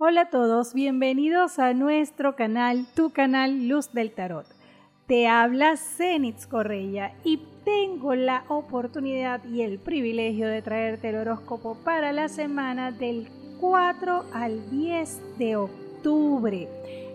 [0.00, 4.46] Hola a todos, bienvenidos a nuestro canal, tu canal Luz del Tarot.
[5.08, 11.76] Te habla Zenitz Correia y tengo la oportunidad y el privilegio de traerte el horóscopo
[11.82, 16.68] para la semana del 4 al 10 de octubre.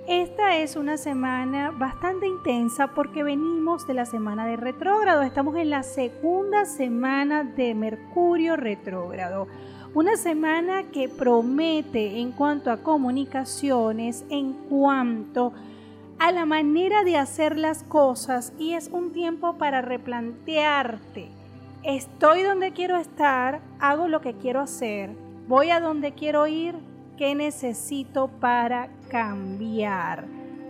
[0.09, 5.21] Esta es una semana bastante intensa porque venimos de la semana de retrógrado.
[5.21, 9.47] Estamos en la segunda semana de Mercurio retrógrado.
[9.95, 15.53] Una semana que promete en cuanto a comunicaciones, en cuanto
[16.17, 21.29] a la manera de hacer las cosas y es un tiempo para replantearte.
[21.83, 25.11] Estoy donde quiero estar, hago lo que quiero hacer,
[25.47, 26.73] voy a donde quiero ir,
[27.15, 30.25] ¿qué necesito para cambiar?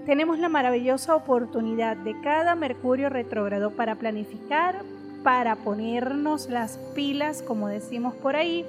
[0.05, 4.84] Tenemos la maravillosa oportunidad de cada Mercurio retrógrado para planificar,
[5.23, 8.66] para ponernos las pilas, como decimos por ahí,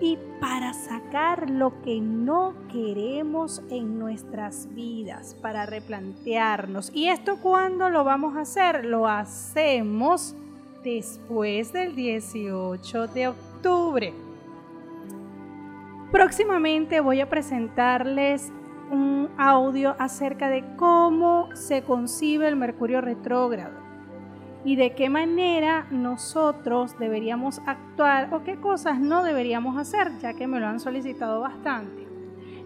[0.00, 6.90] y para sacar lo que no queremos en nuestras vidas, para replantearnos.
[6.94, 8.84] ¿Y esto cuándo lo vamos a hacer?
[8.84, 10.34] Lo hacemos
[10.82, 14.14] después del 18 de octubre.
[16.10, 18.52] Próximamente voy a presentarles
[18.90, 23.83] un audio acerca de cómo se concibe el Mercurio retrógrado
[24.64, 30.46] y de qué manera nosotros deberíamos actuar o qué cosas no deberíamos hacer, ya que
[30.46, 32.04] me lo han solicitado bastante.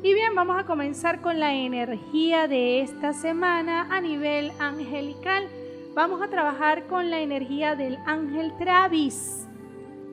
[0.03, 5.49] Y bien, vamos a comenzar con la energía de esta semana a nivel angelical.
[5.95, 9.49] Vamos a trabajar con la energía del ángel Travis.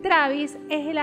[0.02, 0.98] Travis es el,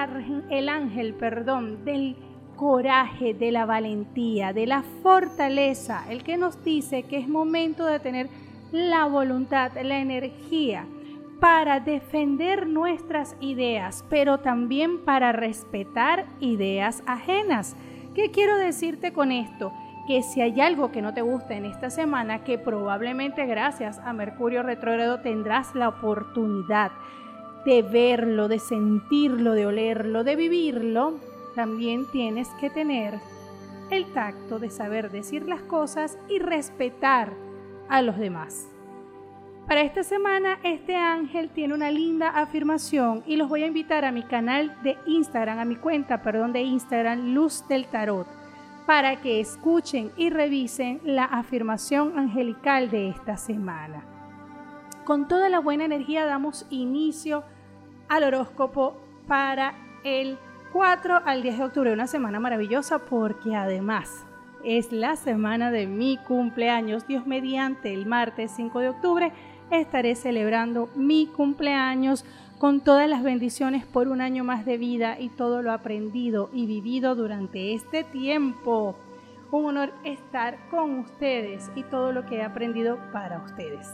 [0.50, 2.17] el ángel, perdón, del
[2.56, 8.00] coraje, de la valentía, de la fortaleza, el que nos dice que es momento de
[8.00, 8.28] tener
[8.73, 10.87] la voluntad, la energía
[11.41, 17.77] para defender nuestras ideas, pero también para respetar ideas ajenas.
[18.14, 19.73] ¿Qué quiero decirte con esto?
[20.06, 24.12] Que si hay algo que no te gusta en esta semana, que probablemente gracias a
[24.12, 26.92] Mercurio retrógrado tendrás la oportunidad
[27.64, 31.14] de verlo, de sentirlo, de olerlo, de vivirlo,
[31.55, 33.14] también tienes que tener
[33.91, 37.33] el tacto de saber decir las cosas y respetar
[37.89, 38.71] a los demás.
[39.72, 44.12] Para esta semana, este ángel tiene una linda afirmación y los voy a invitar a
[44.12, 48.27] mi canal de Instagram, a mi cuenta, perdón, de Instagram, Luz del Tarot,
[48.84, 54.05] para que escuchen y revisen la afirmación angelical de esta semana.
[55.06, 57.42] Con toda la buena energía damos inicio
[58.10, 59.72] al horóscopo para
[60.04, 60.36] el
[60.74, 64.27] 4 al 10 de octubre, una semana maravillosa porque además
[64.64, 67.06] es la semana de mi cumpleaños.
[67.06, 69.33] Dios mediante el martes 5 de octubre
[69.80, 72.24] estaré celebrando mi cumpleaños
[72.58, 76.66] con todas las bendiciones por un año más de vida y todo lo aprendido y
[76.66, 78.94] vivido durante este tiempo.
[79.50, 83.88] Un honor estar con ustedes y todo lo que he aprendido para ustedes.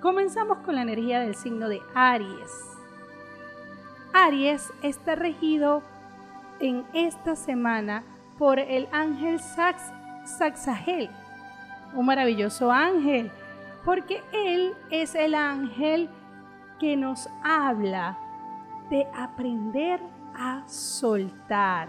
[0.00, 2.50] Comenzamos con la energía del signo de Aries.
[4.12, 5.82] Aries está regido
[6.60, 8.04] en esta semana
[8.38, 9.82] por el ángel Sax
[10.24, 11.10] Saxagel,
[11.94, 13.30] un maravilloso ángel,
[13.84, 16.08] porque él es el ángel
[16.80, 18.18] que nos habla
[18.90, 20.00] de aprender
[20.34, 21.88] a soltar.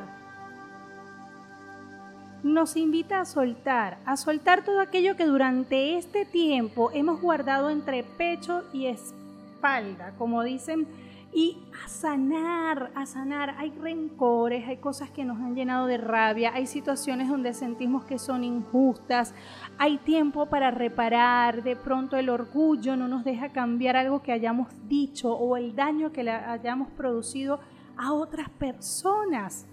[2.44, 8.04] Nos invita a soltar, a soltar todo aquello que durante este tiempo hemos guardado entre
[8.04, 10.88] pecho y espalda, como dicen
[11.35, 13.56] y a sanar, a sanar.
[13.57, 18.18] Hay rencores, hay cosas que nos han llenado de rabia, hay situaciones donde sentimos que
[18.18, 19.35] son injustas,
[19.78, 24.69] hay tiempo para reparar, de pronto el orgullo no nos deja cambiar algo que hayamos
[24.88, 27.59] dicho o el daño que le hayamos producido
[27.97, 29.67] a otras personas.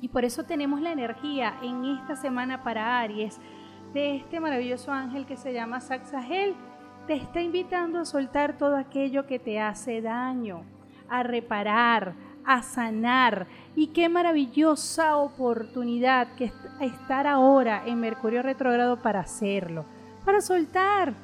[0.00, 3.38] Y por eso tenemos la energía en esta semana para Aries
[3.92, 6.54] de este maravilloso ángel que se llama Saxagel
[7.06, 10.62] te está invitando a soltar todo aquello que te hace daño,
[11.08, 13.46] a reparar, a sanar.
[13.74, 19.84] Y qué maravillosa oportunidad que estar ahora en Mercurio retrógrado para hacerlo,
[20.24, 21.14] para soltar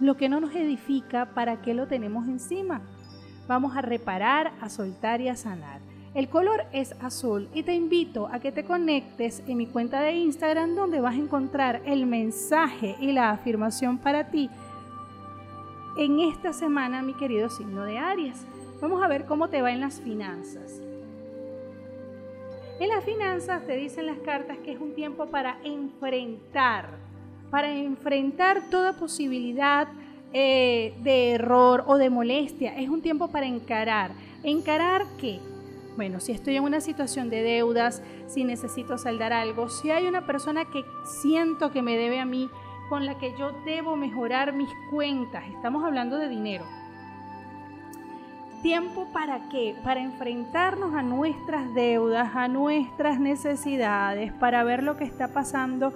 [0.00, 2.80] lo que no nos edifica, para qué lo tenemos encima.
[3.46, 5.80] Vamos a reparar, a soltar y a sanar.
[6.14, 10.12] El color es azul y te invito a que te conectes en mi cuenta de
[10.12, 14.50] Instagram donde vas a encontrar el mensaje y la afirmación para ti
[15.96, 18.46] en esta semana, mi querido signo de Aries.
[18.80, 20.80] Vamos a ver cómo te va en las finanzas.
[22.80, 26.88] En las finanzas te dicen las cartas que es un tiempo para enfrentar,
[27.50, 29.88] para enfrentar toda posibilidad
[30.32, 32.74] eh, de error o de molestia.
[32.76, 34.12] Es un tiempo para encarar.
[34.42, 35.38] ¿Encarar qué?
[35.96, 40.26] Bueno, si estoy en una situación de deudas, si necesito saldar algo, si hay una
[40.26, 42.48] persona que siento que me debe a mí,
[42.88, 46.64] con la que yo debo mejorar mis cuentas, estamos hablando de dinero.
[48.62, 49.74] ¿Tiempo para qué?
[49.82, 55.92] Para enfrentarnos a nuestras deudas, a nuestras necesidades, para ver lo que está pasando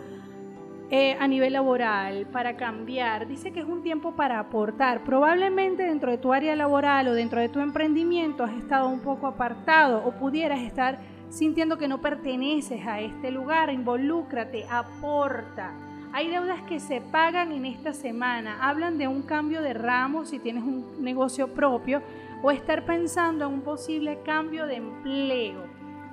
[0.91, 3.29] eh, a nivel laboral, para cambiar.
[3.29, 5.05] Dice que es un tiempo para aportar.
[5.05, 9.29] Probablemente dentro de tu área laboral o dentro de tu emprendimiento has estado un poco
[9.29, 10.99] apartado o pudieras estar
[11.29, 13.73] sintiendo que no perteneces a este lugar.
[13.73, 15.86] Involúcrate, aporta.
[16.17, 18.57] Hay deudas que se pagan en esta semana.
[18.67, 22.01] Hablan de un cambio de ramo si tienes un negocio propio
[22.43, 25.67] o estar pensando en un posible cambio de empleo.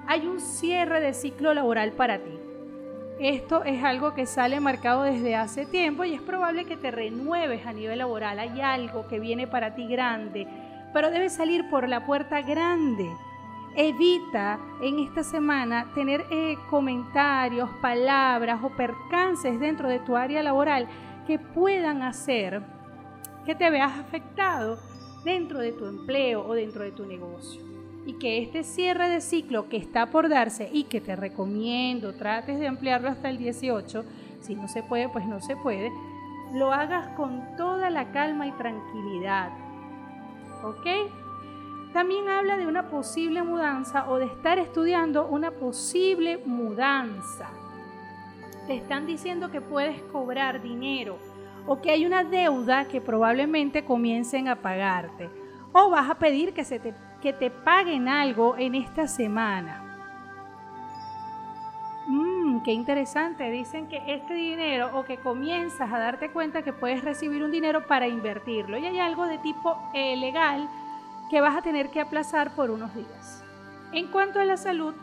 [0.05, 2.37] Hay un cierre de ciclo laboral para ti.
[3.17, 7.65] Esto es algo que sale marcado desde hace tiempo y es probable que te renueves
[7.65, 8.39] a nivel laboral.
[8.39, 10.49] Hay algo que viene para ti grande,
[10.91, 13.09] pero debes salir por la puerta grande.
[13.75, 20.87] Evita en esta semana tener eh, comentarios, palabras o percances dentro de tu área laboral
[21.25, 22.61] que puedan hacer
[23.45, 24.77] que te veas afectado
[25.25, 27.61] dentro de tu empleo o dentro de tu negocio
[28.05, 32.59] y que este cierre de ciclo que está por darse y que te recomiendo trates
[32.59, 34.03] de ampliarlo hasta el 18,
[34.41, 35.91] si no se puede, pues no se puede,
[36.53, 39.51] lo hagas con toda la calma y tranquilidad.
[40.63, 41.22] ¿Ok?
[41.93, 47.49] También habla de una posible mudanza o de estar estudiando una posible mudanza.
[48.67, 51.17] Te están diciendo que puedes cobrar dinero
[51.67, 55.29] o que hay una deuda que probablemente comiencen a pagarte.
[55.71, 56.93] O vas a pedir que se te
[57.23, 59.81] que te paguen algo en esta semana.
[62.05, 63.49] Mmm, qué interesante.
[63.49, 67.87] Dicen que este dinero o que comienzas a darte cuenta que puedes recibir un dinero
[67.87, 68.77] para invertirlo.
[68.77, 70.67] Y hay algo de tipo eh, legal
[71.29, 73.43] que vas a tener que aplazar por unos días.
[73.91, 74.93] En cuanto a la salud,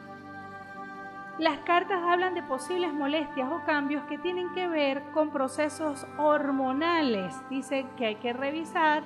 [1.39, 7.35] las cartas hablan de posibles molestias o cambios que tienen que ver con procesos hormonales.
[7.49, 9.03] Dicen que hay que revisar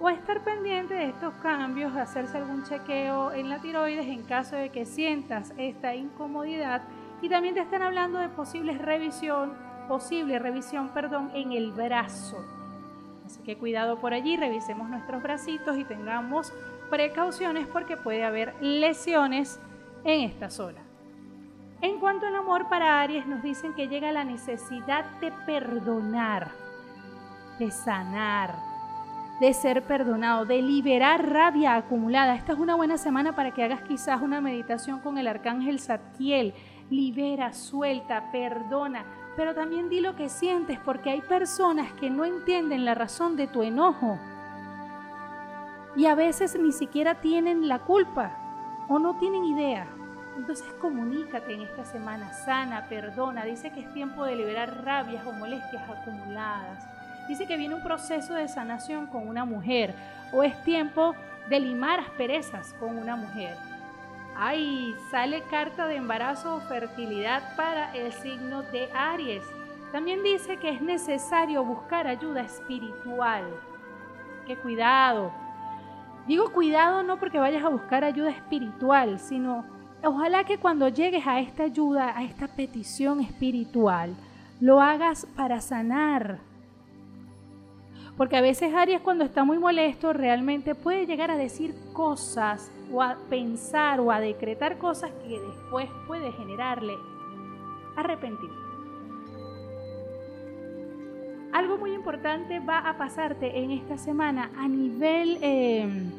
[0.00, 4.70] o estar pendiente de estos cambios, hacerse algún chequeo en la tiroides en caso de
[4.70, 6.82] que sientas esta incomodidad
[7.20, 9.52] y también te están hablando de posibles revisión,
[9.88, 12.55] posible revisión, perdón, en el brazo.
[13.26, 16.52] Así que cuidado por allí, revisemos nuestros bracitos y tengamos
[16.88, 19.60] precauciones porque puede haber lesiones
[20.04, 20.80] en esta zona.
[21.82, 26.52] En cuanto al amor para Aries, nos dicen que llega la necesidad de perdonar,
[27.58, 28.54] de sanar,
[29.40, 32.36] de ser perdonado, de liberar rabia acumulada.
[32.36, 36.54] Esta es una buena semana para que hagas quizás una meditación con el arcángel Zadkiel.
[36.88, 39.04] Libera, suelta, perdona,
[39.36, 43.46] pero también di lo que sientes porque hay personas que no entienden la razón de
[43.46, 44.18] tu enojo.
[45.94, 48.32] Y a veces ni siquiera tienen la culpa
[48.88, 49.86] o no tienen idea.
[50.36, 53.44] Entonces comunícate en esta semana, sana, perdona.
[53.44, 56.96] Dice que es tiempo de liberar rabias o molestias acumuladas
[57.28, 59.94] dice que viene un proceso de sanación con una mujer
[60.32, 61.14] o es tiempo
[61.48, 63.56] de limar asperezas con una mujer.
[64.38, 69.42] Ay, sale carta de embarazo o fertilidad para el signo de Aries.
[69.92, 73.44] También dice que es necesario buscar ayuda espiritual.
[74.46, 75.32] Que cuidado.
[76.26, 79.64] Digo cuidado no porque vayas a buscar ayuda espiritual, sino
[80.04, 84.14] ojalá que cuando llegues a esta ayuda, a esta petición espiritual,
[84.60, 86.40] lo hagas para sanar,
[88.16, 93.02] porque a veces Aries cuando está muy molesto realmente puede llegar a decir cosas o
[93.02, 96.94] a pensar o a decretar cosas que después puede generarle
[97.96, 98.66] arrepentimiento.
[101.52, 106.10] Algo muy importante va a pasarte en esta semana a nivel em,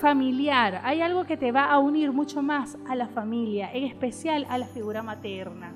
[0.00, 0.80] familiar.
[0.84, 4.58] Hay algo que te va a unir mucho más a la familia, en especial a
[4.58, 5.72] la figura materna.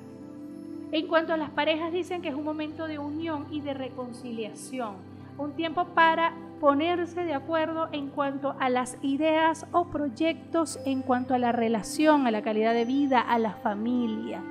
[0.91, 5.08] En cuanto a las parejas, dicen que es un momento de unión y de reconciliación
[5.39, 11.33] un tiempo para ponerse de acuerdo en cuanto a las ideas o proyectos, en cuanto
[11.33, 14.43] a la relación, a la calidad de vida, a la familia.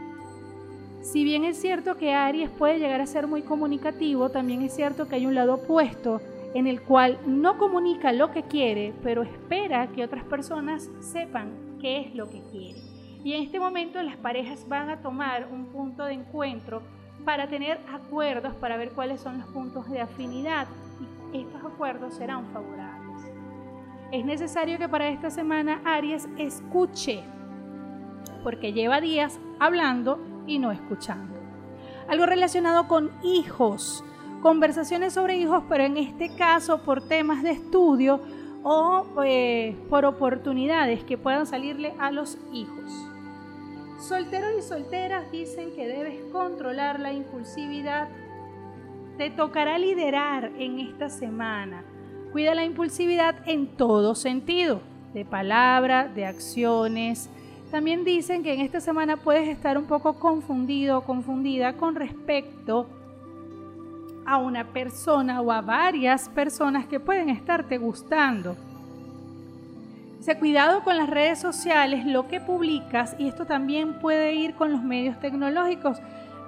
[1.03, 5.07] Si bien es cierto que Aries puede llegar a ser muy comunicativo, también es cierto
[5.07, 6.21] que hay un lado opuesto
[6.55, 12.01] en el cual no comunica lo que quiere, pero espera que otras personas sepan qué
[12.01, 12.81] es lo que quiere.
[13.23, 16.83] Y en este momento las parejas van a tomar un punto de encuentro
[17.25, 20.67] para tener acuerdos, para ver cuáles son los puntos de afinidad
[21.33, 22.99] y estos acuerdos serán favorables.
[24.11, 27.23] Es necesario que para esta semana Aries escuche,
[28.43, 31.39] porque lleva días hablando y no escuchando.
[32.09, 34.03] Algo relacionado con hijos,
[34.41, 38.21] conversaciones sobre hijos, pero en este caso por temas de estudio
[38.63, 43.08] o eh, por oportunidades que puedan salirle a los hijos.
[43.99, 48.09] Solteros y solteras dicen que debes controlar la impulsividad.
[49.17, 51.83] Te tocará liderar en esta semana.
[52.31, 54.81] Cuida la impulsividad en todo sentido,
[55.15, 57.29] de palabra, de acciones.
[57.73, 62.87] También dicen que en esta semana puedes estar un poco confundido o confundida con respecto
[64.25, 68.57] a una persona o a varias personas que pueden estarte gustando.
[70.37, 74.83] Cuidado con las redes sociales, lo que publicas, y esto también puede ir con los
[74.83, 75.99] medios tecnológicos.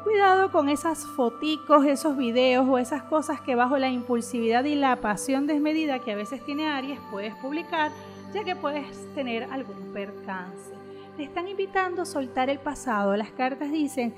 [0.04, 4.96] Cuidado con esas foticos, esos videos o esas cosas que bajo la impulsividad y la
[4.96, 7.90] pasión desmedida que a veces tiene Aries puedes publicar,
[8.34, 8.84] ya que puedes
[9.14, 10.72] tener algún percance.
[11.16, 13.16] Te están invitando a soltar el pasado.
[13.16, 14.14] Las cartas dicen,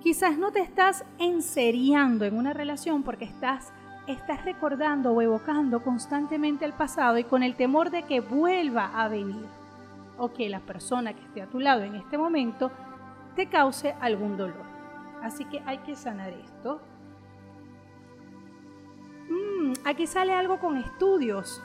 [0.00, 3.72] Quizás no te estás enseriando en una relación porque estás,
[4.08, 9.08] estás recordando o evocando constantemente el pasado y con el temor de que vuelva a
[9.08, 9.46] venir
[10.16, 12.70] o que la persona que esté a tu lado en este momento
[13.36, 14.66] te cause algún dolor.
[15.22, 16.80] Así que hay que sanar esto.
[19.28, 21.62] Mm, aquí sale algo con estudios,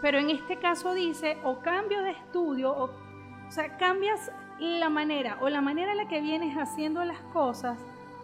[0.00, 4.30] pero en este caso dice o cambio de estudio o, o sea, cambias
[4.60, 7.78] la manera o la manera en la que vienes haciendo las cosas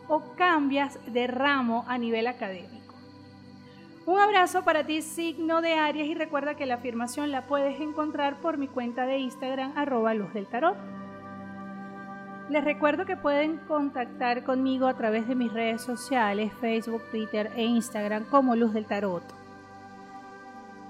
[0.09, 2.76] o cambias de ramo a nivel académico.
[4.07, 8.41] Un abrazo para ti, signo de Aries, y recuerda que la afirmación la puedes encontrar
[8.41, 10.77] por mi cuenta de Instagram, arroba luz del tarot.
[12.49, 17.65] Les recuerdo que pueden contactar conmigo a través de mis redes sociales, Facebook, Twitter e
[17.65, 19.25] Instagram como Luz del Tarot.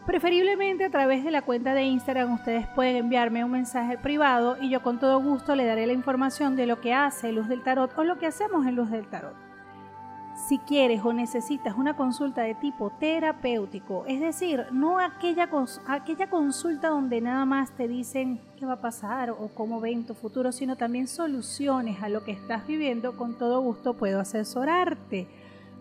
[0.04, 4.68] Preferiblemente a través de la cuenta de Instagram ustedes pueden enviarme un mensaje privado y
[4.68, 7.96] yo con todo gusto le daré la información de lo que hace Luz del Tarot
[7.96, 9.45] o lo que hacemos en Luz del Tarot.
[10.36, 15.48] Si quieres o necesitas una consulta de tipo terapéutico, es decir, no aquella,
[15.86, 20.14] aquella consulta donde nada más te dicen qué va a pasar o cómo ven tu
[20.14, 25.26] futuro, sino también soluciones a lo que estás viviendo, con todo gusto puedo asesorarte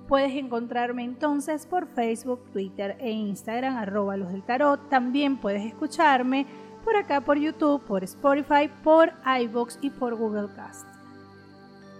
[0.07, 4.87] Puedes encontrarme entonces por Facebook, Twitter e Instagram, arroba los del tarot.
[4.89, 6.45] También puedes escucharme
[6.83, 10.94] por acá por YouTube, por Spotify, por iVoox y por Google Cast.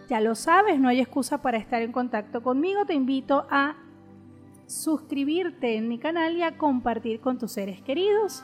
[0.07, 2.85] Ya lo sabes, no hay excusa para estar en contacto conmigo.
[2.85, 3.75] Te invito a
[4.67, 8.43] suscribirte en mi canal y a compartir con tus seres queridos.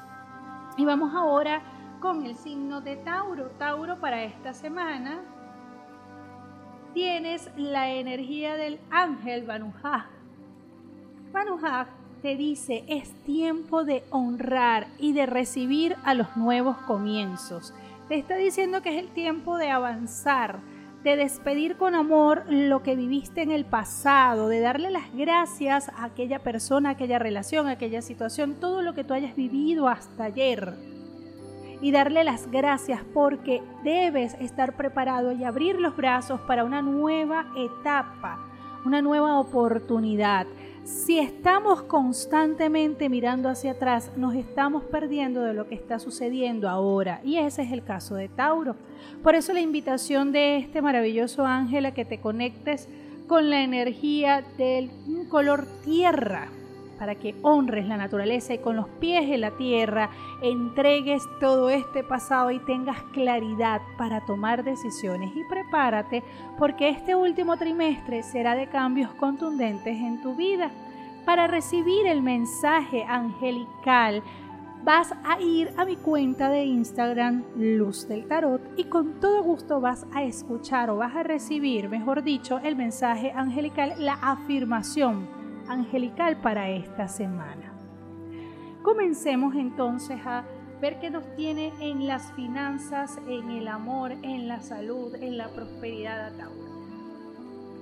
[0.77, 1.61] Y vamos ahora
[1.99, 3.49] con el signo de Tauro.
[3.57, 5.21] Tauro para esta semana
[6.93, 10.07] tienes la energía del ángel Banuja.
[11.31, 11.87] Banuja
[12.21, 17.73] te dice, es tiempo de honrar y de recibir a los nuevos comienzos.
[18.07, 20.59] Te está diciendo que es el tiempo de avanzar,
[21.03, 26.05] de despedir con amor lo que viviste en el pasado, de darle las gracias a
[26.05, 30.75] aquella persona, aquella relación, aquella situación, todo lo que tú hayas vivido hasta ayer
[31.81, 37.47] y darle las gracias porque debes estar preparado y abrir los brazos para una nueva
[37.57, 38.39] etapa,
[38.85, 40.45] una nueva oportunidad.
[40.83, 47.21] Si estamos constantemente mirando hacia atrás, nos estamos perdiendo de lo que está sucediendo ahora.
[47.23, 48.75] Y ese es el caso de Tauro.
[49.21, 52.87] Por eso la invitación de este maravilloso ángel a que te conectes
[53.27, 54.89] con la energía del
[55.29, 56.49] color tierra,
[57.01, 60.11] para que honres la naturaleza y con los pies en la tierra
[60.43, 66.23] entregues todo este pasado y tengas claridad para tomar decisiones y prepárate
[66.59, 70.69] porque este último trimestre será de cambios contundentes en tu vida.
[71.25, 74.21] Para recibir el mensaje angelical
[74.83, 79.81] vas a ir a mi cuenta de Instagram Luz del Tarot y con todo gusto
[79.81, 86.37] vas a escuchar o vas a recibir, mejor dicho, el mensaje angelical, la afirmación angelical
[86.37, 87.73] para esta semana.
[88.81, 90.43] Comencemos entonces a
[90.81, 95.49] ver qué nos tiene en las finanzas, en el amor, en la salud, en la
[95.49, 96.51] prosperidad a.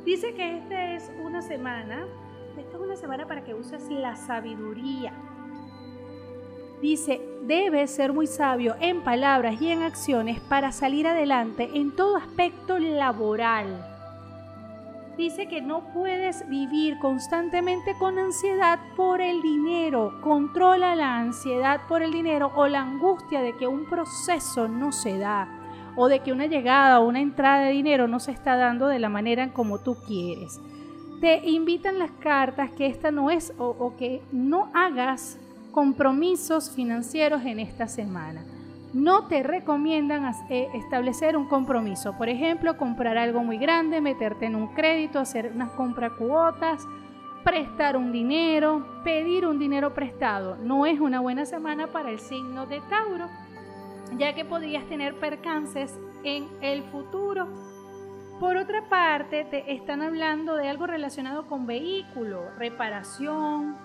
[0.04, 2.06] Dice que esta es una semana,
[2.58, 5.14] esta es una semana para que uses la sabiduría.
[6.82, 12.18] Dice, debes ser muy sabio en palabras y en acciones para salir adelante en todo
[12.18, 13.99] aspecto laboral
[15.20, 20.22] dice que no puedes vivir constantemente con ansiedad por el dinero.
[20.22, 25.18] Controla la ansiedad por el dinero o la angustia de que un proceso no se
[25.18, 25.50] da
[25.98, 28.98] o de que una llegada o una entrada de dinero no se está dando de
[28.98, 30.58] la manera en como tú quieres.
[31.20, 35.38] Te invitan las cartas que esta no es o, o que no hagas
[35.74, 38.46] compromisos financieros en esta semana
[38.94, 42.18] no te recomiendan eh, establecer un compromiso.
[42.18, 46.88] Por ejemplo, comprar algo muy grande, meterte en un crédito, hacer unas compra cuotas.
[47.44, 50.58] prestar un dinero, pedir un dinero prestado.
[50.58, 53.28] No es una buena semana para el signo de Tauro,
[54.18, 57.48] ya que podrías tener percances en el futuro.
[58.40, 63.78] Por otra parte, te están hablando de algo relacionado con vehículo, reparación,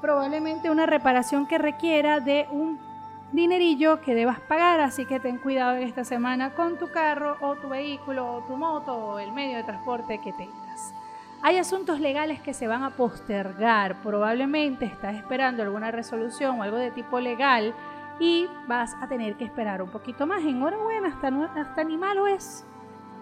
[0.00, 2.89] probablemente una reparación que requiera de un
[3.32, 7.56] dinerillo que debas pagar, así que ten cuidado en esta semana con tu carro o
[7.56, 10.94] tu vehículo o tu moto o el medio de transporte que tengas.
[11.42, 16.76] Hay asuntos legales que se van a postergar, probablemente estás esperando alguna resolución o algo
[16.76, 17.74] de tipo legal
[18.18, 20.42] y vas a tener que esperar un poquito más.
[20.42, 22.66] Enhorabuena, hasta, hasta ni malo es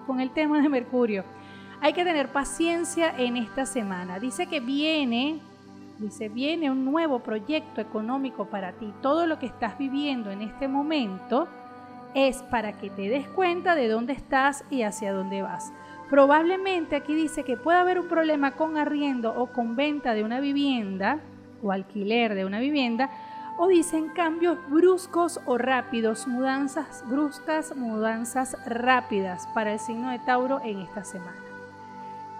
[0.07, 1.25] con el tema de Mercurio.
[1.81, 4.19] Hay que tener paciencia en esta semana.
[4.19, 5.41] Dice que viene
[5.99, 8.93] Dice, viene un nuevo proyecto económico para ti.
[9.03, 11.49] Todo lo que estás viviendo en este momento
[12.15, 15.73] es para que te des cuenta de dónde estás y hacia dónde vas.
[16.09, 20.41] Probablemente aquí dice que puede haber un problema con arriendo o con venta de una
[20.41, 21.21] vivienda
[21.63, 23.11] o alquiler de una vivienda
[23.59, 30.61] o dicen cambios bruscos o rápidos, mudanzas bruscas, mudanzas rápidas para el signo de Tauro
[30.65, 31.43] en esta semana.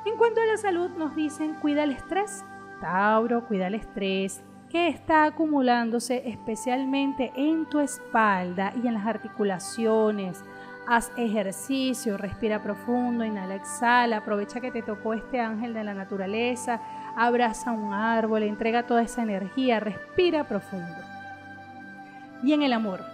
[0.05, 2.45] En cuanto a la salud, nos dicen cuida el estrés,
[2.81, 10.45] Tauro, cuida el estrés que está acumulándose especialmente en tu espalda y en las articulaciones.
[10.87, 16.81] Haz ejercicio, respira profundo, inhala, exhala, aprovecha que te tocó este ángel de la naturaleza,
[17.17, 20.97] abraza un árbol, entrega toda esa energía, respira profundo.
[22.43, 23.05] Y en el amor,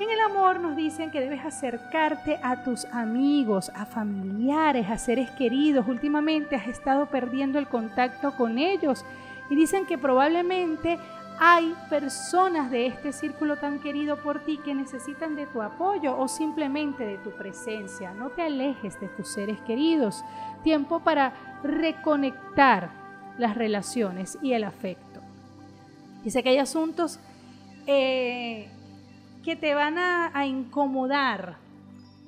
[0.00, 5.30] en el amor nos dicen que debes acercarte a tus amigos, a familiares, a seres
[5.30, 5.86] queridos.
[5.86, 9.04] Últimamente has estado perdiendo el contacto con ellos
[9.50, 10.98] y dicen que probablemente
[11.38, 16.28] hay personas de este círculo tan querido por ti que necesitan de tu apoyo o
[16.28, 18.12] simplemente de tu presencia.
[18.12, 20.24] No te alejes de tus seres queridos.
[20.62, 21.32] Tiempo para
[21.62, 22.90] reconectar
[23.38, 25.20] las relaciones y el afecto.
[26.22, 27.18] Dice que hay asuntos
[27.86, 28.68] eh,
[29.44, 31.56] que te van a, incomodar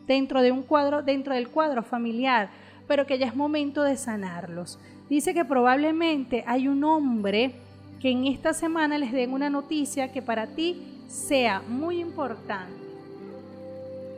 [0.07, 2.51] dentro de un cuadro, dentro del cuadro familiar,
[2.87, 4.79] pero que ya es momento de sanarlos.
[5.09, 7.52] Dice que probablemente hay un hombre
[8.00, 12.85] que en esta semana les den una noticia que para ti sea muy importante.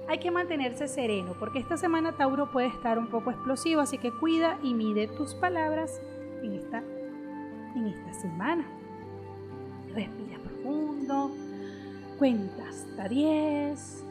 [0.09, 4.11] Hay que mantenerse sereno porque esta semana Tauro puede estar un poco explosivo, así que
[4.11, 6.01] cuida y mide tus palabras
[6.43, 6.83] en esta,
[7.77, 8.67] en esta semana.
[9.95, 11.48] Respira profundo
[12.19, 14.05] cuenta hasta 10,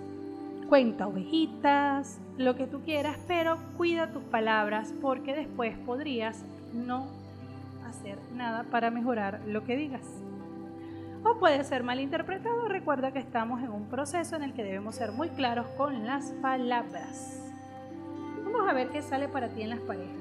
[0.70, 6.44] cuenta ovejitas, lo que tú quieras, pero cuida tus palabras porque después podrías
[6.74, 7.08] no
[7.86, 10.04] hacer nada para mejorar lo que digas.
[11.24, 15.12] O puede ser malinterpretado, recuerda que estamos en un proceso en el que debemos ser
[15.12, 17.42] muy claros con las palabras.
[18.46, 20.17] Vamos a ver qué sale para ti en las parejas.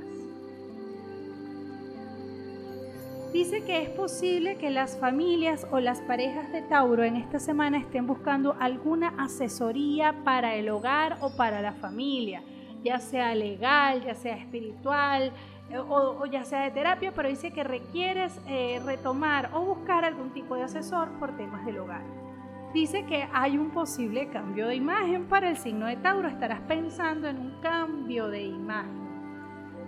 [3.37, 7.77] Dice que es posible que las familias o las parejas de Tauro en esta semana
[7.77, 12.43] estén buscando alguna asesoría para el hogar o para la familia,
[12.83, 15.33] ya sea legal, ya sea espiritual
[15.69, 20.31] eh, o, ya sea de terapia, pero dice que requieres eh, retomar o buscar algún
[20.31, 22.05] tipo de asesor por temas del hogar.
[22.73, 27.29] Dice que hay un posible cambio de imagen para el signo de Tauro, estarás pensando
[27.29, 29.06] en un cambio de imagen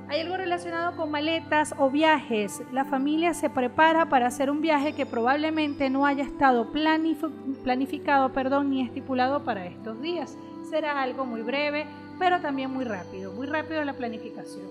[0.09, 2.63] hay algo relacionado con maletas o viajes.
[2.73, 8.71] La familia se prepara para hacer un viaje que probablemente no haya estado planificado perdón,
[8.71, 10.37] ni estipulado para estos días.
[10.71, 11.87] Será algo muy breve,
[12.19, 14.67] pero también muy rápido, muy rápido la planificación.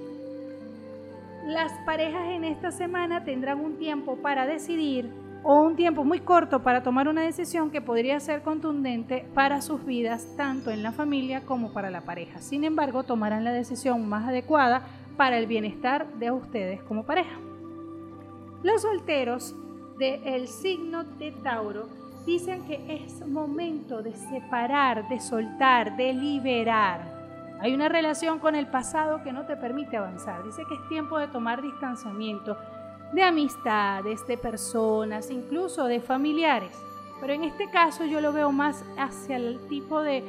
[1.45, 5.09] Las parejas en esta semana tendrán un tiempo para decidir
[5.43, 9.85] o un tiempo muy corto para tomar una decisión que podría ser contundente para sus
[9.85, 12.41] vidas, tanto en la familia como para la pareja.
[12.41, 14.81] Sin embargo, tomarán la decisión más adecuada
[15.17, 17.37] para el bienestar de ustedes como pareja.
[18.63, 19.55] Los solteros
[19.97, 21.89] del signo de Tauro
[22.25, 27.17] dicen que es momento de separar, de soltar, de liberar.
[27.59, 30.43] Hay una relación con el pasado que no te permite avanzar.
[30.43, 32.55] Dice que es tiempo de tomar distanciamiento
[33.13, 36.71] de amistades, de personas, incluso de familiares.
[37.19, 40.23] Pero en este caso yo lo veo más hacia el tipo de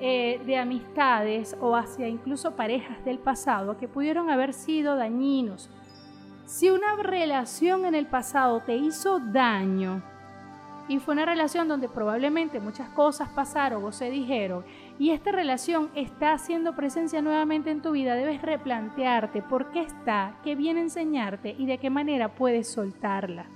[0.00, 5.70] eh, de amistades o hacia incluso parejas del pasado que pudieron haber sido dañinos.
[6.46, 10.02] Si una relación en el pasado te hizo daño
[10.88, 14.64] y fue una relación donde probablemente muchas cosas pasaron o se dijeron
[14.98, 20.34] y esta relación está haciendo presencia nuevamente en tu vida, debes replantearte por qué está,
[20.42, 23.46] qué viene a enseñarte y de qué manera puedes soltarla.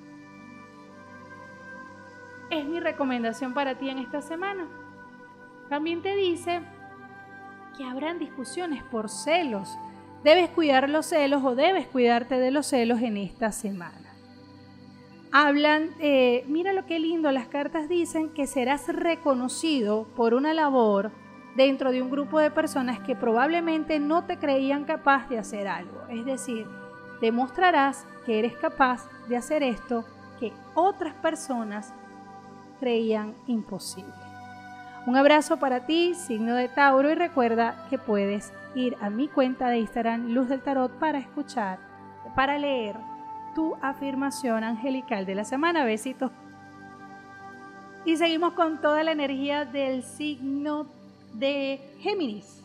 [2.51, 4.66] Es mi recomendación para ti en esta semana.
[5.68, 6.61] También te dice
[7.76, 9.78] que habrán discusiones por celos,
[10.24, 13.94] Debes cuidar los celos o debes cuidarte de los celos en esta semana.
[15.31, 21.12] Hablan, eh, mira lo que lindo, las cartas dicen que serás reconocido por una labor
[21.54, 26.07] dentro de un grupo de personas que probablemente no te creían capaz de hacer algo.
[26.09, 26.66] Es decir,
[27.20, 30.04] demostrarás que eres capaz de hacer esto
[30.40, 31.92] que otras personas
[32.81, 34.28] creían imposible.
[35.09, 39.71] Un abrazo para ti, signo de Tauro, y recuerda que puedes ir a mi cuenta
[39.71, 41.79] de Instagram, Luz del Tarot, para escuchar,
[42.37, 42.94] para leer
[43.55, 45.87] tu afirmación angelical de la semana.
[45.87, 46.31] Besitos.
[48.05, 50.85] Y seguimos con toda la energía del signo
[51.33, 52.62] de Géminis.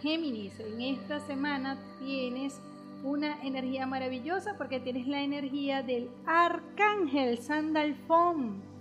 [0.00, 2.62] Géminis, en esta semana tienes
[3.02, 8.73] una energía maravillosa porque tienes la energía del arcángel Sandalfón.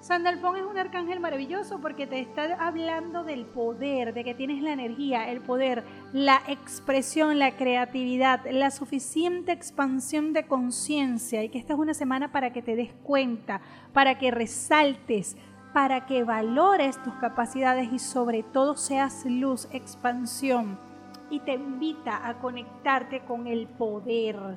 [0.00, 4.72] Sandalfón es un arcángel maravilloso porque te está hablando del poder, de que tienes la
[4.72, 5.84] energía, el poder,
[6.14, 12.32] la expresión, la creatividad, la suficiente expansión de conciencia y que esta es una semana
[12.32, 13.60] para que te des cuenta,
[13.92, 15.36] para que resaltes,
[15.74, 20.78] para que valores tus capacidades y sobre todo seas luz, expansión.
[21.28, 24.56] Y te invita a conectarte con el poder,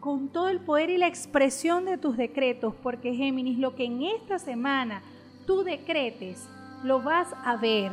[0.00, 4.02] con todo el poder y la expresión de tus decretos, porque Géminis, lo que en
[4.02, 5.02] esta semana
[5.46, 6.48] tú decretes,
[6.82, 7.92] lo vas a ver.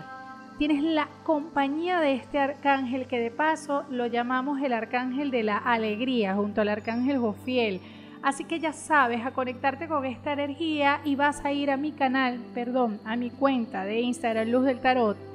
[0.58, 5.58] Tienes la compañía de este arcángel que de paso lo llamamos el arcángel de la
[5.58, 7.82] alegría junto al arcángel Jofiel
[8.24, 11.92] Así que ya sabes, a conectarte con esta energía y vas a ir a mi
[11.92, 15.33] canal, perdón, a mi cuenta de Instagram Luz del Tarot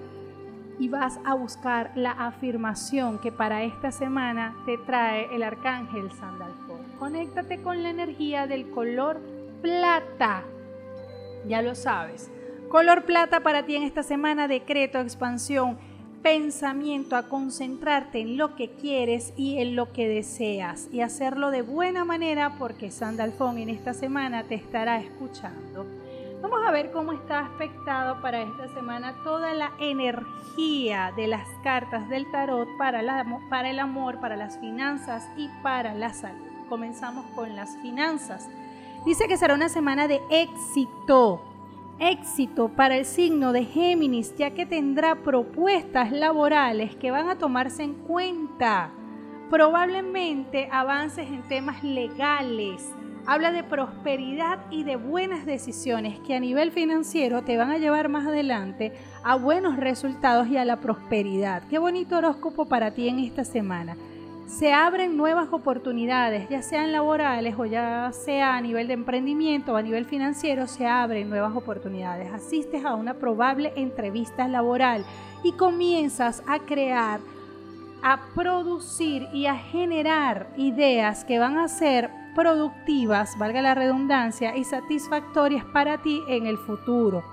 [0.79, 6.79] y vas a buscar la afirmación que para esta semana te trae el arcángel Sandalfo.
[6.99, 9.21] Conéctate con la energía del color
[9.63, 10.43] plata.
[11.47, 12.31] Ya lo sabes.
[12.69, 15.79] Color plata para ti en esta semana, decreto, expansión
[16.23, 21.63] pensamiento a concentrarte en lo que quieres y en lo que deseas y hacerlo de
[21.63, 25.87] buena manera porque Sandalfón en esta semana te estará escuchando.
[26.51, 32.09] Vamos a ver cómo está aspectado para esta semana toda la energía de las cartas
[32.09, 33.03] del tarot para,
[33.51, 36.47] para el amor, para las finanzas y para la salud.
[36.71, 38.49] Comenzamos con las finanzas.
[39.05, 41.43] Dice que será una semana de éxito
[41.99, 47.83] éxito para el signo de Géminis, ya que tendrá propuestas laborales que van a tomarse
[47.83, 48.91] en cuenta.
[49.51, 52.89] Probablemente avances en temas legales.
[53.31, 58.09] Habla de prosperidad y de buenas decisiones que a nivel financiero te van a llevar
[58.09, 61.63] más adelante a buenos resultados y a la prosperidad.
[61.69, 63.99] Qué bonito horóscopo para ti en esta semana
[64.49, 69.77] se abren nuevas oportunidades, ya sean laborales o ya sea a nivel de emprendimiento o
[69.77, 72.33] a nivel financiero, se abren nuevas oportunidades.
[72.33, 75.05] Asistes a una probable entrevista laboral
[75.45, 77.21] y comienzas a crear,
[78.03, 84.65] a producir y a generar ideas que van a ser productivas, valga la redundancia, y
[84.65, 87.25] satisfactorias para ti en el futuro.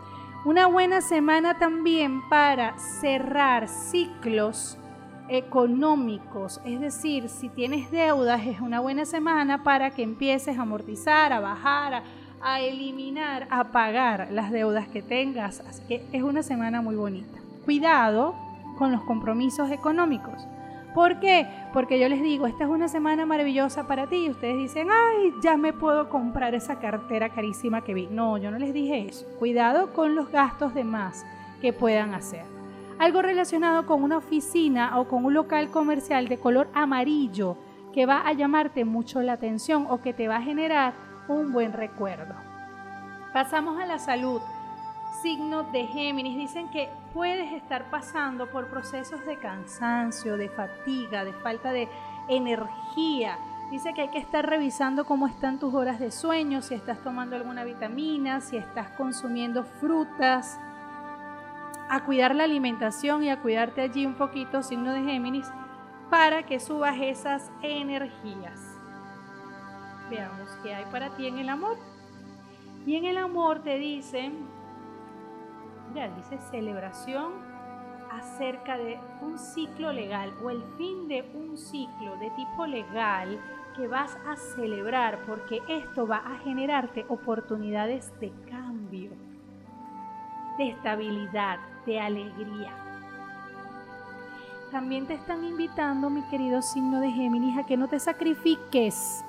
[0.45, 4.77] Una buena semana también para cerrar ciclos
[5.27, 11.33] económicos, es decir, si tienes deudas es una buena semana para que empieces a amortizar,
[11.33, 12.03] a bajar,
[12.41, 15.61] a, eliminar, a pagar las deudas que tengas.
[15.61, 17.39] Así que es una semana muy bonita.
[17.63, 18.35] Cuidado
[18.77, 20.47] con los compromisos económicos.
[20.95, 21.47] ¿Por qué?
[21.73, 25.33] Porque yo les digo, esta es una semana maravillosa para ti y ustedes dicen, ay,
[25.43, 28.07] ya me puedo comprar esa cartera carísima que vi.
[28.07, 29.27] No, yo no les dije eso.
[29.37, 31.23] Cuidado con los gastos de más
[31.61, 32.55] que puedan hacer
[32.97, 37.57] algo relacionado con una oficina o con un local comercial de color amarillo
[37.93, 40.93] que va a llamarte mucho la atención o que te va a generar
[41.27, 42.35] un buen recuerdo.
[43.33, 44.41] Pasamos a la salud.
[45.21, 46.37] Signo de Géminis.
[46.37, 51.87] Dicen que puedes estar pasando por procesos de cansancio, de fatiga, de falta de
[52.27, 53.37] energía.
[53.71, 57.35] Dice que hay que estar revisando cómo están tus horas de sueño, si estás tomando
[57.35, 60.59] alguna vitamina, si estás consumiendo frutas,
[61.89, 65.47] a cuidar la alimentación y a cuidarte allí un poquito, signo de Géminis,
[66.09, 68.59] para que subas esas energías.
[70.09, 71.77] Veamos qué hay para ti en el amor.
[72.85, 74.47] Y en el amor te dicen,
[75.95, 77.31] mira, dice celebración
[78.11, 83.39] acerca de un ciclo legal o el fin de un ciclo de tipo legal
[83.77, 89.11] que vas a celebrar porque esto va a generarte oportunidades de cambio,
[90.57, 92.73] de estabilidad, de alegría.
[94.71, 99.23] También te están invitando, mi querido signo de Géminis, a que no te sacrifiques.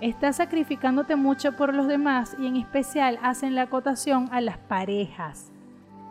[0.00, 5.52] Estás sacrificándote mucho por los demás y en especial hacen la acotación a las parejas.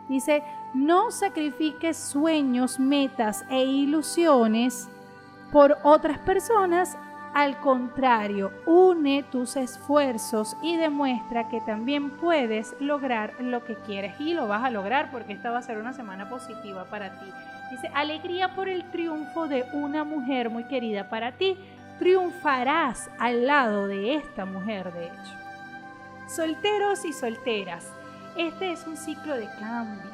[0.08, 0.42] Dice,
[0.74, 4.88] no sacrifiques sueños, metas e ilusiones
[5.52, 6.96] por otras personas.
[7.34, 14.32] Al contrario, une tus esfuerzos y demuestra que también puedes lograr lo que quieres y
[14.32, 17.30] lo vas a lograr porque esta va a ser una semana positiva para ti.
[17.70, 21.56] Dice, alegría por el triunfo de una mujer muy querida para ti.
[21.98, 25.34] Triunfarás al lado de esta mujer, de hecho.
[26.28, 27.92] Solteros y solteras,
[28.38, 30.08] este es un ciclo de cambios.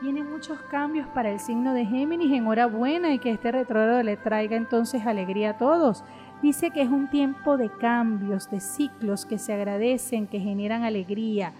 [0.00, 2.32] Vienen muchos cambios para el signo de Géminis.
[2.32, 6.04] Enhorabuena y que este retrógrado le traiga entonces alegría a todos.
[6.40, 11.52] Dice que es un tiempo de cambios, de ciclos que se agradecen, que generan alegría.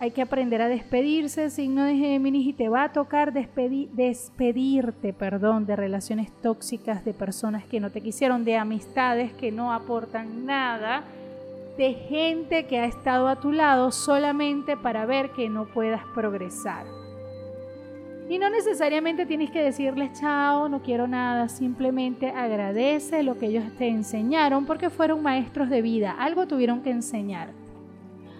[0.00, 5.66] Hay que aprender a despedirse, signo de Géminis, y te va a tocar despedirte, perdón,
[5.66, 11.04] de relaciones tóxicas, de personas que no te quisieron, de amistades que no aportan nada,
[11.76, 16.86] de gente que ha estado a tu lado solamente para ver que no puedas progresar.
[18.28, 23.64] Y no necesariamente tienes que decirles chao, no quiero nada, simplemente agradece lo que ellos
[23.76, 27.50] te enseñaron porque fueron maestros de vida, algo tuvieron que enseñar.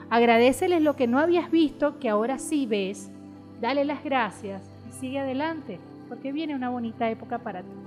[0.09, 3.11] Agradeceles lo que no habías visto, que ahora sí ves,
[3.61, 7.84] dale las gracias y sigue adelante, porque viene una bonita época para ti.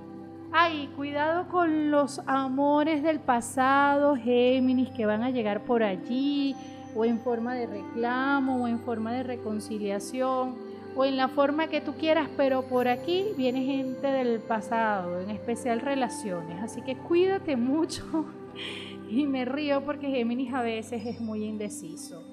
[0.51, 6.55] Ay, cuidado con los amores del pasado, Géminis, que van a llegar por allí,
[6.95, 10.55] o en forma de reclamo, o en forma de reconciliación
[10.97, 15.29] o en la forma que tú quieras, pero por aquí viene gente del pasado, en
[15.29, 16.59] especial relaciones.
[16.61, 18.25] Así que cuídate mucho
[19.09, 22.23] y me río porque Géminis a veces es muy indeciso.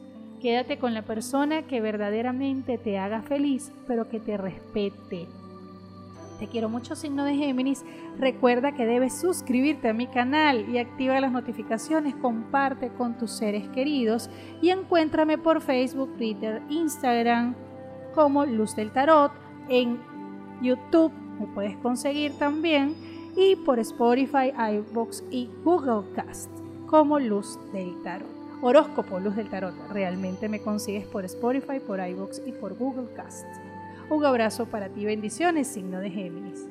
[0.41, 5.27] Quédate con la persona que verdaderamente te haga feliz, pero que te respete.
[6.39, 7.85] Te quiero mucho, signo de Géminis.
[8.19, 12.15] Recuerda que debes suscribirte a mi canal y activa las notificaciones.
[12.17, 14.29] Comparte con tus seres queridos
[14.61, 17.55] y encuéntrame por Facebook, Twitter, Instagram,
[18.15, 19.33] como Luz del Tarot.
[19.69, 20.01] En
[20.61, 22.95] YouTube me puedes conseguir también
[23.37, 26.51] y por Spotify, iVoox y Google Cast
[26.87, 28.29] como Luz del Tarot.
[28.63, 29.75] Horóscopo Luz del Tarot.
[29.91, 33.47] Realmente me consigues por Spotify, por iVoox y por Google Cast.
[34.11, 36.69] Un abrazo para ti, bendiciones, signo de Géminis.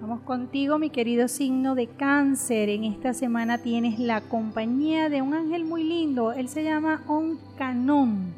[0.00, 2.70] Vamos contigo, mi querido signo de cáncer.
[2.70, 6.32] En esta semana tienes la compañía de un ángel muy lindo.
[6.32, 8.34] Él se llama Oncanon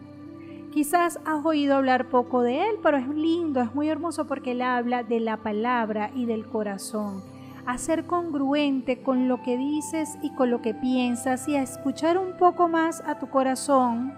[0.73, 4.63] Quizás has oído hablar poco de él, pero es lindo, es muy hermoso porque él
[4.63, 7.23] habla de la palabra y del corazón.
[7.67, 12.19] A ser congruente con lo que dices y con lo que piensas y a escuchar
[12.19, 14.13] un poco más a tu corazón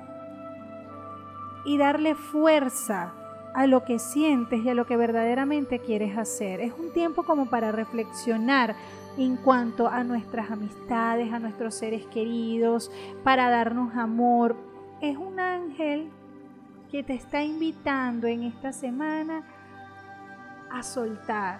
[1.64, 3.14] y darle fuerza
[3.54, 6.60] a lo que sientes y a lo que verdaderamente quieres hacer.
[6.60, 8.74] Es un tiempo como para reflexionar
[9.18, 12.90] en cuanto a nuestras amistades, a nuestros seres queridos,
[13.24, 14.56] para darnos amor.
[15.00, 16.10] Es un ángel
[16.90, 19.42] que te está invitando en esta semana
[20.70, 21.58] a soltar,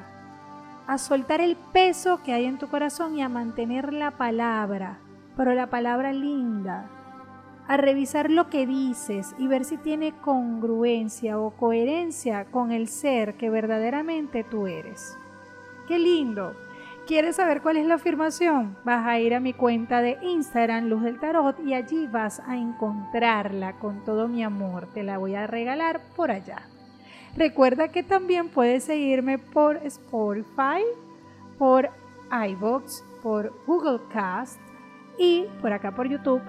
[0.86, 4.98] a soltar el peso que hay en tu corazón y a mantener la palabra,
[5.36, 6.86] pero la palabra linda,
[7.72, 13.35] a revisar lo que dices y ver si tiene congruencia o coherencia con el ser
[13.35, 15.16] que verdaderamente tú eres.
[15.88, 16.54] Qué lindo
[17.06, 18.76] ¿Quieres saber cuál es la afirmación?
[18.85, 22.56] Vas a ir a mi cuenta de Instagram, Luz del Tarot, y allí vas a
[22.56, 24.87] encontrarla con todo mi amor.
[24.94, 26.62] Te la voy a regalar por allá.
[27.37, 30.85] Recuerda que también puedes seguirme por Spotify,
[31.58, 31.90] por
[32.30, 34.61] iBox, por Google Cast
[35.18, 36.40] y por acá por YouTube,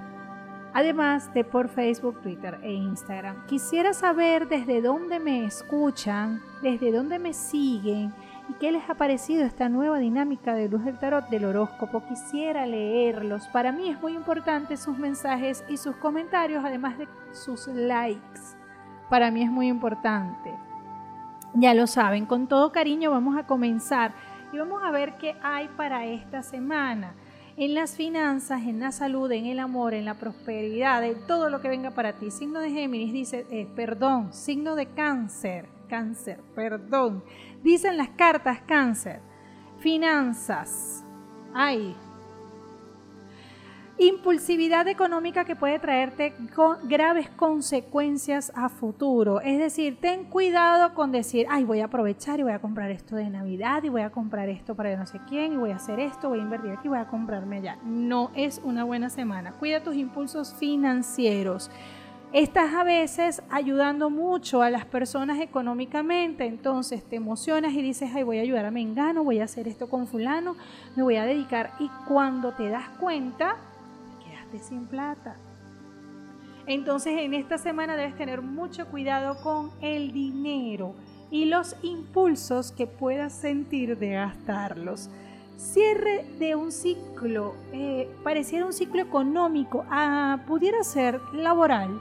[0.73, 3.45] además de por Facebook, Twitter e Instagram.
[3.47, 8.13] Quisiera saber desde dónde me escuchan, desde dónde me siguen
[8.49, 12.03] ¿Y qué les ha parecido esta nueva dinámica de Luz del Tarot del horóscopo?
[12.05, 13.47] Quisiera leerlos.
[13.47, 18.41] Para mí es muy importante sus mensajes y sus comentarios, además de sus likes.
[19.09, 20.53] Para mí es muy importante.
[21.53, 24.13] Ya lo saben, con todo cariño vamos a comenzar
[24.51, 27.13] y vamos a ver qué hay para esta semana.
[27.55, 31.61] En las finanzas, en la salud, en el amor, en la prosperidad, en todo lo
[31.61, 32.31] que venga para ti.
[32.31, 37.23] Signo de Géminis dice, eh, perdón, signo de cáncer cáncer, perdón.
[37.61, 39.21] Dicen las cartas cáncer.
[39.77, 41.05] Finanzas.
[41.53, 41.95] Ay.
[44.03, 46.33] Impulsividad económica que puede traerte
[46.83, 49.39] graves consecuencias a futuro.
[49.39, 53.15] Es decir, ten cuidado con decir, ay, voy a aprovechar y voy a comprar esto
[53.15, 56.01] de Navidad y voy a comprar esto para no sé quién y voy a hacer
[56.01, 57.77] esto, voy a invertir aquí, voy a comprarme allá.
[57.85, 59.53] No es una buena semana.
[59.53, 61.71] Cuida tus impulsos financieros
[62.33, 68.23] estás a veces ayudando mucho a las personas económicamente, entonces te emocionas y dices, ay,
[68.23, 70.55] voy a ayudar a Mengano, voy a hacer esto con fulano,
[70.95, 71.73] me voy a dedicar.
[71.79, 73.55] Y cuando te das cuenta,
[74.53, 75.35] quedaste sin plata.
[76.65, 80.95] Entonces en esta semana debes tener mucho cuidado con el dinero
[81.29, 85.09] y los impulsos que puedas sentir de gastarlos.
[85.57, 91.99] Cierre de un ciclo, eh, pareciera un ciclo económico, ah, pudiera ser laboral.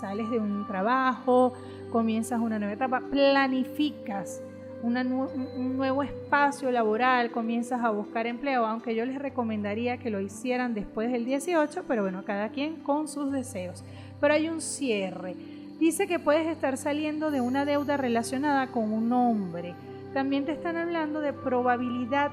[0.00, 1.52] Sales de un trabajo,
[1.90, 4.42] comienzas una nueva etapa, planificas
[4.82, 10.74] un nuevo espacio laboral, comienzas a buscar empleo, aunque yo les recomendaría que lo hicieran
[10.74, 13.84] después del 18, pero bueno, cada quien con sus deseos.
[14.20, 15.36] Pero hay un cierre.
[15.78, 19.74] Dice que puedes estar saliendo de una deuda relacionada con un hombre.
[20.14, 22.30] También te están hablando de probabilidad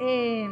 [0.00, 0.48] eh,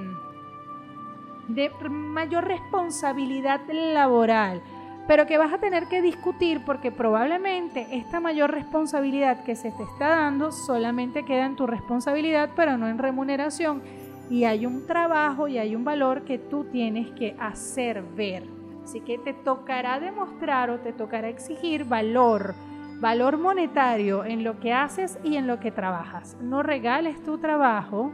[1.48, 4.62] de mayor responsabilidad laboral
[5.06, 9.82] pero que vas a tener que discutir porque probablemente esta mayor responsabilidad que se te
[9.82, 13.82] está dando solamente queda en tu responsabilidad, pero no en remuneración.
[14.30, 18.44] Y hay un trabajo y hay un valor que tú tienes que hacer ver.
[18.82, 22.54] Así que te tocará demostrar o te tocará exigir valor,
[23.00, 26.36] valor monetario en lo que haces y en lo que trabajas.
[26.40, 28.12] No regales tu trabajo,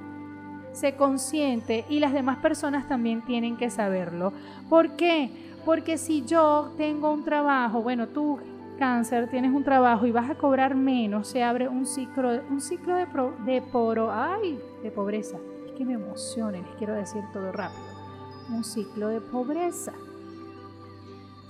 [0.73, 4.33] sé consciente y las demás personas también tienen que saberlo.
[4.69, 5.31] ¿Por qué?
[5.65, 8.39] Porque si yo tengo un trabajo, bueno, tú
[8.79, 12.95] cáncer tienes un trabajo y vas a cobrar menos, se abre un ciclo, un ciclo
[12.95, 13.07] de,
[13.45, 15.37] de poro, ay, de pobreza.
[15.67, 17.83] Es que me emociona, les quiero decir todo rápido.
[18.49, 19.93] Un ciclo de pobreza.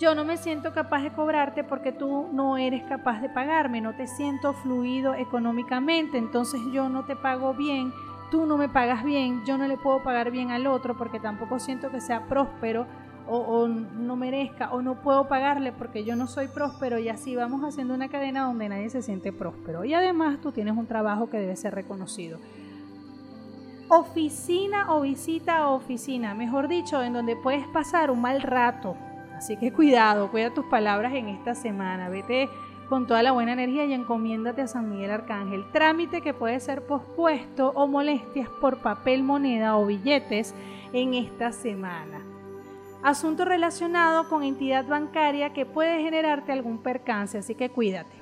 [0.01, 3.95] Yo no me siento capaz de cobrarte porque tú no eres capaz de pagarme, no
[3.95, 7.93] te siento fluido económicamente, entonces yo no te pago bien,
[8.31, 11.59] tú no me pagas bien, yo no le puedo pagar bien al otro porque tampoco
[11.59, 12.87] siento que sea próspero
[13.31, 17.63] o, no merezca o no puedo pagarle porque yo no soy próspero y así vamos
[17.63, 19.85] haciendo una cadena donde nadie se siente próspero.
[19.85, 22.39] Y además tú tienes un trabajo que debe ser reconocido.
[23.89, 28.97] Oficina o visita a oficina, mejor dicho, en donde puedes pasar un mal rato.
[29.37, 32.09] Así que cuidado, cuida tus palabras en esta semana.
[32.09, 32.49] Vete
[32.89, 35.65] con toda la buena energía y encomiéndate a San Miguel Arcángel.
[35.73, 40.55] Trámite que puede ser pospuesto o molestias por papel, moneda o billetes
[40.93, 42.30] en esta semana
[43.03, 48.17] asunto relacionado con entidad bancaria que puede generarte algún percance, así que cuídate,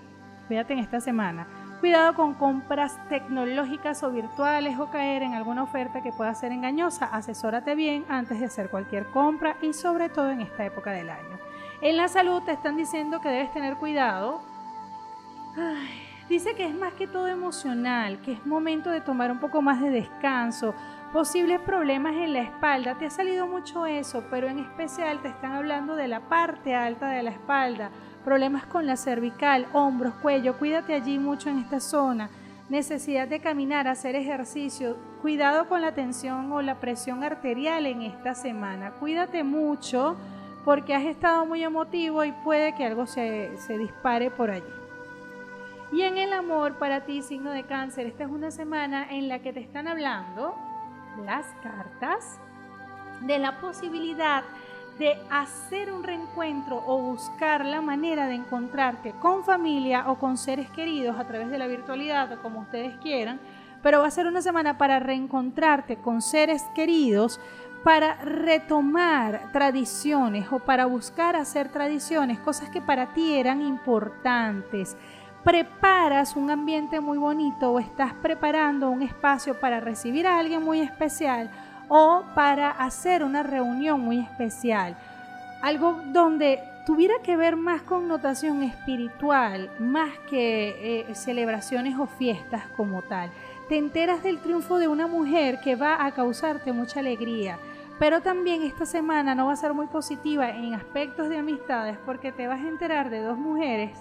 [0.46, 1.46] cuídate en esta semana.
[1.80, 7.06] Cuidado con compras tecnológicas o virtuales o caer en alguna oferta que pueda ser engañosa.
[7.06, 11.38] Asesórate bien antes de hacer cualquier compra y sobre todo en esta época del año.
[11.80, 14.40] En la salud te están diciendo que debes tener cuidado.
[16.28, 19.80] dice que es más que todo emocional, que es momento de tomar un poco más
[19.80, 20.74] de descanso,
[21.12, 25.52] Posibles problemas en la espalda, te ha salido mucho eso, pero en especial te están
[25.52, 27.90] hablando de la parte alta de la espalda,
[28.24, 32.28] problemas con la cervical, hombros, cuello, cuídate allí mucho en esta zona,
[32.68, 38.34] necesidad de caminar, hacer ejercicio, cuidado con la tensión o la presión arterial en esta
[38.34, 40.14] semana, cuídate mucho
[40.62, 44.66] porque has estado muy emotivo y puede que algo se, se dispare por allí.
[45.90, 49.38] Y en el amor para ti, signo de cáncer, esta es una semana en la
[49.38, 50.67] que te están hablando
[51.24, 52.40] las cartas
[53.20, 54.44] de la posibilidad
[54.98, 60.70] de hacer un reencuentro o buscar la manera de encontrarte con familia o con seres
[60.70, 63.40] queridos a través de la virtualidad o como ustedes quieran,
[63.82, 67.40] pero va a ser una semana para reencontrarte con seres queridos,
[67.84, 74.96] para retomar tradiciones o para buscar hacer tradiciones, cosas que para ti eran importantes
[75.48, 80.82] preparas un ambiente muy bonito o estás preparando un espacio para recibir a alguien muy
[80.82, 81.50] especial
[81.88, 84.94] o para hacer una reunión muy especial.
[85.62, 93.00] Algo donde tuviera que ver más connotación espiritual, más que eh, celebraciones o fiestas como
[93.00, 93.30] tal.
[93.70, 97.58] Te enteras del triunfo de una mujer que va a causarte mucha alegría.
[97.98, 102.32] Pero también esta semana no va a ser muy positiva en aspectos de amistades porque
[102.32, 103.98] te vas a enterar de dos mujeres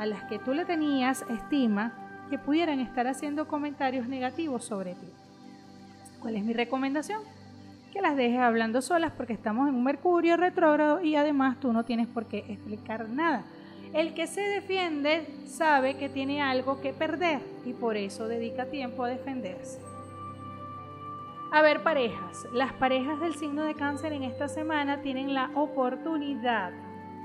[0.00, 1.92] a las que tú le tenías estima
[2.30, 5.06] que pudieran estar haciendo comentarios negativos sobre ti.
[6.20, 7.20] ¿Cuál es mi recomendación?
[7.92, 11.84] Que las dejes hablando solas porque estamos en un Mercurio retrógrado y además tú no
[11.84, 13.44] tienes por qué explicar nada.
[13.92, 19.04] El que se defiende sabe que tiene algo que perder y por eso dedica tiempo
[19.04, 19.80] a defenderse.
[21.52, 22.46] A ver, parejas.
[22.54, 26.72] Las parejas del signo de cáncer en esta semana tienen la oportunidad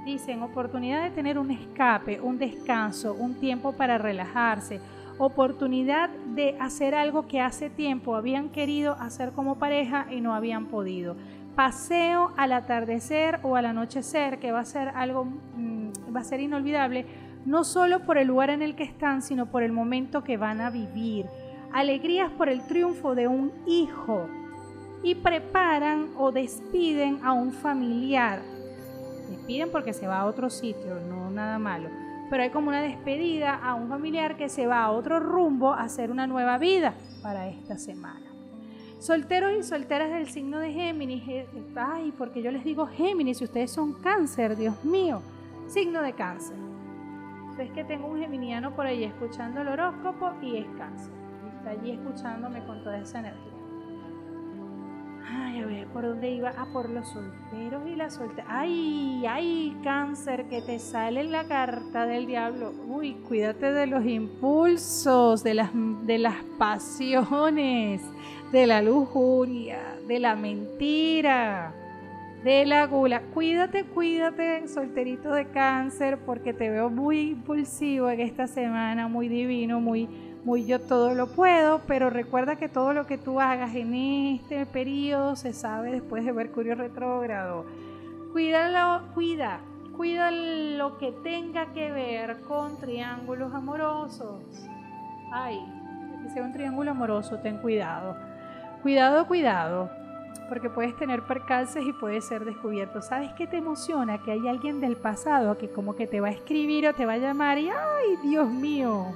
[0.05, 4.79] dicen oportunidad de tener un escape, un descanso, un tiempo para relajarse,
[5.17, 10.67] oportunidad de hacer algo que hace tiempo habían querido hacer como pareja y no habían
[10.67, 11.15] podido.
[11.55, 16.39] Paseo al atardecer o al anochecer, que va a ser algo, mm, va a ser
[16.39, 17.05] inolvidable,
[17.45, 20.61] no solo por el lugar en el que están, sino por el momento que van
[20.61, 21.25] a vivir.
[21.73, 24.27] Alegrías por el triunfo de un hijo
[25.01, 28.54] y preparan o despiden a un familiar
[29.47, 31.89] piden porque se va a otro sitio, no nada malo.
[32.29, 35.83] pero hay como una despedida a un familiar que se va a otro rumbo a
[35.83, 38.25] hacer una nueva vida para esta semana.
[38.99, 43.43] Solteros y solteras del signo de Géminis, eh, ay, porque yo les digo Géminis, si
[43.43, 45.21] ustedes son cáncer, Dios mío,
[45.67, 46.57] signo de cáncer.
[47.59, 51.13] Es que tengo un geminiano por ahí escuchando el horóscopo y es cáncer.
[51.57, 53.54] Está allí escuchándome con toda esa energía.
[55.27, 56.53] Ay, a ver, ¿por dónde iba?
[56.57, 58.45] Ah, por los solteros y las solteras.
[58.49, 62.73] Ay, ay, cáncer, que te sale en la carta del diablo.
[62.87, 68.01] Uy, cuídate de los impulsos, de las, de las pasiones,
[68.51, 71.73] de la lujuria, de la mentira
[72.45, 73.23] de la gula.
[73.33, 79.81] Cuídate, cuídate, solterito de cáncer, porque te veo muy impulsivo en esta semana, muy divino,
[79.81, 80.07] muy,
[80.45, 84.67] muy yo todo lo puedo, pero recuerda que todo lo que tú hagas en este
[84.67, 87.65] periodo se sabe después de Mercurio retrógrado.
[88.31, 89.59] Cuídalo, cuida,
[89.97, 94.43] cuida lo que tenga que ver con triángulos amorosos.
[95.33, 95.59] Ay,
[96.21, 98.15] que sea un triángulo amoroso, ten cuidado.
[98.83, 99.89] Cuidado, cuidado
[100.47, 103.01] porque puedes tener percances y puedes ser descubierto.
[103.01, 104.21] ¿Sabes qué te emociona?
[104.21, 107.13] Que hay alguien del pasado que como que te va a escribir o te va
[107.13, 109.07] a llamar y ¡ay, Dios mío!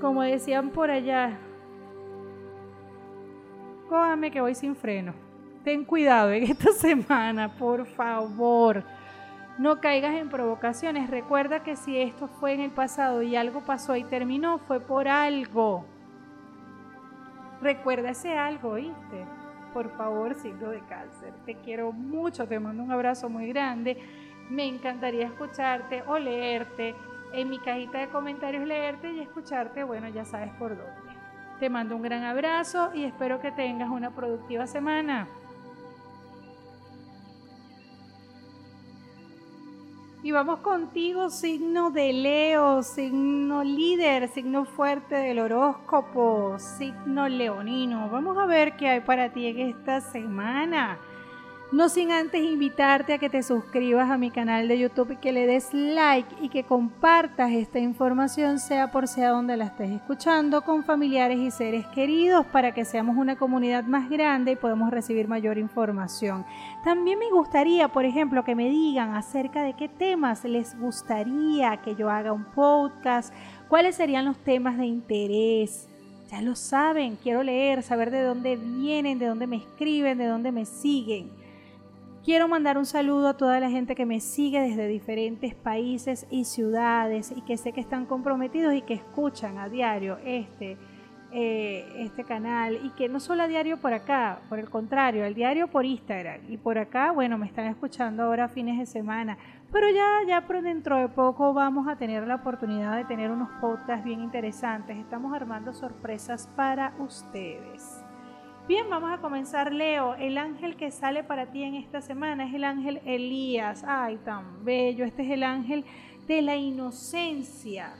[0.00, 1.38] Como decían por allá,
[3.88, 5.14] cójame que voy sin freno.
[5.64, 8.84] Ten cuidado en esta semana, por favor.
[9.58, 11.08] No caigas en provocaciones.
[11.08, 15.08] Recuerda que si esto fue en el pasado y algo pasó y terminó, fue por
[15.08, 15.86] algo.
[17.62, 19.24] Recuerda ese algo, ¿oíste?
[19.76, 21.34] por favor, signo de cáncer.
[21.44, 23.98] Te quiero mucho, te mando un abrazo muy grande.
[24.48, 26.94] Me encantaría escucharte o leerte.
[27.36, 31.12] En mi cajita de comentarios leerte y escucharte, bueno, ya sabes por dónde.
[31.60, 35.28] Te mando un gran abrazo y espero que tengas una productiva semana.
[40.22, 48.08] Y vamos contigo, signo de Leo, signo líder, signo fuerte del horóscopo, signo leonino.
[48.08, 50.98] Vamos a ver qué hay para ti en esta semana.
[51.72, 55.32] No sin antes invitarte a que te suscribas a mi canal de YouTube y que
[55.32, 60.62] le des like y que compartas esta información, sea por sea donde la estés escuchando,
[60.62, 65.26] con familiares y seres queridos, para que seamos una comunidad más grande y podamos recibir
[65.26, 66.46] mayor información.
[66.84, 71.96] También me gustaría, por ejemplo, que me digan acerca de qué temas les gustaría que
[71.96, 73.34] yo haga un podcast,
[73.68, 75.88] cuáles serían los temas de interés.
[76.30, 80.52] Ya lo saben, quiero leer, saber de dónde vienen, de dónde me escriben, de dónde
[80.52, 81.45] me siguen.
[82.26, 86.44] Quiero mandar un saludo a toda la gente que me sigue desde diferentes países y
[86.44, 90.76] ciudades y que sé que están comprometidos y que escuchan a diario este,
[91.30, 95.34] eh, este canal y que no solo a diario por acá, por el contrario, al
[95.34, 99.38] diario por Instagram y por acá, bueno, me están escuchando ahora fines de semana,
[99.70, 103.50] pero ya, ya por dentro de poco vamos a tener la oportunidad de tener unos
[103.60, 104.96] podcasts bien interesantes.
[104.96, 107.95] Estamos armando sorpresas para ustedes.
[108.68, 110.16] Bien, vamos a comenzar, Leo.
[110.16, 113.84] El ángel que sale para ti en esta semana es el ángel Elías.
[113.86, 115.04] Ay, tan bello.
[115.04, 115.84] Este es el ángel
[116.26, 117.94] de la inocencia.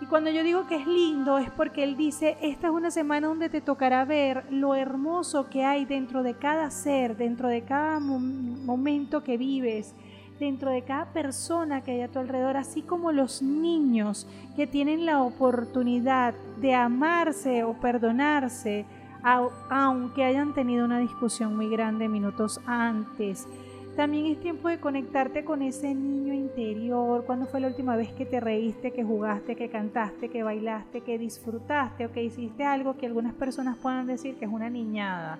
[0.00, 3.28] Y cuando yo digo que es lindo es porque él dice, esta es una semana
[3.28, 8.00] donde te tocará ver lo hermoso que hay dentro de cada ser, dentro de cada
[8.00, 9.94] momento que vives,
[10.40, 15.04] dentro de cada persona que hay a tu alrededor, así como los niños que tienen
[15.04, 18.86] la oportunidad de amarse o perdonarse
[19.26, 23.48] aunque hayan tenido una discusión muy grande minutos antes.
[23.96, 27.24] También es tiempo de conectarte con ese niño interior.
[27.24, 31.18] ¿Cuándo fue la última vez que te reíste, que jugaste, que cantaste, que bailaste, que
[31.18, 35.38] disfrutaste o que hiciste algo que algunas personas puedan decir que es una niñada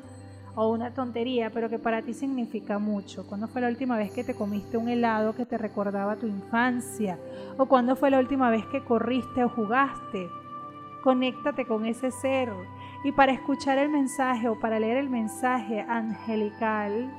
[0.57, 3.26] o una tontería, pero que para ti significa mucho?
[3.26, 7.18] ¿Cuándo fue la última vez que te comiste un helado que te recordaba tu infancia?
[7.59, 10.28] ¿O cuándo fue la última vez que corriste o jugaste?
[11.05, 12.51] Conéctate con ese ser
[13.05, 17.11] y para escuchar el mensaje o para leer el mensaje angelical,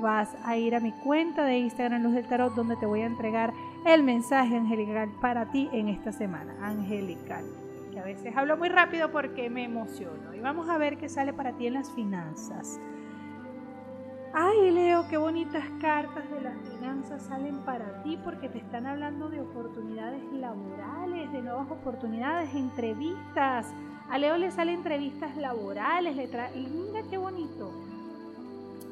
[0.00, 3.06] vas a ir a mi cuenta de Instagram Luz del Tarot donde te voy a
[3.06, 3.52] entregar
[3.86, 6.54] el mensaje angelical para ti en esta semana.
[6.62, 7.44] Angelical.
[7.92, 10.34] Que a veces hablo muy rápido porque me emociono.
[10.34, 12.80] Y vamos a ver qué sale para ti en las finanzas.
[14.36, 19.28] Ay, Leo, qué bonitas cartas de las finanzas salen para ti porque te están hablando
[19.28, 23.72] de oportunidades laborales, de nuevas oportunidades, entrevistas
[24.10, 27.72] a Leo le salen entrevistas laborales, le mira qué bonito.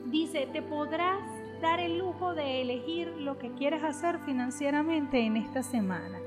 [0.07, 1.21] Dice, te podrás
[1.61, 6.19] dar el lujo de elegir lo que quieres hacer financieramente en esta semana.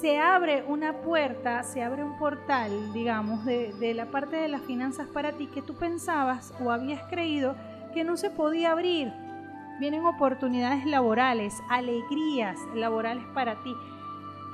[0.00, 4.62] Se abre una puerta, se abre un portal, digamos, de, de la parte de las
[4.62, 7.56] finanzas para ti que tú pensabas o habías creído
[7.94, 9.12] que no se podía abrir.
[9.80, 13.72] Vienen oportunidades laborales, alegrías laborales para ti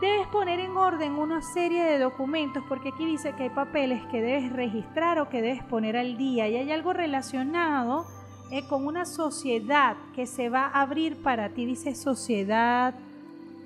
[0.00, 4.20] Debes poner en orden una serie de documentos porque aquí dice que hay papeles que
[4.20, 8.04] debes registrar o que debes poner al día y hay algo relacionado
[8.50, 11.64] eh, con una sociedad que se va a abrir para ti.
[11.64, 12.94] Dice sociedad.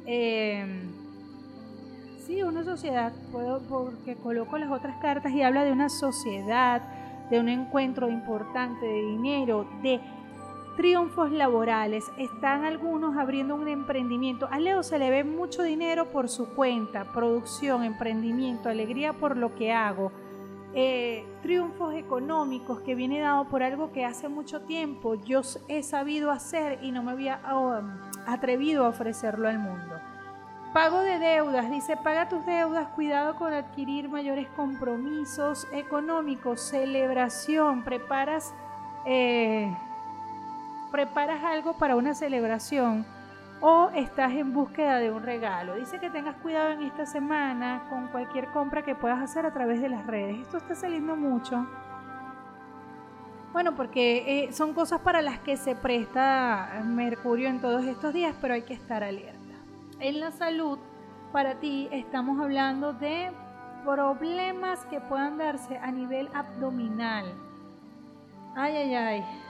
[0.06, 0.92] Em,
[2.26, 3.12] sí, una sociedad,
[3.68, 6.82] porque coloco las otras cartas y habla de una sociedad,
[7.30, 10.00] de un encuentro importante de dinero, de
[10.78, 12.08] triunfos laborales.
[12.18, 14.46] Están algunos abriendo un emprendimiento.
[14.48, 19.56] A Leo se le ve mucho dinero por su cuenta, producción, emprendimiento, alegría por lo
[19.56, 20.12] que hago.
[20.74, 26.30] Eh, triunfos económicos que viene dado por algo que hace mucho tiempo yo he sabido
[26.30, 27.98] hacer y no me había um,
[28.28, 29.96] atrevido a ofrecerlo al mundo.
[30.72, 38.54] Pago de deudas, dice, paga tus deudas, cuidado con adquirir mayores compromisos económicos, celebración, preparas
[39.06, 39.74] eh,
[40.90, 43.06] preparas algo para una celebración
[43.60, 45.74] o estás en búsqueda de un regalo.
[45.74, 49.80] Dice que tengas cuidado en esta semana con cualquier compra que puedas hacer a través
[49.80, 50.38] de las redes.
[50.40, 51.66] Esto está saliendo mucho.
[53.52, 58.36] Bueno, porque eh, son cosas para las que se presta Mercurio en todos estos días,
[58.40, 59.38] pero hay que estar alerta.
[59.98, 60.78] En la salud,
[61.32, 63.32] para ti estamos hablando de
[63.84, 67.26] problemas que puedan darse a nivel abdominal.
[68.54, 69.47] Ay, ay, ay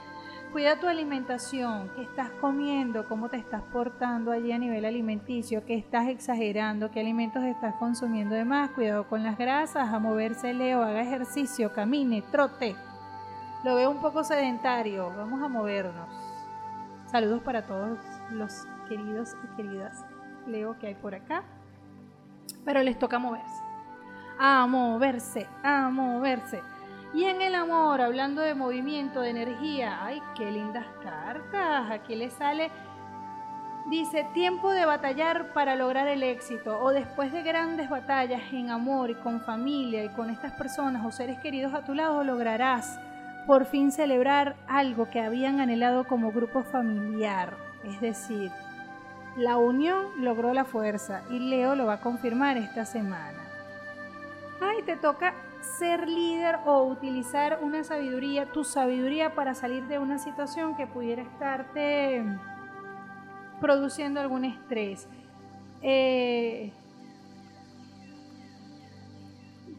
[0.51, 5.75] Cuida tu alimentación, qué estás comiendo, cómo te estás portando allí a nivel alimenticio, qué
[5.75, 8.71] estás exagerando, qué alimentos estás consumiendo de más.
[8.71, 12.75] Cuidado con las grasas, a moverse Leo, haga ejercicio, camine, trote.
[13.63, 16.09] Lo veo un poco sedentario, vamos a movernos.
[17.05, 17.99] Saludos para todos
[18.31, 20.03] los queridos y queridas
[20.47, 21.43] Leo que hay por acá.
[22.65, 23.61] Pero les toca moverse.
[24.39, 26.59] A moverse, a moverse.
[27.13, 31.89] Y en el amor, hablando de movimiento, de energía, ay, qué lindas cartas.
[31.89, 32.69] Aquí le sale,
[33.87, 36.79] dice, tiempo de batallar para lograr el éxito.
[36.79, 41.11] O después de grandes batallas en amor y con familia y con estas personas o
[41.11, 42.99] seres queridos a tu lado, lograrás
[43.47, 47.57] por fin celebrar algo que habían anhelado como grupo familiar.
[47.83, 48.51] Es decir,
[49.35, 53.39] la unión logró la fuerza y Leo lo va a confirmar esta semana.
[54.61, 55.33] Ay, te toca
[55.77, 61.21] ser líder o utilizar una sabiduría, tu sabiduría para salir de una situación que pudiera
[61.21, 62.23] estarte
[63.61, 65.07] produciendo algún estrés.
[65.81, 66.71] Eh,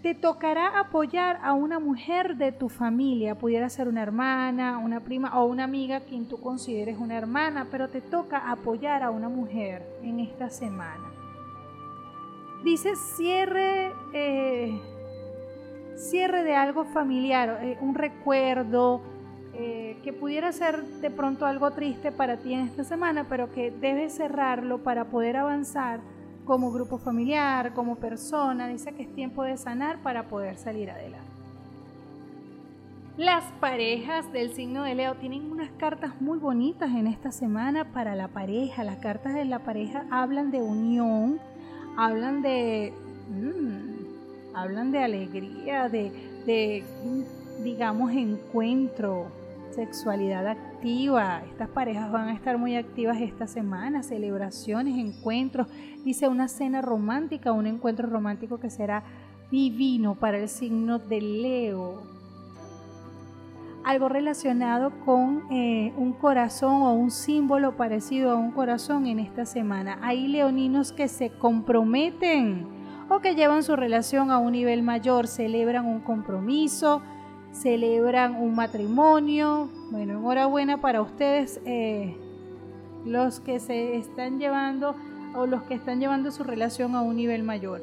[0.03, 5.39] te tocará apoyar a una mujer de tu familia, pudiera ser una hermana, una prima
[5.39, 9.87] o una amiga quien tú consideres una hermana, pero te toca apoyar a una mujer
[10.03, 11.11] en esta semana.
[12.65, 14.81] Dice cierre eh,
[16.01, 19.03] cierre de algo familiar, eh, un recuerdo
[19.53, 23.71] eh, que pudiera ser de pronto algo triste para ti en esta semana, pero que
[23.71, 26.01] debes cerrarlo para poder avanzar
[26.45, 28.69] como grupo familiar, como persona.
[28.69, 31.29] Dice que es tiempo de sanar para poder salir adelante.
[33.17, 38.15] Las parejas del signo de Leo tienen unas cartas muy bonitas en esta semana para
[38.15, 38.83] la pareja.
[38.83, 41.39] Las cartas de la pareja hablan de unión,
[41.99, 42.95] hablan de...
[43.29, 44.00] Mm,
[44.55, 46.85] hablan de alegría, de,
[47.63, 49.27] digamos, encuentro,
[49.71, 51.43] sexualidad activa.
[51.49, 55.69] Estas parejas van a estar muy activas esta semana, celebraciones, encuentros.
[56.05, 59.05] Dice una cena romántica, un encuentro romántico que será
[59.51, 62.03] divino para el signo de Leo.
[63.83, 69.47] Algo relacionado con eh, un corazón o un símbolo parecido a un corazón en esta
[69.47, 69.99] semana.
[70.03, 72.80] Hay leoninos que se comprometen
[73.11, 77.03] o que llevan su relación a un nivel mayor, celebran un compromiso,
[77.53, 79.69] celebran un matrimonio.
[79.91, 82.17] Bueno, enhorabuena para ustedes, eh,
[83.05, 84.95] los que se están llevando
[85.35, 87.83] o los que están llevando su relación a un nivel mayor.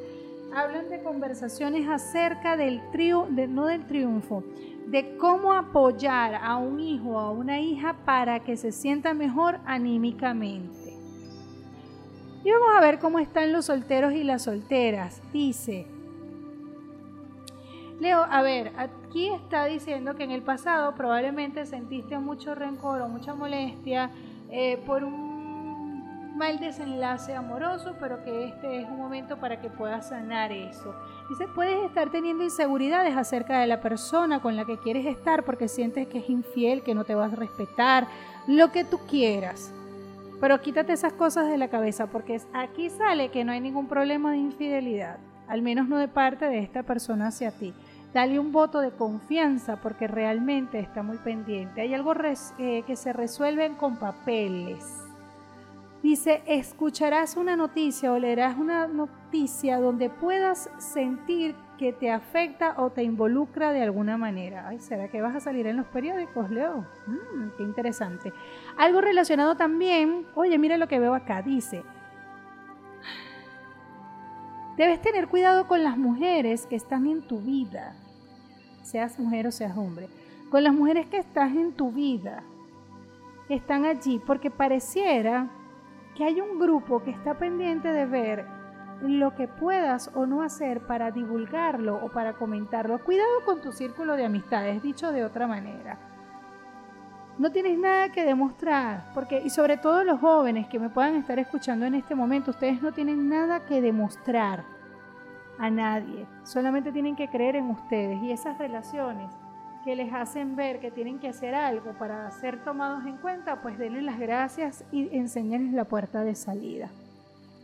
[0.56, 4.44] Hablan de conversaciones acerca del triunfo, no del triunfo,
[4.86, 9.58] de cómo apoyar a un hijo o a una hija para que se sienta mejor
[9.66, 10.87] anímicamente.
[12.44, 15.20] Y vamos a ver cómo están los solteros y las solteras.
[15.32, 15.86] Dice,
[18.00, 23.08] Leo, a ver, aquí está diciendo que en el pasado probablemente sentiste mucho rencor o
[23.08, 24.10] mucha molestia
[24.50, 30.10] eh, por un mal desenlace amoroso, pero que este es un momento para que puedas
[30.10, 30.94] sanar eso.
[31.28, 35.66] Dice, puedes estar teniendo inseguridades acerca de la persona con la que quieres estar porque
[35.66, 38.06] sientes que es infiel, que no te vas a respetar,
[38.46, 39.74] lo que tú quieras.
[40.40, 44.30] Pero quítate esas cosas de la cabeza porque aquí sale que no hay ningún problema
[44.30, 45.18] de infidelidad,
[45.48, 47.74] al menos no de parte de esta persona hacia ti.
[48.14, 51.82] Dale un voto de confianza porque realmente está muy pendiente.
[51.82, 52.14] Hay algo
[52.58, 54.84] eh, que se resuelve con papeles.
[56.02, 62.90] Dice, escucharás una noticia o leerás una noticia donde puedas sentir que te afecta o
[62.90, 64.68] te involucra de alguna manera.
[64.68, 66.84] Ay, ¿será que vas a salir en los periódicos, Leo?
[67.06, 68.32] Mm, qué interesante.
[68.76, 71.82] Algo relacionado también, oye, mira lo que veo acá, dice,
[74.76, 77.94] debes tener cuidado con las mujeres que están en tu vida,
[78.82, 80.08] seas mujer o seas hombre,
[80.50, 82.42] con las mujeres que están en tu vida,
[83.48, 85.48] están allí, porque pareciera
[86.16, 88.57] que hay un grupo que está pendiente de ver
[89.00, 93.02] lo que puedas o no hacer para divulgarlo o para comentarlo.
[93.04, 95.98] Cuidado con tu círculo de amistades, dicho de otra manera.
[97.38, 101.38] No tienes nada que demostrar, porque y sobre todo los jóvenes que me puedan estar
[101.38, 104.64] escuchando en este momento, ustedes no tienen nada que demostrar
[105.58, 109.30] a nadie, solamente tienen que creer en ustedes y esas relaciones
[109.84, 113.78] que les hacen ver que tienen que hacer algo para ser tomados en cuenta, pues
[113.78, 116.90] denle las gracias y enseñarles la puerta de salida.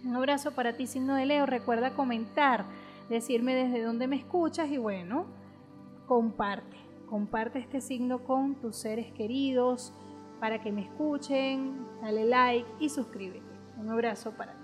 [0.05, 1.47] Un abrazo para ti, signo de Leo.
[1.47, 2.67] Recuerda comentar,
[3.09, 5.25] decirme desde dónde me escuchas y bueno,
[6.07, 6.77] comparte.
[7.09, 9.95] Comparte este signo con tus seres queridos
[10.41, 11.87] para que me escuchen.
[12.03, 13.47] Dale like y suscríbete.
[13.79, 14.59] Un abrazo para ti.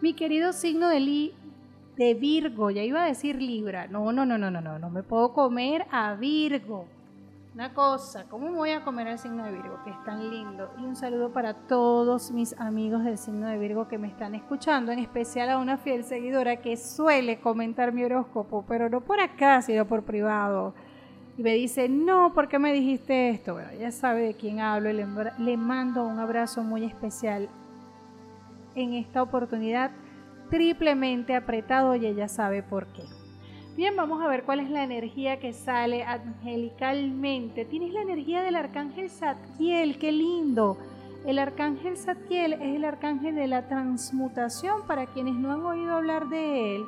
[0.00, 1.34] Mi querido signo de, Li
[1.96, 3.88] de Virgo, ya iba a decir Libra.
[3.88, 6.86] No, no, no, no, no, no, no me puedo comer a Virgo.
[7.54, 9.78] Una cosa, ¿cómo voy a comer al signo de Virgo?
[9.84, 10.74] Que es tan lindo.
[10.76, 14.90] Y un saludo para todos mis amigos del signo de Virgo que me están escuchando,
[14.90, 19.62] en especial a una fiel seguidora que suele comentar mi horóscopo, pero no por acá,
[19.62, 20.74] sino por privado.
[21.38, 23.54] Y me dice, no, ¿por qué me dijiste esto?
[23.54, 25.06] Bueno, ya sabe de quién hablo y le,
[25.38, 27.48] le mando un abrazo muy especial
[28.74, 29.92] en esta oportunidad
[30.50, 33.04] triplemente apretado y ella sabe por qué.
[33.76, 37.64] Bien, vamos a ver cuál es la energía que sale angelicalmente.
[37.64, 40.78] Tienes la energía del arcángel Satiel, qué lindo.
[41.26, 46.28] El arcángel Satiel es el arcángel de la transmutación para quienes no han oído hablar
[46.28, 46.84] de él.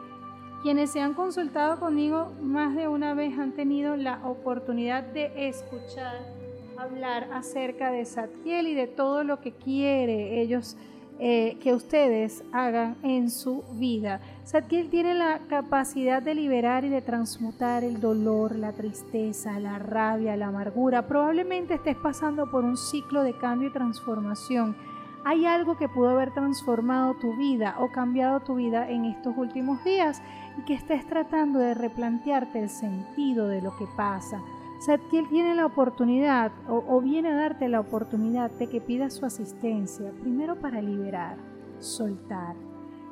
[0.62, 6.36] Quienes se han consultado conmigo más de una vez han tenido la oportunidad de escuchar
[6.78, 10.76] hablar acerca de Satiel y de todo lo que quiere ellos
[11.18, 14.20] eh, que ustedes hagan en su vida.
[14.44, 20.36] Satkiel tiene la capacidad de liberar y de transmutar el dolor, la tristeza, la rabia,
[20.36, 21.06] la amargura.
[21.06, 24.76] Probablemente estés pasando por un ciclo de cambio y transformación.
[25.24, 29.82] Hay algo que pudo haber transformado tu vida o cambiado tu vida en estos últimos
[29.84, 30.20] días
[30.58, 34.42] y que estés tratando de replantearte el sentido de lo que pasa
[34.86, 40.12] Satkiel tiene la oportunidad o, viene a darte la oportunidad de que pidas su asistencia,
[40.20, 41.38] primero para liberar,
[41.80, 42.54] soltar,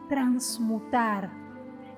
[0.09, 1.33] transmutar.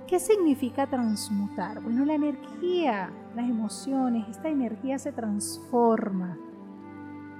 [0.06, 1.82] ¿Qué significa transmutar?
[1.82, 6.38] Bueno, la energía, las emociones, esta energía se transforma.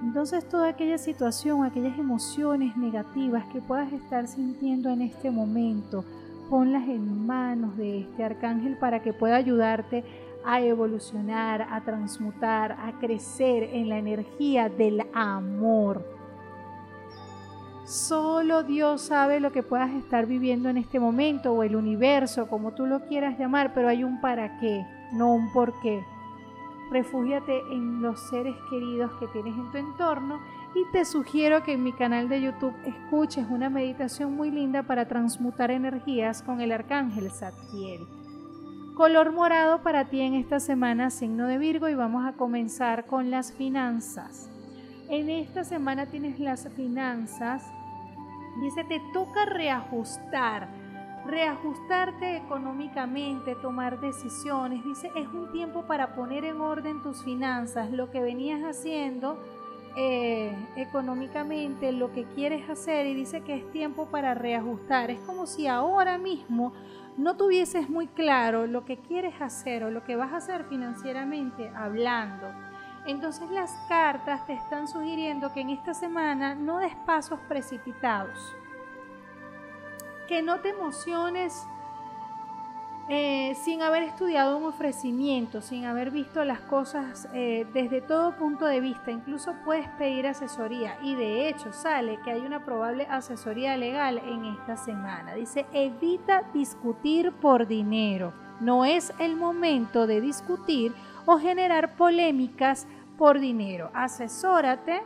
[0.03, 6.05] Entonces toda aquella situación, aquellas emociones negativas que puedas estar sintiendo en este momento,
[6.51, 10.05] ponlas en manos de este arcángel para que pueda ayudarte
[10.47, 16.05] a evolucionar, a transmutar, a crecer en la energía del amor.
[17.85, 22.73] Solo Dios sabe lo que puedas estar viviendo en este momento o el universo, como
[22.73, 26.03] tú lo quieras llamar, pero hay un para qué, no un por qué.
[26.91, 30.41] Refúgiate en los seres queridos que tienes en tu entorno
[30.75, 35.09] y te sugiero que en mi canal de YouTube escuches una meditación muy linda para
[35.09, 38.26] transmutar energías con el arcángel Zadkiel.
[38.97, 43.31] Color morado para ti en esta semana, signo de Virgo, y vamos a comenzar con
[43.31, 44.51] las finanzas.
[45.11, 47.63] En esta semana tienes las finanzas.
[48.59, 50.69] Dice, te toca reajustar,
[51.27, 54.83] reajustarte económicamente, tomar decisiones.
[54.83, 59.39] Dice, es un tiempo para poner en orden tus finanzas, lo que venías haciendo
[59.99, 63.07] eh, económicamente, lo que quieres hacer.
[63.07, 65.11] Y dice que es tiempo para reajustar.
[65.11, 66.73] Es como si ahora mismo
[67.17, 71.71] no tuvieses muy claro lo que quieres hacer o lo que vas a hacer financieramente
[71.75, 72.47] hablando,
[73.07, 78.55] entonces las cartas te están sugiriendo que en esta semana no des pasos precipitados,
[80.29, 81.67] que no te emociones
[83.09, 88.67] eh, sin haber estudiado un ofrecimiento, sin haber visto las cosas eh, desde todo punto
[88.67, 89.13] de vista.
[89.13, 94.45] Incluso puedes pedir asesoría y de hecho sale que hay una probable asesoría legal en
[94.47, 95.35] esta semana.
[95.35, 98.33] Dice, evita discutir por dinero.
[98.59, 100.93] No es el momento de discutir
[101.27, 103.91] o generar polémicas por dinero.
[103.95, 105.03] Asesórate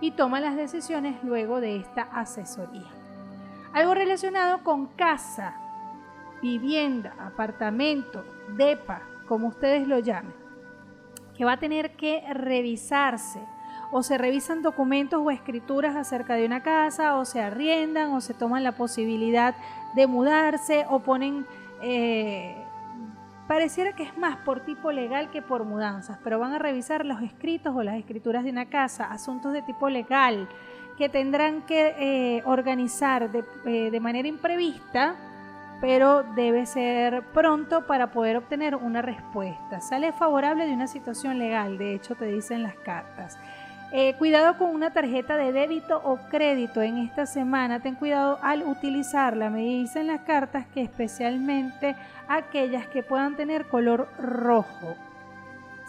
[0.00, 2.90] y toma las decisiones luego de esta asesoría.
[3.72, 5.61] Algo relacionado con casa,
[6.42, 8.24] vivienda, apartamento,
[8.56, 10.34] DEPA, como ustedes lo llamen,
[11.36, 13.40] que va a tener que revisarse.
[13.94, 18.34] O se revisan documentos o escrituras acerca de una casa, o se arriendan, o se
[18.34, 19.54] toman la posibilidad
[19.94, 21.46] de mudarse, o ponen...
[21.82, 22.56] Eh,
[23.48, 27.20] pareciera que es más por tipo legal que por mudanzas, pero van a revisar los
[27.22, 30.48] escritos o las escrituras de una casa, asuntos de tipo legal
[30.96, 33.30] que tendrán que eh, organizar
[33.66, 35.16] eh, de manera imprevista
[35.82, 39.80] pero debe ser pronto para poder obtener una respuesta.
[39.80, 43.36] Sale favorable de una situación legal, de hecho te dicen las cartas.
[43.90, 47.80] Eh, cuidado con una tarjeta de débito o crédito en esta semana.
[47.80, 49.50] Ten cuidado al utilizarla.
[49.50, 51.96] Me dicen las cartas que especialmente
[52.28, 54.96] aquellas que puedan tener color rojo.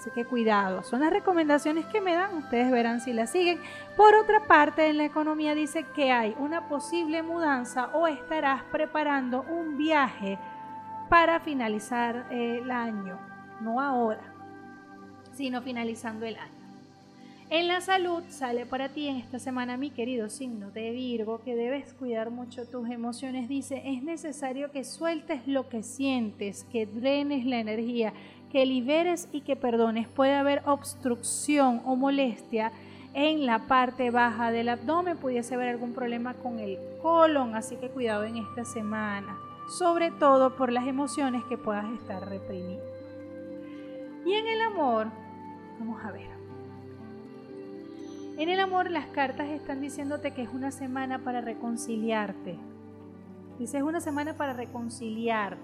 [0.03, 3.61] Así que cuidado, son las recomendaciones que me dan, ustedes verán si las siguen.
[3.95, 9.43] Por otra parte, en la economía dice que hay una posible mudanza o estarás preparando
[9.43, 10.37] un viaje
[11.09, 13.17] para finalizar eh, el año,
[13.61, 14.33] no ahora,
[15.31, 16.63] sino finalizando el año.
[17.49, 21.55] En la salud sale para ti en esta semana, mi querido signo de Virgo, que
[21.55, 23.47] debes cuidar mucho tus emociones.
[23.47, 28.11] Dice, es necesario que sueltes lo que sientes, que drenes la energía,
[28.53, 30.07] que liberes y que perdones.
[30.07, 32.71] Puede haber obstrucción o molestia
[33.15, 37.89] en la parte baja del abdomen, pudiese haber algún problema con el colon, así que
[37.89, 39.37] cuidado en esta semana,
[39.67, 42.85] sobre todo por las emociones que puedas estar reprimiendo.
[44.25, 45.07] Y en el amor,
[45.79, 46.31] vamos a ver.
[48.37, 52.57] En el amor las cartas están diciéndote que es una semana para reconciliarte.
[53.57, 55.57] Dice, es una semana para reconciliar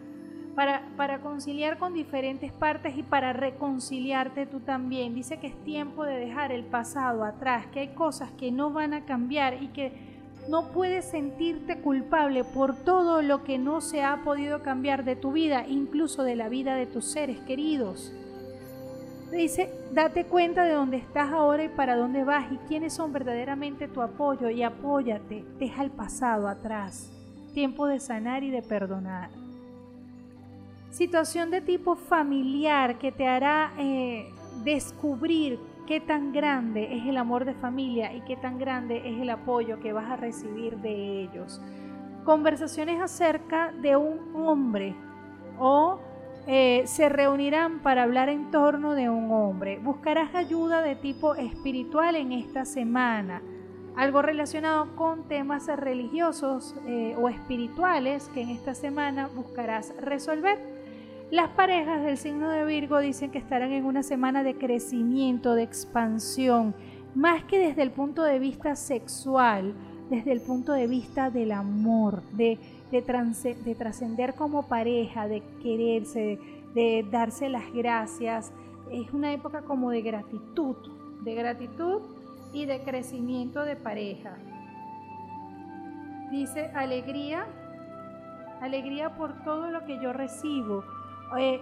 [0.98, 5.16] para, conciliar con diferentes partes y para reconciliarte tú también.
[5.16, 8.94] Dice que es tiempo de dejar el pasado atrás, que hay cosas que no van
[8.94, 9.94] a cambiar y que
[10.50, 15.32] no puedes sentirte culpable por todo lo que no se ha podido cambiar de tu
[15.32, 18.14] vida, incluso de la vida de tus seres queridos.
[19.32, 23.88] Dice, date cuenta de dónde estás ahora y para dónde vas y quiénes son verdaderamente
[23.88, 27.10] tu apoyo y apóyate, deja el pasado atrás.
[27.54, 29.30] Tiempo de sanar y de perdonar
[30.90, 34.34] situación de tipo familiar que te hará eh,
[34.64, 39.30] descubrir qué tan grande es el amor de familia y qué tan grande es el
[39.30, 41.62] apoyo que vas a recibir de ellos.
[42.24, 44.96] Conversaciones acerca de un hombre
[45.58, 46.00] o
[46.48, 49.80] eh, se reunirán para hablar en torno de un hombre.
[49.80, 53.42] Buscarás ayuda de tipo espiritual en esta semana.
[53.96, 60.79] Algo relacionado con temas religiosos eh, o espirituales que en esta semana buscarás resolver.
[61.32, 65.62] Las parejas del signo de Virgo dicen que estarán en una semana de crecimiento, de
[65.62, 66.74] expansión,
[67.14, 69.76] más que desde el punto de vista sexual,
[70.10, 72.58] desde el punto de vista del amor, de,
[72.92, 76.40] de, trascender como pareja, de quererse,
[76.74, 78.52] de, darse las gracias.
[78.92, 80.78] Es una época como de gratitud,
[81.24, 82.02] de gratitud
[82.54, 84.36] y de crecimiento de pareja.
[86.32, 87.46] Dice alegría,
[88.62, 90.84] alegría por todo lo que yo recibo
[91.38, 91.62] eh,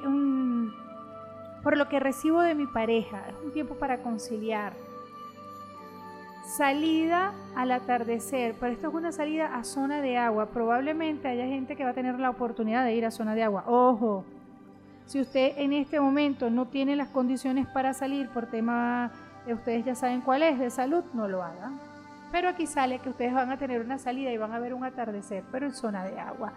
[1.63, 3.24] por lo que recibo de mi pareja.
[3.30, 4.74] Es un tiempo para conciliar.
[6.45, 10.45] Salida al atardecer, pero esto es una salida a zona de agua.
[10.47, 13.65] Probablemente haya gente que va a tener la oportunidad de ir a zona de agua.
[13.68, 14.24] Ojo,
[15.05, 19.11] si usted en este momento no tiene las condiciones para salir por tema,
[19.45, 21.80] de ustedes ya saben cuál es, de salud, no lo hagan.
[22.32, 24.84] Pero aquí sale que ustedes van a tener una salida y van a ver un
[24.84, 26.53] atardecer, pero en zona de agua.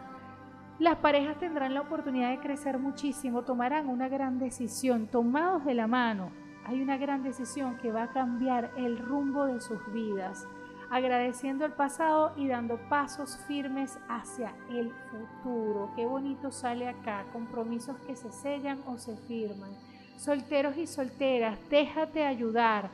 [0.80, 5.86] Las parejas tendrán la oportunidad de crecer muchísimo, tomarán una gran decisión, tomados de la
[5.86, 6.30] mano.
[6.64, 10.48] Hay una gran decisión que va a cambiar el rumbo de sus vidas,
[10.90, 15.92] agradeciendo el pasado y dando pasos firmes hacia el futuro.
[15.96, 19.72] Qué bonito sale acá, compromisos que se sellan o se firman.
[20.16, 22.88] Solteros y solteras, déjate ayudar,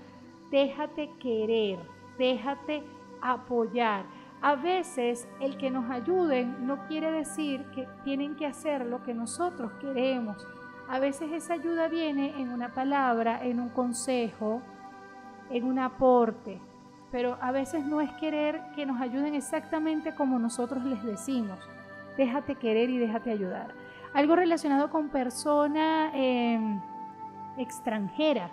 [0.51, 1.79] déjate querer,
[2.19, 2.83] déjate
[3.23, 4.07] apoyar
[4.43, 9.15] a veces el que nos ayuden no quiere decir que tienen que hacer lo que
[9.15, 10.47] nosotros queremos.
[10.89, 14.63] A veces esa ayuda viene en una palabra, en un consejo,
[15.51, 16.61] en un aporte.
[17.11, 21.59] Pero a veces no es querer que nos ayuden exactamente como nosotros les decimos.
[22.17, 23.75] Déjate querer y déjate ayudar.
[24.13, 26.81] Algo relacionado con persona em,
[27.59, 28.51] extranjera,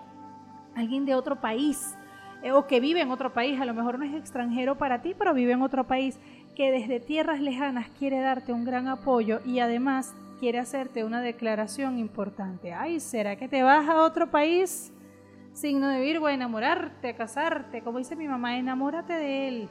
[0.76, 2.03] alguien de otro país eh,
[2.52, 5.34] o que vive en otro país, a lo mejor no es extranjero para ti, pero
[5.34, 6.20] vive en otro país,
[6.56, 11.98] que desde tierras lejanas quiere darte un gran apoyo y además quiere hacerte una declaración
[11.98, 12.74] importante.
[12.74, 14.92] Ay, ¿será que te vas a otro país?
[15.54, 19.70] Signo de Virgo, a enamorarte, a casarte, como dice mi mamá, enamórate de él,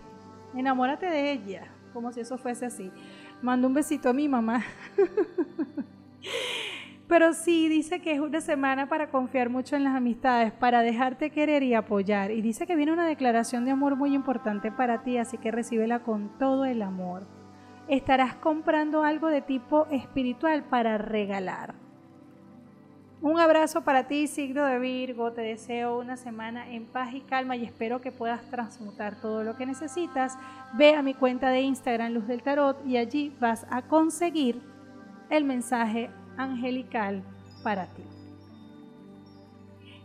[0.55, 2.91] enamórate de ella, como si eso fuese así.
[3.43, 4.65] Mando un besito a mi mamá.
[7.13, 11.29] Pero sí, dice que es una semana para confiar mucho en las amistades, para dejarte
[11.29, 12.31] querer y apoyar.
[12.31, 15.99] Y dice que viene una declaración de amor muy importante para ti, así que recíbela
[15.99, 17.27] con todo el amor.
[17.87, 21.75] Estarás comprando algo de tipo espiritual para regalar.
[23.21, 25.33] Un abrazo para ti, signo de Virgo.
[25.33, 29.55] Te deseo una semana en paz y calma y espero que puedas transmutar todo lo
[29.55, 30.39] que necesitas.
[30.79, 34.63] Ve a mi cuenta de Instagram Luz del Tarot y allí vas a conseguir
[35.29, 37.23] el mensaje angelical
[37.63, 38.03] para ti.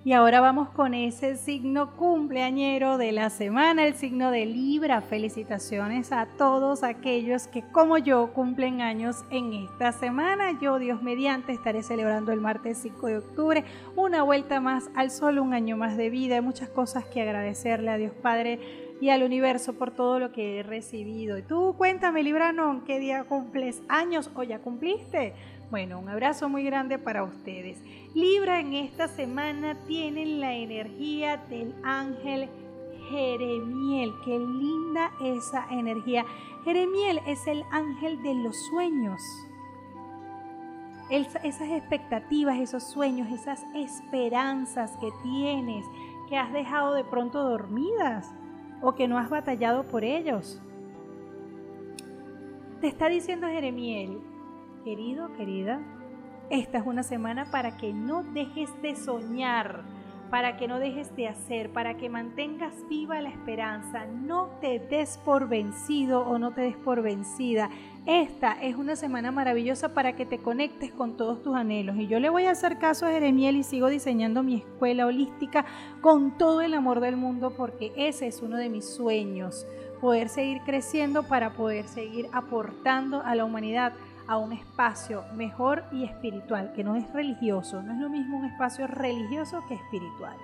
[0.08, 5.02] Y ahora vamos con ese signo cumpleañero de la semana, el signo de Libra.
[5.02, 10.58] Felicitaciones a todos aquellos que como yo cumplen años en esta semana.
[10.62, 13.66] Yo, Dios mediante, estaré celebrando el martes 5 de octubre
[13.98, 16.36] una vuelta más al sol, un año más de vida.
[16.36, 20.60] Hay muchas cosas que agradecerle a Dios Padre y al universo por todo lo que
[20.60, 21.38] he recibido.
[21.38, 25.34] Y tú cuéntame, Librano, ¿qué día cumples años o ya cumpliste?
[25.70, 27.84] Bueno, un abrazo muy grande para ustedes.
[28.14, 32.50] Libra en esta semana tienen la energía del ángel
[33.10, 34.14] Jeremiel.
[34.24, 36.26] Qué linda esa energía.
[36.64, 39.22] Jeremiel es el ángel de los sueños.
[41.10, 45.86] esas expectativas, esos sueños, esas esperanzas que tienes,
[46.30, 48.34] que has dejado de pronto dormidas
[48.82, 50.62] o que no has batallado por ellos.
[52.80, 54.22] Te está diciendo Jeremiel,
[54.88, 55.82] querido, querida,
[56.50, 59.82] esta es una semana para que no dejes de soñar,
[60.32, 65.18] para que no dejes de hacer, para que mantengas viva la esperanza, no te des
[65.18, 67.70] por vencido o no te des por vencida.
[68.06, 71.98] Esta es una semana maravillosa para que te conectes con todos tus anhelos.
[71.98, 75.66] Y yo le voy a hacer caso a Jeremiel y sigo diseñando mi escuela holística
[76.00, 79.68] con todo el amor del mundo porque ese es uno de mis sueños,
[80.00, 83.92] poder seguir creciendo para poder seguir aportando a la humanidad
[84.28, 88.46] a un espacio mejor y espiritual, que no es religioso, no es lo mismo un
[88.46, 90.36] espacio religioso que espiritual.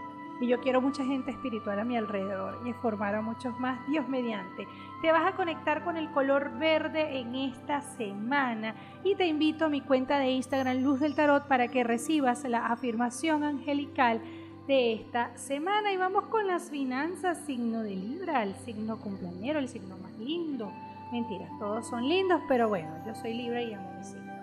[0.41, 4.07] Y yo quiero mucha gente espiritual a mi alrededor y formar a muchos más, Dios
[4.07, 4.67] mediante.
[5.01, 9.69] Te vas a conectar con el color verde en esta semana y te invito a
[9.69, 14.21] mi cuenta de Instagram Luz del Tarot para que recibas la afirmación angelical
[14.67, 15.93] de esta semana.
[15.93, 20.71] Y vamos con las finanzas, signo de Libra, el signo cumpleañero, el signo más lindo
[21.13, 24.33] Mentiras, todos son lindos, pero bueno, yo soy libre y amo mi signo.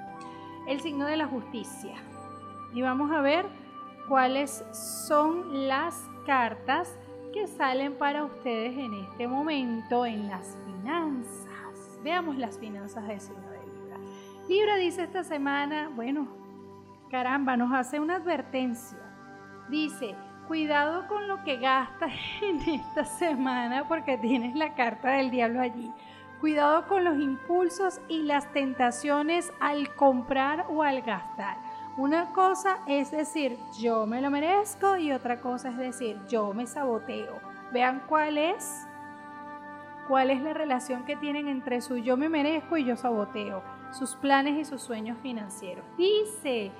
[0.68, 1.96] El signo de la justicia.
[2.72, 3.44] Y vamos a ver
[4.06, 6.96] cuáles son las cartas
[7.32, 11.98] que salen para ustedes en este momento en las finanzas.
[12.04, 13.96] Veamos las finanzas del signo de Libra.
[14.48, 16.28] Libra dice esta semana, bueno,
[17.10, 19.00] caramba, nos hace una advertencia.
[19.68, 20.14] Dice,
[20.46, 22.12] cuidado con lo que gastas
[22.42, 25.90] en esta semana porque tienes la carta del diablo allí.
[26.40, 31.58] Cuidado con los impulsos y las tentaciones al comprar o al gastar.
[31.98, 36.66] Una cosa es decir, yo me lo merezco y otra cosa es decir, yo me
[36.66, 37.38] saboteo.
[37.72, 38.86] Vean cuál es
[40.10, 43.62] cuál es la relación que tienen entre su yo me merezco y yo saboteo,
[43.92, 45.84] sus planes y sus sueños financieros.
[45.96, 46.72] Dice,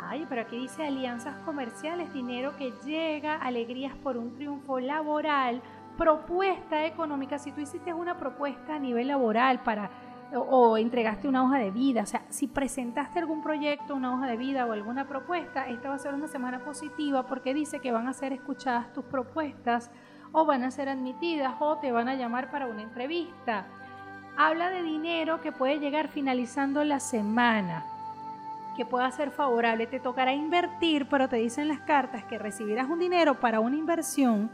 [0.00, 5.62] ay, pero aquí dice alianzas comerciales, dinero que llega, alegrías por un triunfo laboral,
[5.96, 9.90] propuesta económica, si tú hiciste una propuesta a nivel laboral para
[10.34, 14.36] o, entregaste una hoja de vida, o sea, si presentaste algún proyecto, una hoja de
[14.36, 18.08] vida o alguna propuesta, esta va a ser una semana positiva porque dice que van
[18.08, 19.90] a ser escuchadas tus propuestas
[20.32, 23.66] o van a ser admitidas o te van a llamar para una entrevista.
[24.36, 27.84] Habla de dinero que puede llegar finalizando la semana,
[28.76, 29.86] que pueda ser favorable.
[29.86, 34.50] Te tocará invertir, pero te dicen las cartas que recibirás un dinero para una inversión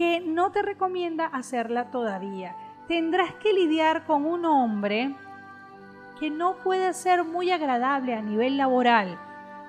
[0.00, 2.56] que no te recomienda hacerla todavía.
[2.88, 5.14] Tendrás que lidiar con un hombre
[6.18, 9.18] que no puede ser muy agradable a nivel laboral,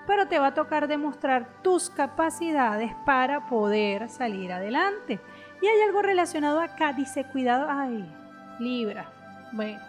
[0.07, 5.19] pero te va a tocar demostrar tus capacidades para poder salir adelante.
[5.61, 8.09] Y hay algo relacionado acá, dice cuidado, ay,
[8.57, 9.07] Libra.
[9.51, 9.81] Bueno,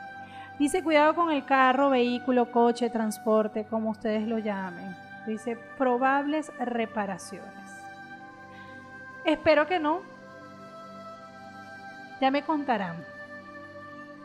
[0.58, 4.96] dice cuidado con el carro, vehículo, coche, transporte, como ustedes lo llamen.
[5.24, 7.52] Dice probables reparaciones.
[9.24, 10.10] Espero que no,
[12.22, 13.04] ya me contarán.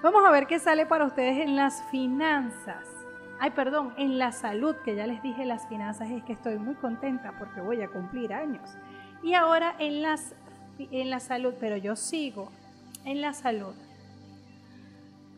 [0.03, 2.85] Vamos a ver qué sale para ustedes en las finanzas.
[3.39, 6.75] Ay, perdón, en la salud, que ya les dije las finanzas, es que estoy muy
[6.75, 8.69] contenta porque voy a cumplir años.
[9.23, 10.35] Y ahora en, las,
[10.77, 12.51] en la salud, pero yo sigo
[13.03, 13.73] en la salud.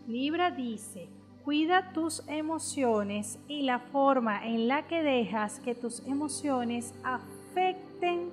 [0.05, 1.07] Libra dice,
[1.45, 8.31] cuida tus emociones y la forma en la que dejas que tus emociones afecten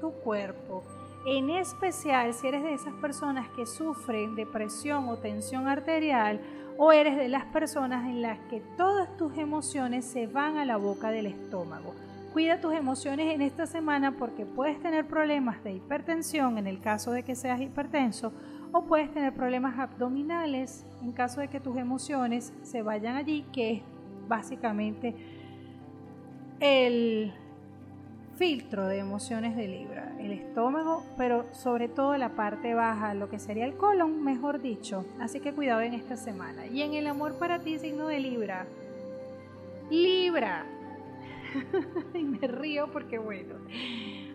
[0.00, 0.84] tu cuerpo
[1.26, 6.40] en especial si eres de esas personas que sufren depresión o tensión arterial
[6.78, 10.76] o eres de las personas en las que todas tus emociones se van a la
[10.76, 11.94] boca del estómago.
[12.32, 17.10] Cuida tus emociones en esta semana porque puedes tener problemas de hipertensión en el caso
[17.10, 18.32] de que seas hipertenso
[18.70, 23.72] o puedes tener problemas abdominales en caso de que tus emociones se vayan allí, que
[23.72, 23.82] es
[24.28, 25.16] básicamente
[26.60, 27.32] el
[28.36, 33.38] filtro de emociones de Libra, el estómago, pero sobre todo la parte baja, lo que
[33.38, 35.04] sería el colon, mejor dicho.
[35.20, 36.66] Así que cuidado en esta semana.
[36.66, 38.66] Y en el amor para ti, signo de Libra.
[39.90, 40.66] Libra.
[42.14, 43.54] y me río porque bueno.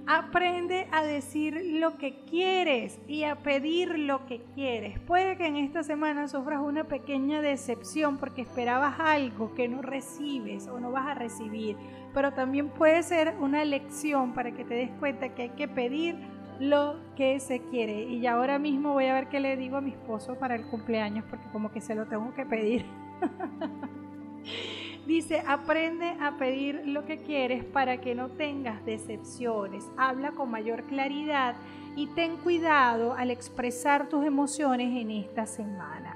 [0.07, 4.99] Aprende a decir lo que quieres y a pedir lo que quieres.
[4.99, 10.67] Puede que en esta semana sufras una pequeña decepción porque esperabas algo que no recibes
[10.67, 11.77] o no vas a recibir
[12.13, 16.15] pero también puede ser una lección para que te des cuenta que hay que pedir
[16.59, 18.03] lo que se quiere.
[18.03, 20.65] Y ya ahora mismo voy a ver qué le digo a mi esposo para el
[20.65, 22.85] cumpleaños, porque como que se lo tengo que pedir.
[25.05, 29.89] Dice, aprende a pedir lo que quieres para que no tengas decepciones.
[29.97, 31.55] Habla con mayor claridad
[31.95, 36.15] y ten cuidado al expresar tus emociones en esta semana.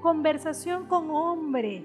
[0.00, 1.84] Conversación con hombre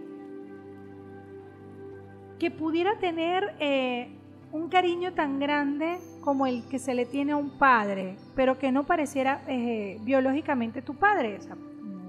[2.40, 4.10] que pudiera tener eh,
[4.52, 8.72] un cariño tan grande como el que se le tiene a un padre, pero que
[8.72, 11.40] no pareciera eh, biológicamente tu padre,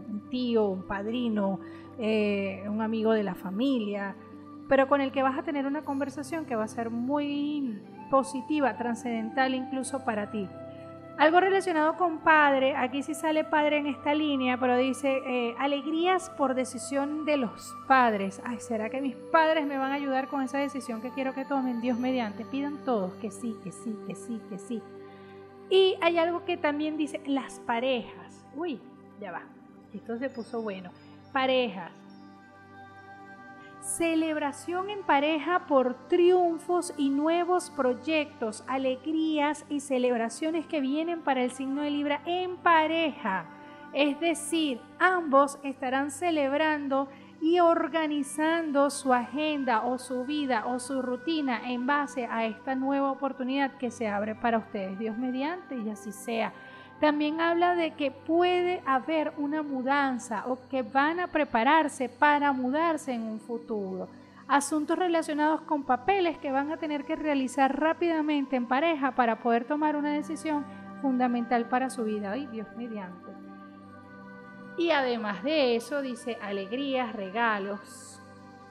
[0.09, 1.61] un tío, un padrino,
[1.99, 4.15] eh, un amigo de la familia,
[4.69, 8.77] pero con el que vas a tener una conversación que va a ser muy positiva,
[8.77, 10.49] trascendental incluso para ti.
[11.17, 16.31] Algo relacionado con padre, aquí sí sale padre en esta línea, pero dice eh, alegrías
[16.31, 18.41] por decisión de los padres.
[18.45, 21.45] Ay, ¿será que mis padres me van a ayudar con esa decisión que quiero que
[21.45, 21.81] tomen?
[21.81, 24.81] Dios mediante, pidan todos que sí, que sí, que sí, que sí.
[25.71, 28.47] Y hay algo que también dice las parejas.
[28.55, 28.81] Uy,
[29.21, 29.43] ya va.
[29.93, 30.91] Esto se puso bueno.
[31.33, 32.08] Parejas
[33.89, 41.51] Celebración en pareja por triunfos y nuevos proyectos, alegrías y celebraciones que vienen para el
[41.51, 43.47] signo de Libra en pareja.
[43.95, 47.09] Es decir, ambos estarán celebrando
[47.41, 53.11] y organizando su agenda o su vida o su rutina en base a esta nueva
[53.11, 54.99] oportunidad que se abre para ustedes.
[54.99, 56.53] Dios mediante y así sea.
[57.01, 63.13] También habla de que puede haber una mudanza o que van a prepararse para mudarse
[63.13, 64.09] en un futuro.
[64.49, 69.65] Asuntos relacionados con papeles que van a tener que realizar rápidamente en pareja para poder
[69.65, 70.65] tomar una decisión
[71.01, 72.33] fundamental para su vida.
[72.33, 73.31] Ay, Dios mediante.
[74.79, 78.08] Y además de eso, dice alegrías, regalos,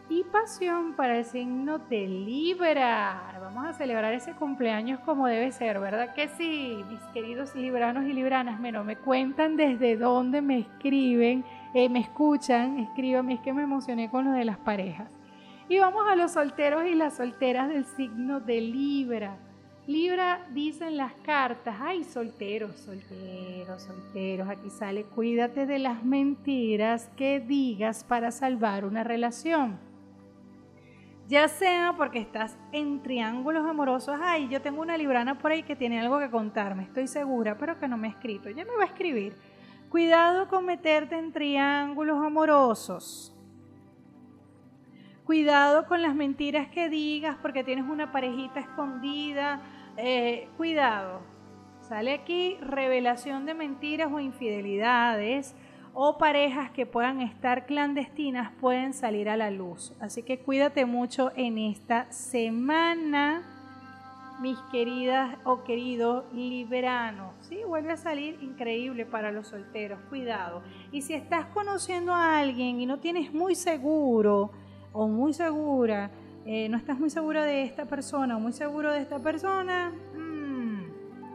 [0.10, 3.38] y pasión para el signo de Libra.
[3.41, 6.84] Vamos a celebrar ese cumpleaños como debe ser, ¿verdad que sí?
[6.89, 11.43] Mis queridos libranos y libranas, no me cuentan desde dónde me escriben,
[11.74, 15.10] eh, me escuchan, escríbanme, es que me emocioné con lo de las parejas.
[15.68, 19.38] Y vamos a los solteros y las solteras del signo de Libra.
[19.88, 27.39] Libra dicen las cartas, ay, solteros, solteros, solteros, aquí sale, cuídate de las mentiras que
[27.39, 29.87] digas para salvar una relación
[31.28, 35.75] ya sea porque estás en triángulos amorosos, ay, yo tengo una librana por ahí que
[35.75, 38.84] tiene algo que contarme, estoy segura, pero que no me ha escrito, ya me va
[38.84, 39.36] a escribir.
[39.89, 43.34] Cuidado con meterte en triángulos amorosos.
[45.25, 49.61] Cuidado con las mentiras que digas porque tienes una parejita escondida.
[49.97, 51.21] Eh, cuidado.
[51.82, 55.55] Sale aquí revelación de mentiras o infidelidades
[56.00, 59.95] o parejas que puedan estar clandestinas pueden salir a la luz.
[60.00, 63.41] Así que cuídate mucho en esta semana,
[64.39, 67.34] mis queridas o queridos liberanos.
[67.41, 70.62] Sí, vuelve a salir increíble para los solteros, cuidado.
[70.91, 74.52] Y si estás conociendo a alguien y no tienes muy seguro
[74.93, 76.12] o muy segura,
[76.45, 79.91] eh, no estás muy segura de esta persona o muy seguro de esta persona,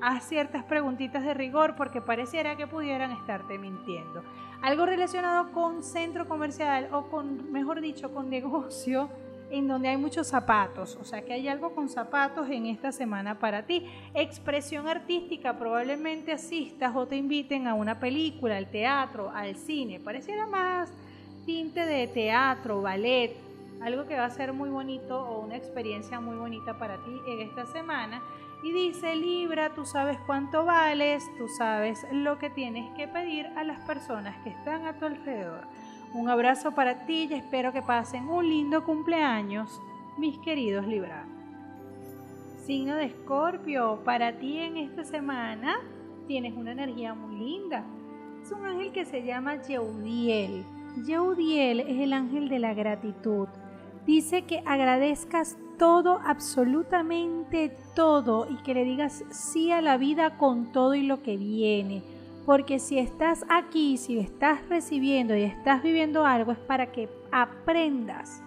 [0.03, 4.23] haz ciertas preguntitas de rigor porque pareciera que pudieran estarte mintiendo.
[4.63, 9.11] Algo relacionado con centro comercial o con, mejor dicho, con negocio
[9.51, 13.41] en donde hay muchos zapatos, o sea que hay algo con zapatos en esta semana
[13.41, 13.87] para ti.
[14.15, 19.99] Expresión artística, probablemente asistas o te inviten a una película, al teatro, al cine.
[19.99, 20.91] Pareciera más
[21.45, 23.35] tinte de teatro, ballet,
[23.83, 27.41] algo que va a ser muy bonito o una experiencia muy bonita para ti en
[27.41, 28.23] esta semana
[28.63, 33.65] y dice, Libra, tú sabes cuánto vales, tú sabes lo que tienes que pedir a
[33.65, 35.67] las personas que están a tu alrededor.
[36.15, 39.81] Un abrazo para ti y espero que pasen un lindo cumpleaños,
[40.19, 41.27] mis queridos Libra.
[42.65, 45.81] Signo de Escorpio, para ti en esta semana
[46.27, 47.85] tienes una energía muy linda.
[48.43, 50.65] Es un ángel que se llama Yeudiel
[50.97, 53.49] Yeudiel es el ángel de la gratitud.
[54.07, 60.73] Dice que agradezcas todo, absolutamente todo, y que le digas sí a la vida con
[60.73, 62.03] todo y lo que viene.
[62.47, 68.43] Porque si estás aquí, si estás recibiendo y estás viviendo algo, es para que aprendas.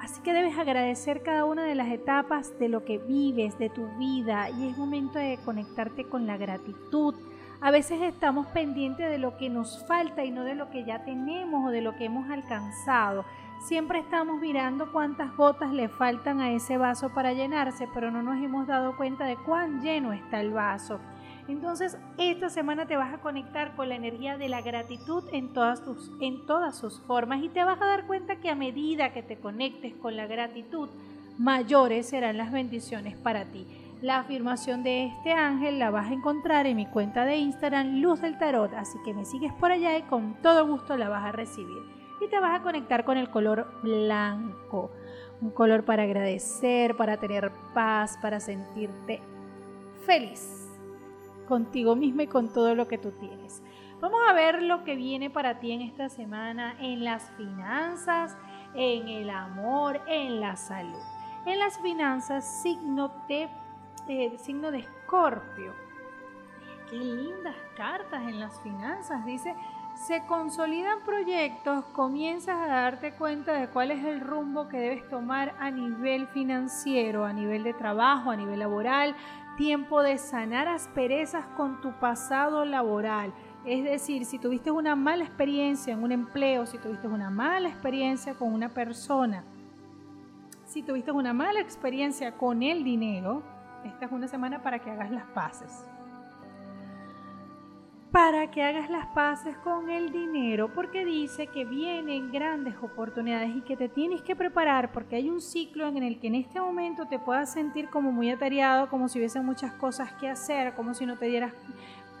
[0.00, 3.86] Así que debes agradecer cada una de las etapas de lo que vives, de tu
[3.98, 7.14] vida, y es momento de conectarte con la gratitud,
[7.60, 11.04] a veces estamos pendientes de lo que nos falta y no de lo que ya
[11.04, 13.24] tenemos o de lo que hemos alcanzado.
[13.60, 18.42] Siempre estamos mirando cuántas gotas le faltan a ese vaso para llenarse, pero no nos
[18.42, 21.00] hemos dado cuenta de cuán lleno está el vaso.
[21.48, 25.84] Entonces, esta semana te vas a conectar con la energía de la gratitud en todas,
[25.84, 29.22] tus, en todas sus formas y te vas a dar cuenta que a medida que
[29.22, 30.88] te conectes con la gratitud,
[31.36, 33.66] mayores serán las bendiciones para ti.
[34.02, 38.20] La afirmación de este ángel la vas a encontrar en mi cuenta de Instagram Luz
[38.20, 41.32] del Tarot, así que me sigues por allá y con todo gusto la vas a
[41.32, 41.97] recibir.
[42.20, 44.90] Y te vas a conectar con el color blanco,
[45.40, 49.22] un color para agradecer, para tener paz, para sentirte
[50.04, 50.68] feliz
[51.46, 53.62] contigo misma y con todo lo que tú tienes.
[54.00, 58.36] Vamos a ver lo que viene para ti en esta semana en las finanzas,
[58.74, 61.02] en el amor, en la salud.
[61.46, 63.48] En las finanzas, signo de
[64.08, 65.74] el signo de Escorpio.
[66.88, 69.24] Qué lindas cartas en las finanzas.
[69.26, 69.54] Dice,
[70.06, 75.56] se consolidan proyectos, comienzas a darte cuenta de cuál es el rumbo que debes tomar
[75.58, 79.16] a nivel financiero, a nivel de trabajo, a nivel laboral.
[79.56, 83.34] Tiempo de sanar asperezas con tu pasado laboral.
[83.64, 88.34] Es decir, si tuviste una mala experiencia en un empleo, si tuviste una mala experiencia
[88.34, 89.42] con una persona,
[90.64, 93.42] si tuviste una mala experiencia con el dinero,
[93.84, 95.87] esta es una semana para que hagas las paces.
[98.12, 103.60] Para que hagas las paces con el dinero, porque dice que vienen grandes oportunidades y
[103.60, 107.04] que te tienes que preparar porque hay un ciclo en el que en este momento
[107.04, 111.04] te puedas sentir como muy atareado, como si hubiese muchas cosas que hacer, como si
[111.04, 111.52] no te dieras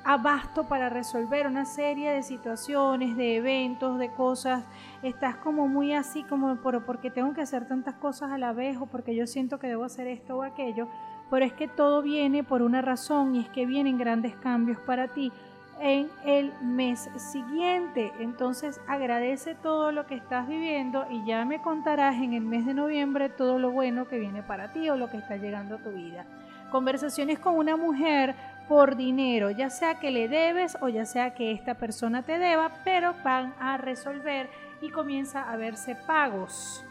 [0.04, 4.64] abasto para resolver una serie de situaciones, de eventos, de cosas.
[5.02, 8.76] Estás como muy así como por, porque tengo que hacer tantas cosas a la vez
[8.76, 10.86] o porque yo siento que debo hacer esto o aquello
[11.30, 15.08] pero es que todo viene por una razón y es que vienen grandes cambios para
[15.08, 15.32] ti
[15.80, 18.12] en el mes siguiente.
[18.18, 22.74] Entonces agradece todo lo que estás viviendo y ya me contarás en el mes de
[22.74, 25.90] noviembre todo lo bueno que viene para ti o lo que está llegando a tu
[25.90, 26.24] vida.
[26.70, 28.34] Conversaciones con una mujer
[28.68, 32.70] por dinero, ya sea que le debes o ya sea que esta persona te deba,
[32.84, 34.50] pero van a resolver
[34.82, 36.84] y comienza a verse pagos.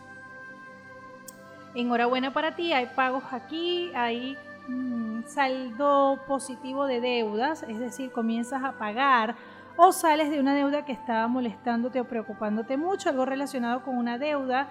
[1.75, 4.35] Enhorabuena para ti, hay pagos aquí, hay
[4.67, 9.35] mm, saldo positivo de deudas, es decir, comienzas a pagar
[9.77, 14.17] o sales de una deuda que estaba molestándote o preocupándote mucho, algo relacionado con una
[14.17, 14.69] deuda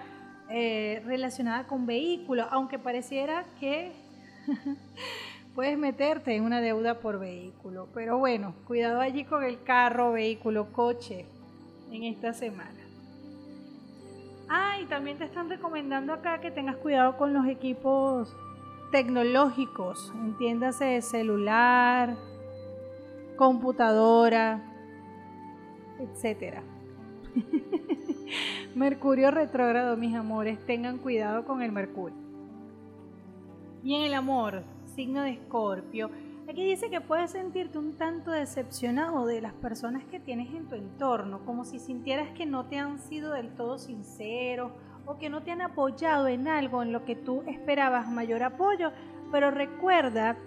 [0.49, 3.93] eh, relacionada con vehículo, aunque pareciera que
[5.55, 7.87] puedes meterte en una deuda por vehículo.
[7.93, 11.25] Pero bueno, cuidado allí con el carro, vehículo, coche
[11.91, 12.79] en esta semana.
[14.49, 18.33] Ah, y también te están recomendando acá que tengas cuidado con los equipos
[18.91, 22.15] tecnológicos, entiéndase celular,
[23.35, 24.63] computadora,
[25.99, 26.63] etcétera.
[28.75, 32.17] Mercurio retrógrado, mis amores, tengan cuidado con el Mercurio.
[33.83, 34.63] Y en el amor,
[34.95, 36.09] signo de Escorpio,
[36.49, 40.75] Aquí dice que puedes sentirte un tanto decepcionado de las personas que tienes en tu
[40.75, 44.71] entorno, como si sintieras que no te han sido del todo sinceros
[45.07, 48.91] o que no te han apoyado en algo en lo que tú esperabas mayor apoyo,
[49.31, 50.37] pero recuerda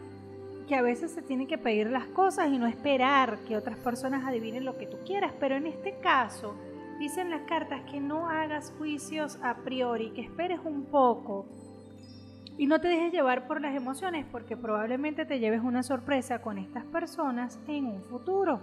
[0.68, 4.24] que a veces se tienen que pedir las cosas y no esperar que otras personas
[4.24, 6.54] adivinen lo que tú quieras, pero en este caso
[7.00, 11.46] dicen las cartas que no hagas juicios a priori, que esperes un poco
[12.60, 16.58] y no te dejes llevar por las emociones porque probablemente te lleves una sorpresa con
[16.58, 18.60] estas personas en un futuro.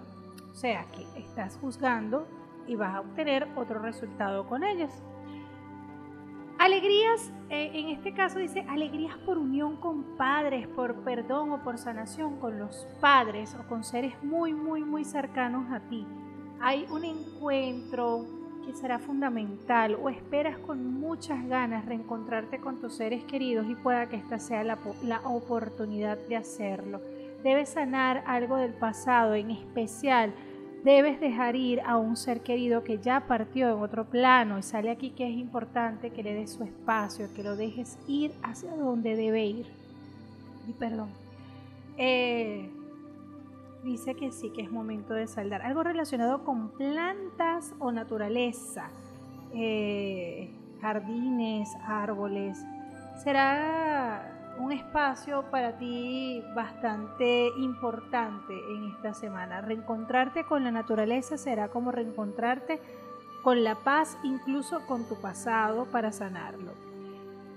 [0.52, 2.28] O sea que estás juzgando
[2.68, 4.92] y vas a obtener otro resultado con ellos.
[6.60, 11.78] Alegrías, eh, en este caso dice alegrías por unión con padres, por perdón o por
[11.78, 16.06] sanación con los padres o con seres muy, muy, muy cercanos a ti.
[16.60, 18.26] Hay un encuentro,
[18.66, 24.10] que será fundamental o esperas con muchas ganas reencontrarte con tus seres queridos y pueda
[24.10, 27.00] que esta sea la, la oportunidad de hacerlo.
[27.44, 30.34] Debes sanar algo del pasado, en especial
[30.88, 34.90] debes dejar ir a un ser querido que ya partió en otro plano y sale
[34.90, 39.18] aquí que es importante que le des su espacio, que lo dejes ir hacia donde
[39.18, 39.66] debe ir.
[40.66, 41.10] Y perdón.
[41.98, 42.70] Eh,
[43.84, 45.62] dice que sí, que es momento de saldar.
[45.62, 48.90] Algo relacionado con plantas o naturaleza,
[49.54, 50.50] eh,
[50.80, 52.66] jardines, árboles.
[53.22, 59.62] Será un espacio para ti bastante importante en esta semana.
[59.62, 62.82] Reencontrarte con la naturaleza será como reencontrarte
[63.44, 66.74] con la paz, incluso con tu pasado, para sanarlo.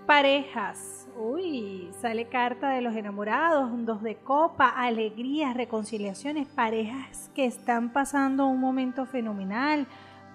[0.06, 1.08] Parejas.
[1.16, 8.46] Uy, sale carta de los enamorados, dos de copa, alegrías, reconciliaciones, parejas que están pasando
[8.46, 9.86] un momento fenomenal,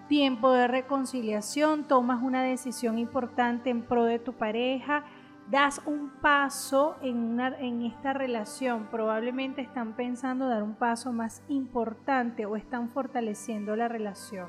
[0.08, 5.04] tiempo de reconciliación, tomas una decisión importante en pro de tu pareja
[5.50, 7.40] das un paso en,
[7.84, 14.48] esta relación, probablemente están pensando dar un paso más importante o están fortaleciendo la relación.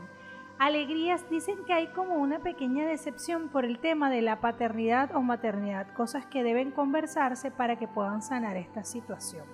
[0.59, 5.20] Alegrías dicen que hay como una pequeña decepción por el tema de la paternidad o
[5.20, 9.44] maternidad, cosas que deben conversarse para que puedan sanar esta situación.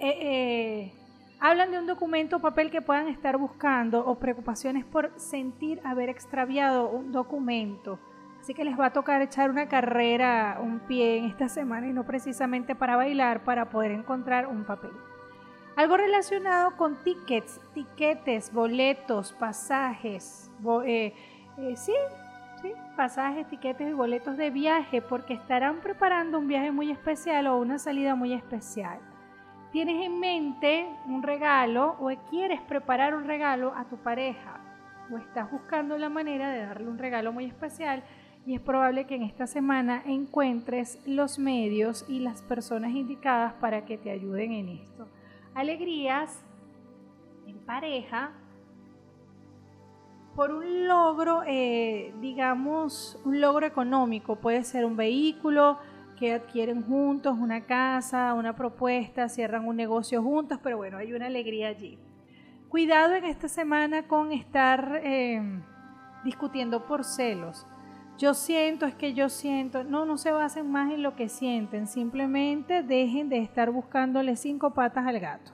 [0.00, 0.92] Eh, eh,
[1.38, 6.08] hablan de un documento o papel que puedan estar buscando o preocupaciones por sentir haber
[6.08, 7.98] extraviado un documento
[8.42, 11.92] Así que les va a tocar echar una carrera, un pie en esta semana y
[11.92, 14.90] no precisamente para bailar, para poder encontrar un papel.
[15.76, 20.50] Algo relacionado con tickets, tiquetes, boletos, pasajes,
[20.84, 21.14] eh,
[21.56, 21.92] eh, sí,
[22.60, 27.58] sí, pasajes, tiquetes y boletos de viaje, porque estarán preparando un viaje muy especial o
[27.58, 28.98] una salida muy especial.
[29.70, 34.58] Tienes en mente un regalo o quieres preparar un regalo a tu pareja
[35.12, 38.02] o estás buscando la manera de darle un regalo muy especial
[38.44, 43.84] y es probable que en esta semana encuentres los medios y las personas indicadas para
[43.84, 45.08] que te ayuden en esto.
[45.54, 46.42] Alegrías
[47.46, 48.32] en pareja
[50.34, 54.36] por un logro, eh, digamos, un logro económico.
[54.36, 55.78] Puede ser un vehículo
[56.18, 61.26] que adquieren juntos, una casa, una propuesta, cierran un negocio juntos, pero bueno, hay una
[61.26, 61.98] alegría allí.
[62.68, 65.42] Cuidado en esta semana con estar eh,
[66.24, 67.66] discutiendo por celos
[68.22, 69.82] yo siento, es que yo siento.
[69.82, 71.88] No, no se basen más en lo que sienten.
[71.88, 75.50] Simplemente dejen de estar buscándole cinco patas al gato.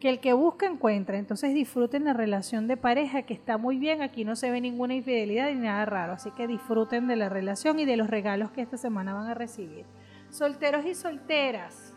[0.00, 1.18] Que el que busca encuentra.
[1.18, 4.00] Entonces disfruten la relación de pareja que está muy bien.
[4.00, 6.14] Aquí no se ve ninguna infidelidad ni nada raro.
[6.14, 9.34] Así que disfruten de la relación y de los regalos que esta semana van a
[9.34, 9.84] recibir.
[10.30, 11.94] Solteros y solteras.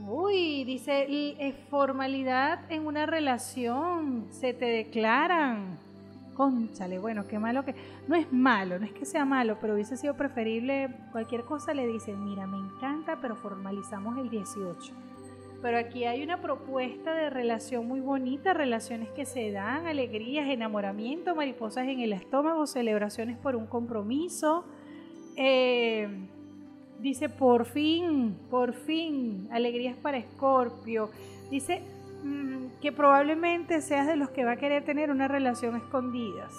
[0.00, 1.06] Uy, dice
[1.70, 4.26] formalidad en una relación.
[4.30, 5.78] Se te declaran
[6.34, 7.74] conchale, bueno, qué malo que...
[8.08, 11.86] No es malo, no es que sea malo, pero hubiese sido preferible cualquier cosa le
[11.86, 14.92] dicen, mira, me encanta, pero formalizamos el 18.
[15.62, 21.34] Pero aquí hay una propuesta de relación muy bonita, relaciones que se dan, alegrías, enamoramiento,
[21.34, 24.66] mariposas en el estómago, celebraciones por un compromiso.
[25.36, 26.06] Eh,
[27.00, 31.08] dice, por fin, por fin, alegrías para Escorpio.
[31.50, 31.80] Dice,
[32.80, 36.54] que probablemente seas de los que va a querer tener una relación escondidas.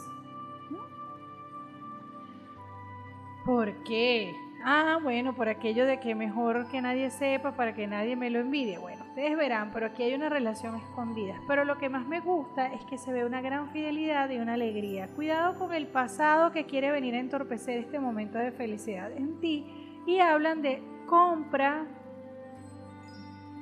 [3.46, 4.34] ¿Por qué?
[4.68, 8.40] Ah, bueno, por aquello de que mejor que nadie sepa para que nadie me lo
[8.40, 8.80] envidie.
[8.80, 11.36] Bueno, ustedes verán, pero aquí hay una relación escondida.
[11.48, 14.56] Pero lo que más me gusta es que se ve una gran fidelidad y una
[14.56, 15.08] alegría.
[15.10, 19.68] Cuidado con el pasado que quiere venir a entorpecer este momento de felicidad en ti.
[20.08, 21.86] Y hablan de compra,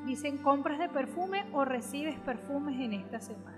[0.05, 3.57] dicen compras de perfume o recibes perfumes en esta semana.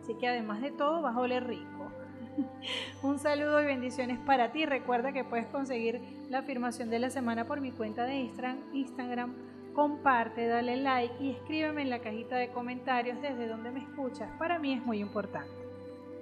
[0.00, 1.90] Así que además de todo vas a oler rico.
[3.02, 4.66] Un saludo y bendiciones para ti.
[4.66, 8.30] Recuerda que puedes conseguir la afirmación de la semana por mi cuenta de
[8.72, 9.34] Instagram.
[9.74, 14.30] Comparte, dale like y escríbeme en la cajita de comentarios desde donde me escuchas.
[14.38, 15.50] Para mí es muy importante.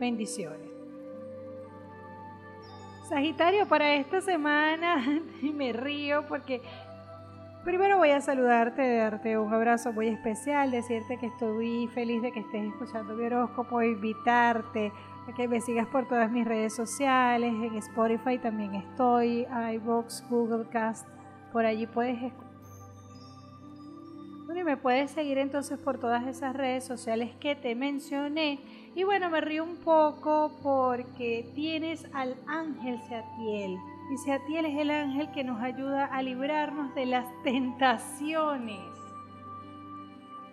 [0.01, 0.73] Bendiciones.
[3.09, 6.62] Sagitario, para esta semana me río porque
[7.64, 12.40] Primero voy a saludarte, darte un abrazo muy especial, decirte que estoy feliz de que
[12.40, 14.93] estés escuchando mi horóscopo, invitarte
[15.28, 20.68] a que me sigas por todas mis redes sociales, en Spotify también estoy, iVoox, Google
[20.70, 21.06] Cast,
[21.52, 22.32] por allí puedes
[24.47, 28.59] bueno, y me puedes seguir entonces por todas esas redes sociales que te mencioné.
[28.94, 33.78] Y bueno, me río un poco porque tienes al ángel Seatiel
[34.12, 38.78] Dice, a ti es el ángel que nos ayuda a librarnos de las tentaciones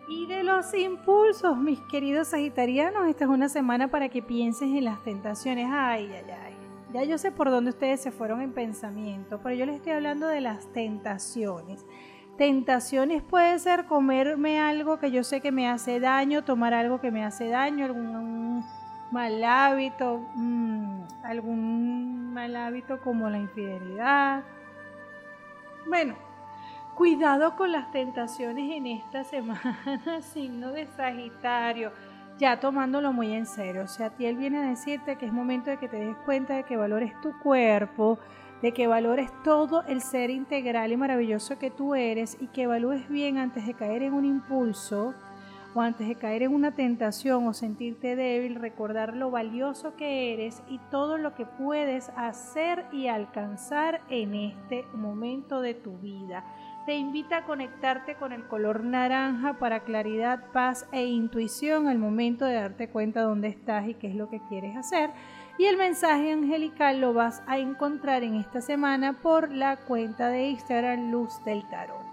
[0.07, 3.09] y de los impulsos, mis queridos sagitarianos.
[3.09, 5.67] Esta es una semana para que pienses en las tentaciones.
[5.69, 6.53] Ay, ay, ay.
[6.93, 10.27] Ya yo sé por dónde ustedes se fueron en pensamiento, pero yo les estoy hablando
[10.27, 11.85] de las tentaciones.
[12.37, 17.11] Tentaciones puede ser comerme algo que yo sé que me hace daño, tomar algo que
[17.11, 18.63] me hace daño, algún
[19.11, 24.43] mal hábito, mm, algún mal hábito como la infidelidad.
[25.87, 26.15] Bueno,
[26.99, 29.79] Cuidado con las tentaciones en esta semana,
[30.33, 31.93] signo de Sagitario,
[32.37, 33.83] ya tomándolo muy en serio.
[33.83, 36.65] O sea, él viene a decirte que es momento de que te des cuenta de
[36.65, 38.19] que valores tu cuerpo,
[38.61, 43.07] de que valores todo el ser integral y maravilloso que tú eres y que evalúes
[43.07, 45.13] bien antes de caer en un impulso
[45.81, 50.79] antes de caer en una tentación o sentirte débil, recordar lo valioso que eres y
[50.91, 56.43] todo lo que puedes hacer y alcanzar en este momento de tu vida.
[56.85, 62.45] Te invita a conectarte con el color naranja para claridad, paz e intuición al momento
[62.45, 65.11] de darte cuenta dónde estás y qué es lo que quieres hacer.
[65.59, 70.47] Y el mensaje angelical lo vas a encontrar en esta semana por la cuenta de
[70.49, 72.08] Instagram Luz del Tarot.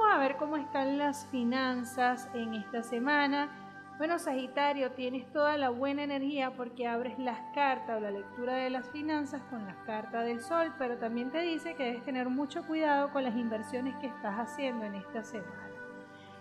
[0.00, 3.50] Vamos a ver cómo están las finanzas en esta semana.
[3.98, 8.70] Bueno, Sagitario, tienes toda la buena energía porque abres las cartas o la lectura de
[8.70, 12.66] las finanzas con las cartas del sol, pero también te dice que debes tener mucho
[12.66, 15.68] cuidado con las inversiones que estás haciendo en esta semana.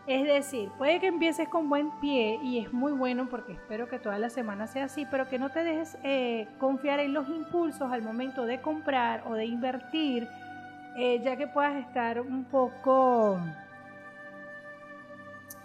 [0.08, 4.00] Es decir, puede que empieces con buen pie y es muy bueno porque espero que
[4.00, 7.92] toda la semana sea así, pero que no te dejes eh, confiar en los impulsos
[7.92, 10.30] al momento de comprar o de invertir,
[11.02, 13.40] eh, ya que puedas estar un poco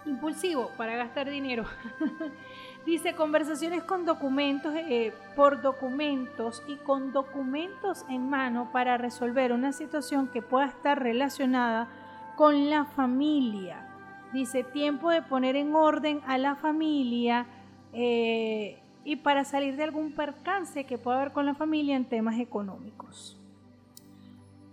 [0.05, 1.65] impulsivo para gastar dinero.
[2.85, 9.73] Dice conversaciones con documentos, eh, por documentos y con documentos en mano para resolver una
[9.73, 11.89] situación que pueda estar relacionada
[12.37, 13.89] con la familia.
[14.31, 17.45] Dice tiempo de poner en orden a la familia
[17.91, 22.39] eh, y para salir de algún percance que pueda haber con la familia en temas
[22.39, 23.37] económicos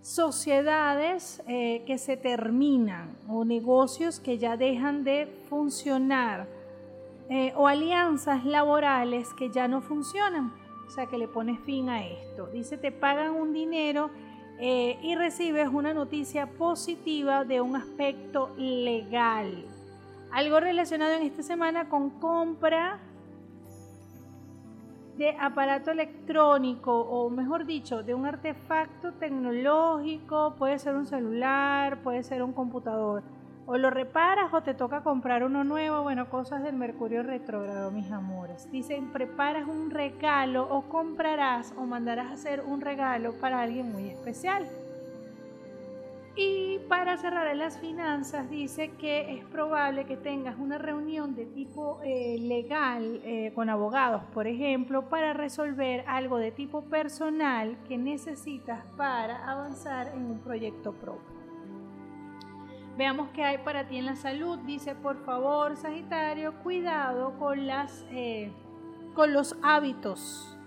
[0.03, 6.49] sociedades eh, que se terminan o negocios que ya dejan de funcionar
[7.31, 10.53] eh, o alianzas laborales que ya no funcionan,
[10.87, 12.49] o sea que le pones fin a esto.
[12.49, 14.11] Dice, te pagan un dinero
[14.59, 19.65] eh, y recibes una noticia positiva de un aspecto legal.
[20.33, 22.99] Algo relacionado en esta semana con compra
[25.23, 32.25] de aparato electrónico o mejor dicho, de un artefacto tecnológico, puede ser un celular, puede
[32.25, 33.23] ser un computador.
[33.65, 38.11] O lo reparas o te toca comprar uno nuevo, bueno, cosas del Mercurio retrógrado, mis
[38.11, 38.69] amores.
[38.73, 44.09] Dicen, preparas un regalo o comprarás o mandarás a hacer un regalo para alguien muy
[44.09, 44.69] especial.
[46.35, 51.45] Y para cerrar en las finanzas, dice que es probable que tengas una reunión de
[51.45, 57.99] tipo eh, legal eh, con abogados, por ejemplo, para resolver algo de tipo personal que
[57.99, 61.43] necesitas para avanzar en un proyecto propio.
[62.97, 64.59] Veamos qué hay para ti en la salud.
[64.61, 68.51] Dice, por favor, Sagitario, cuidado con, las, eh,
[69.15, 70.59] con los hábitos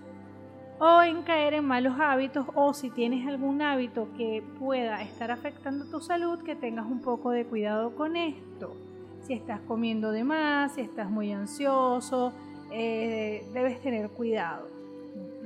[0.79, 5.85] o en caer en malos hábitos o si tienes algún hábito que pueda estar afectando
[5.85, 8.75] tu salud, que tengas un poco de cuidado con esto.
[9.21, 12.33] Si estás comiendo de más, si estás muy ansioso,
[12.71, 14.67] eh, debes tener cuidado.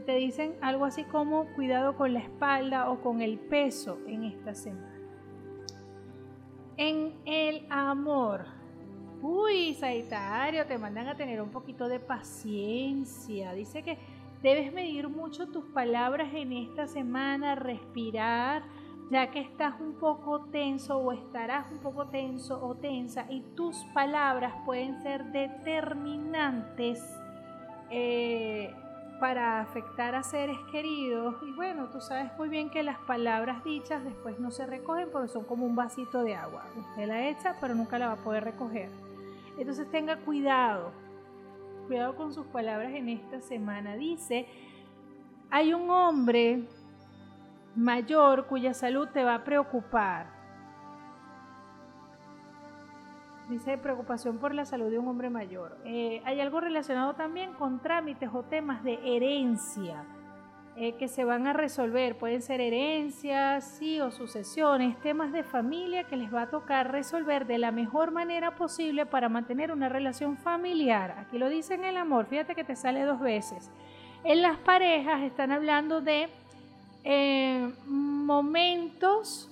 [0.05, 4.55] Te dicen algo así como cuidado con la espalda o con el peso en esta
[4.55, 4.99] semana.
[6.77, 8.45] En el amor.
[9.21, 13.53] Uy, Sagitario, te mandan a tener un poquito de paciencia.
[13.53, 13.97] Dice que
[14.41, 18.63] Debes medir mucho tus palabras en esta semana, respirar,
[19.11, 23.75] ya que estás un poco tenso o estarás un poco tenso o tensa y tus
[23.93, 27.03] palabras pueden ser determinantes
[27.89, 28.73] eh,
[29.19, 31.35] para afectar a seres queridos.
[31.45, 35.27] Y bueno, tú sabes muy bien que las palabras dichas después no se recogen porque
[35.27, 36.63] son como un vasito de agua.
[36.77, 38.89] Usted la echa, pero nunca la va a poder recoger.
[39.57, 40.93] Entonces tenga cuidado
[41.89, 43.95] cuidado con sus palabras en esta semana.
[43.95, 44.45] Dice,
[45.49, 46.67] hay un hombre
[47.75, 50.27] mayor cuya salud te va a preocupar.
[53.49, 55.79] Dice preocupación por la salud de un hombre mayor.
[55.83, 60.05] Eh, hay algo relacionado también con trámites o temas de herencia
[60.81, 62.15] eh, que se van a resolver.
[62.15, 67.45] Pueden ser herencias, sí, o sucesiones, temas de familia que les va a tocar resolver
[67.45, 71.17] de la mejor manera posible para mantener una relación familiar.
[71.19, 73.69] Aquí lo dice en el amor, fíjate que te sale dos veces.
[74.23, 76.29] En las parejas están hablando de
[77.03, 79.51] eh, momentos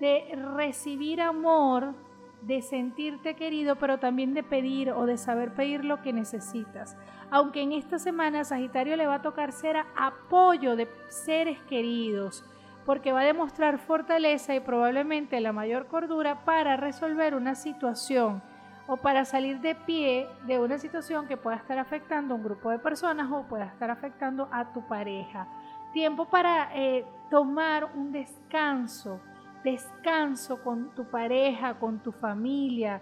[0.00, 1.94] de recibir amor,
[2.42, 6.96] de sentirte querido, pero también de pedir o de saber pedir lo que necesitas
[7.34, 12.44] aunque en esta semana Sagitario le va a tocar ser apoyo de seres queridos,
[12.86, 18.40] porque va a demostrar fortaleza y probablemente la mayor cordura para resolver una situación
[18.86, 22.70] o para salir de pie de una situación que pueda estar afectando a un grupo
[22.70, 25.48] de personas o pueda estar afectando a tu pareja.
[25.92, 29.20] Tiempo para eh, tomar un descanso
[29.64, 33.00] descanso con tu pareja, con tu familia,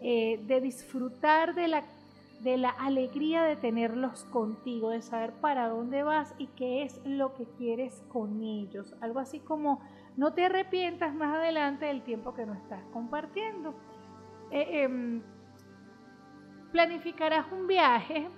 [0.00, 1.82] eh, de disfrutar de la,
[2.44, 7.34] de la alegría de tenerlos contigo, de saber para dónde vas y qué es lo
[7.34, 8.94] que quieres con ellos.
[9.00, 9.80] Algo así como
[10.18, 13.74] no te arrepientas más adelante del tiempo que no estás compartiendo.
[14.50, 15.22] Eh, em,
[16.70, 18.28] planificarás un viaje.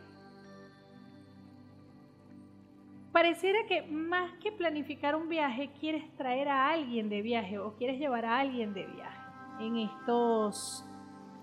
[3.11, 7.99] Pareciera que más que planificar un viaje, quieres traer a alguien de viaje o quieres
[7.99, 9.21] llevar a alguien de viaje
[9.59, 10.87] en estos,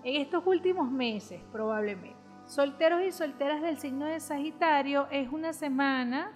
[0.02, 2.23] en estos últimos meses probablemente.
[2.46, 6.32] Solteros y solteras del signo de Sagitario es una semana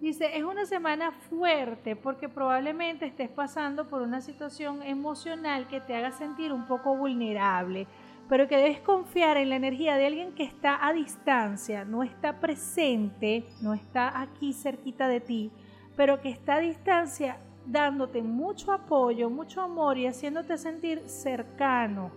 [0.00, 5.94] Dice, es una semana fuerte porque probablemente estés pasando por una situación emocional que te
[5.94, 7.86] haga sentir un poco vulnerable
[8.30, 12.38] pero que debes confiar en la energía de alguien que está a distancia, no está
[12.38, 15.50] presente, no está aquí cerquita de ti,
[15.96, 22.12] pero que está a distancia dándote mucho apoyo, mucho amor y haciéndote sentir cercano.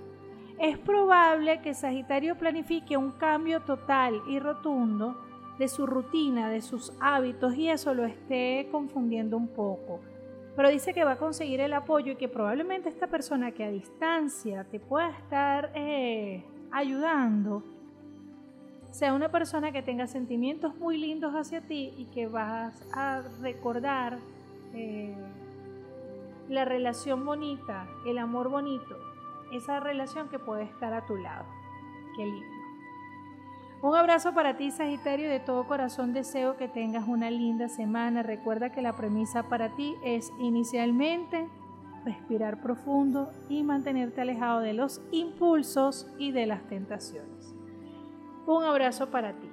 [0.59, 5.17] Es probable que Sagitario planifique un cambio total y rotundo
[5.57, 9.99] de su rutina, de sus hábitos y eso lo esté confundiendo un poco.
[10.55, 13.71] Pero dice que va a conseguir el apoyo y que probablemente esta persona que a
[13.71, 17.63] distancia te pueda estar eh, ayudando
[18.91, 24.19] sea una persona que tenga sentimientos muy lindos hacia ti y que vas a recordar
[24.75, 25.15] eh,
[26.47, 28.95] la relación bonita, el amor bonito,
[29.53, 31.45] esa relación que puede estar a tu lado.
[32.15, 32.63] Qué lindo.
[33.81, 38.23] Un abrazo para ti, Sagitario, de todo corazón deseo que tengas una linda semana.
[38.23, 41.49] Recuerda que la premisa para ti es inicialmente
[42.05, 47.53] respirar profundo y mantenerte alejado de los impulsos y de las tentaciones.
[48.45, 49.52] Un abrazo para ti.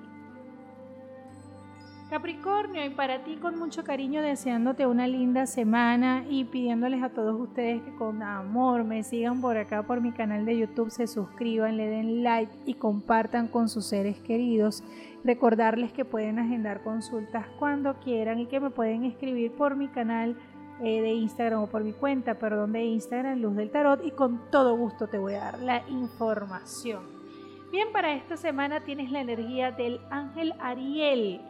[2.11, 7.41] Capricornio, y para ti con mucho cariño deseándote una linda semana y pidiéndoles a todos
[7.41, 11.77] ustedes que con amor me sigan por acá por mi canal de YouTube, se suscriban,
[11.77, 14.83] le den like y compartan con sus seres queridos.
[15.23, 20.37] Recordarles que pueden agendar consultas cuando quieran y que me pueden escribir por mi canal
[20.83, 24.51] eh, de Instagram o por mi cuenta, perdón, de Instagram, Luz del Tarot, y con
[24.51, 27.05] todo gusto te voy a dar la información.
[27.71, 31.41] Bien, para esta semana tienes la energía del ángel Ariel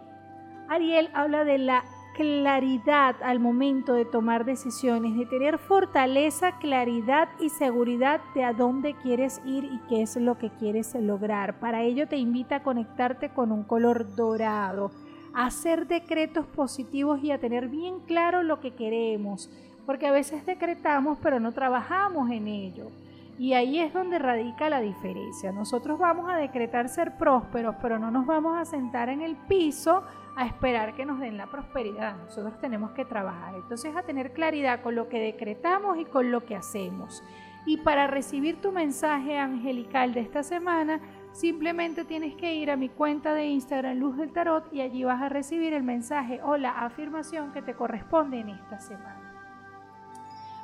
[0.70, 1.84] Ariel habla de la
[2.14, 8.94] claridad al momento de tomar decisiones, de tener fortaleza, claridad y seguridad de a dónde
[8.94, 11.58] quieres ir y qué es lo que quieres lograr.
[11.58, 14.92] Para ello te invita a conectarte con un color dorado,
[15.34, 19.50] a hacer decretos positivos y a tener bien claro lo que queremos,
[19.86, 22.92] porque a veces decretamos pero no trabajamos en ello.
[23.40, 25.50] Y ahí es donde radica la diferencia.
[25.50, 30.04] Nosotros vamos a decretar ser prósperos, pero no nos vamos a sentar en el piso
[30.36, 32.18] a esperar que nos den la prosperidad.
[32.18, 33.54] Nosotros tenemos que trabajar.
[33.54, 37.24] Entonces a tener claridad con lo que decretamos y con lo que hacemos.
[37.64, 41.00] Y para recibir tu mensaje angelical de esta semana,
[41.32, 45.22] simplemente tienes que ir a mi cuenta de Instagram Luz del Tarot y allí vas
[45.22, 49.32] a recibir el mensaje o la afirmación que te corresponde en esta semana.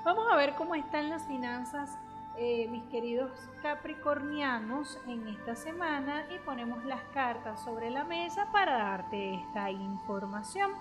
[0.05, 1.99] Vamos a ver cómo están las finanzas
[2.39, 3.31] eh, mis queridos
[3.63, 10.73] capricornianos, en esta semana y ponemos las cartas sobre la mesa para darte esta información.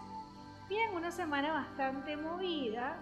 [0.67, 2.97] Bien, una semana bastante movida,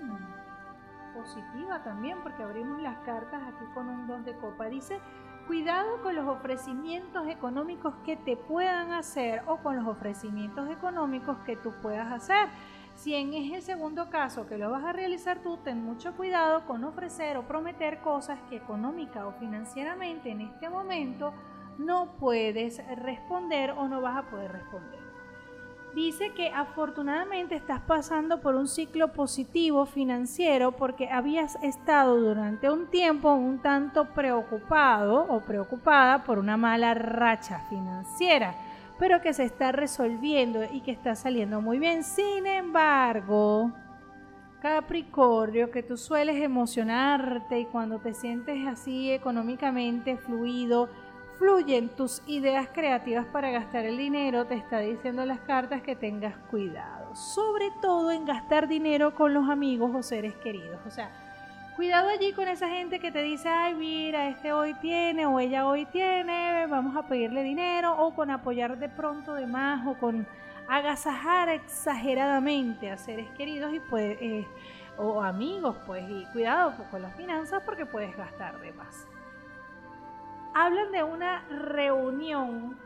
[0.00, 4.66] mm, positiva también, porque abrimos las cartas aquí con un don de copa.
[4.66, 5.00] Dice,
[5.46, 11.56] cuidado con los ofrecimientos económicos que te puedan hacer o con los ofrecimientos económicos que
[11.56, 12.48] tú puedas hacer
[12.94, 16.84] si en ese segundo caso que lo vas a realizar tú, ten mucho cuidado con
[16.84, 21.32] ofrecer o prometer cosas que económica o financieramente en este momento
[21.78, 25.04] no puedes responder o no vas a poder responder.
[25.94, 32.88] Dice que afortunadamente estás pasando por un ciclo positivo financiero porque habías estado durante un
[32.88, 38.56] tiempo un tanto preocupado o preocupada por una mala racha financiera
[38.98, 42.04] pero que se está resolviendo y que está saliendo muy bien.
[42.04, 43.72] Sin embargo,
[44.60, 50.88] Capricornio, que tú sueles emocionarte y cuando te sientes así económicamente fluido,
[51.38, 56.36] fluyen tus ideas creativas para gastar el dinero, te está diciendo las cartas que tengas
[56.50, 60.80] cuidado, sobre todo en gastar dinero con los amigos o seres queridos.
[60.86, 61.10] O sea,
[61.76, 65.66] Cuidado allí con esa gente que te dice, ay, mira, este hoy tiene o ella
[65.66, 70.24] hoy tiene, vamos a pedirle dinero, o con apoyar de pronto de más, o con
[70.68, 74.46] agasajar exageradamente a seres queridos y pues, eh,
[74.98, 79.08] o amigos, pues, y cuidado con las finanzas porque puedes gastar de más.
[80.54, 82.78] Hablan de una reunión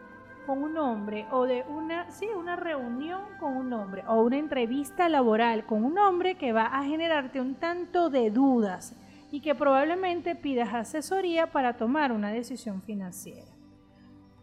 [0.48, 5.06] con un hombre o de una, sí, una reunión con un hombre o una entrevista
[5.10, 8.96] laboral con un hombre que va a generarte un tanto de dudas
[9.30, 13.52] y que probablemente pidas asesoría para tomar una decisión financiera.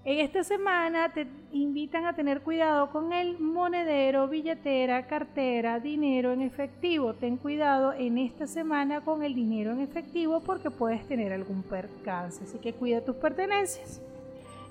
[0.04, 6.44] En esta semana te invitan a tener cuidado con el monedero, billetera, cartera, dinero en
[6.44, 7.16] efectivo.
[7.16, 12.44] Ten cuidado en esta semana con el dinero en efectivo porque puedes tener algún percance,
[12.44, 14.04] así que cuida tus pertenencias.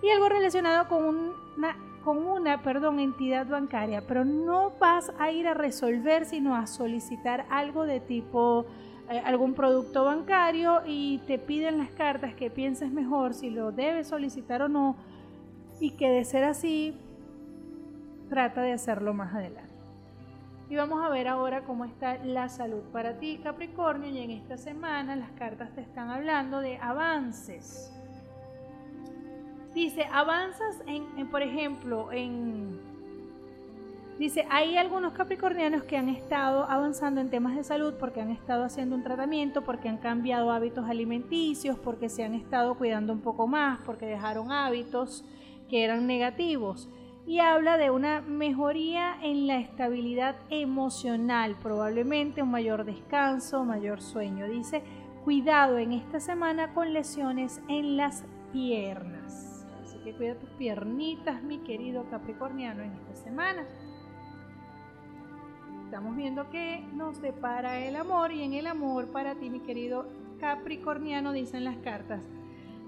[0.02, 5.48] Y algo relacionado con una, con una perdón, entidad bancaria, pero no vas a ir
[5.48, 8.66] a resolver, sino a solicitar algo de tipo
[9.10, 14.08] eh, algún producto bancario y te piden las cartas que pienses mejor si lo debes
[14.08, 14.96] solicitar o no
[15.78, 16.98] y que de ser así
[18.30, 19.74] trata de hacerlo más adelante.
[20.70, 24.56] Y vamos a ver ahora cómo está la salud para ti, Capricornio, y en esta
[24.56, 27.93] semana las cartas te están hablando de avances.
[29.74, 32.80] Dice, avanzas en por ejemplo, en
[34.18, 38.62] Dice, hay algunos capricornianos que han estado avanzando en temas de salud porque han estado
[38.62, 43.48] haciendo un tratamiento, porque han cambiado hábitos alimenticios, porque se han estado cuidando un poco
[43.48, 45.24] más, porque dejaron hábitos
[45.68, 46.88] que eran negativos.
[47.26, 54.46] Y habla de una mejoría en la estabilidad emocional, probablemente un mayor descanso, mayor sueño.
[54.46, 54.84] Dice,
[55.24, 59.43] cuidado en esta semana con lesiones en las piernas.
[60.04, 63.66] Que cuida tus piernitas, mi querido capricorniano, en esta semana
[65.94, 70.08] estamos viendo que nos depara el amor y en el amor para ti, mi querido
[70.40, 72.20] Capricorniano, dicen las cartas,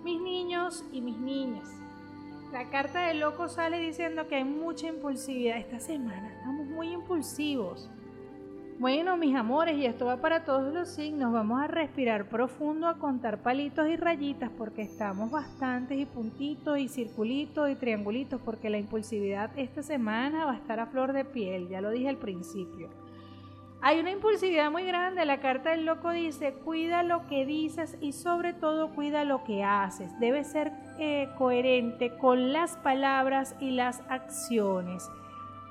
[0.02, 1.68] mis niños y mis niñas.
[2.52, 7.88] La carta del loco sale diciendo que hay mucha impulsividad esta semana, estamos muy impulsivos.
[8.78, 11.32] Bueno, mis amores, y esto va para todos los signos.
[11.32, 16.88] Vamos a respirar profundo, a contar palitos y rayitas, porque estamos bastantes, y puntitos, y
[16.88, 21.68] circulitos, y triangulitos, porque la impulsividad esta semana va a estar a flor de piel,
[21.68, 22.90] ya lo dije al principio.
[23.80, 25.24] Hay una impulsividad muy grande.
[25.24, 29.64] La carta del loco dice, cuida lo que dices y sobre todo cuida lo que
[29.64, 30.18] haces.
[30.20, 35.08] Debe ser eh, coherente con las palabras y las acciones.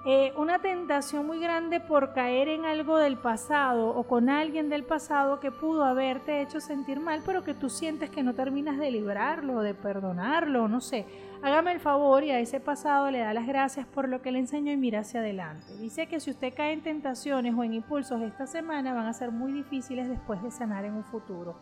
[0.08, 4.84] Eh, una tentación muy grande por caer en algo del pasado o con alguien del
[4.84, 8.92] pasado que pudo haberte hecho sentir mal, pero que tú sientes que no terminas de
[8.92, 11.08] librarlo, de perdonarlo, no sé.
[11.42, 14.38] Hágame el favor y a ese pasado le da las gracias por lo que le
[14.38, 15.76] enseñó y mira hacia adelante.
[15.78, 19.32] Dice que si usted cae en tentaciones o en impulsos esta semana van a ser
[19.32, 21.56] muy difíciles después de sanar en un futuro.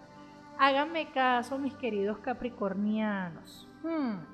[0.59, 3.69] Háganme caso, mis queridos capricornianos.
[3.83, 4.32] Hmm.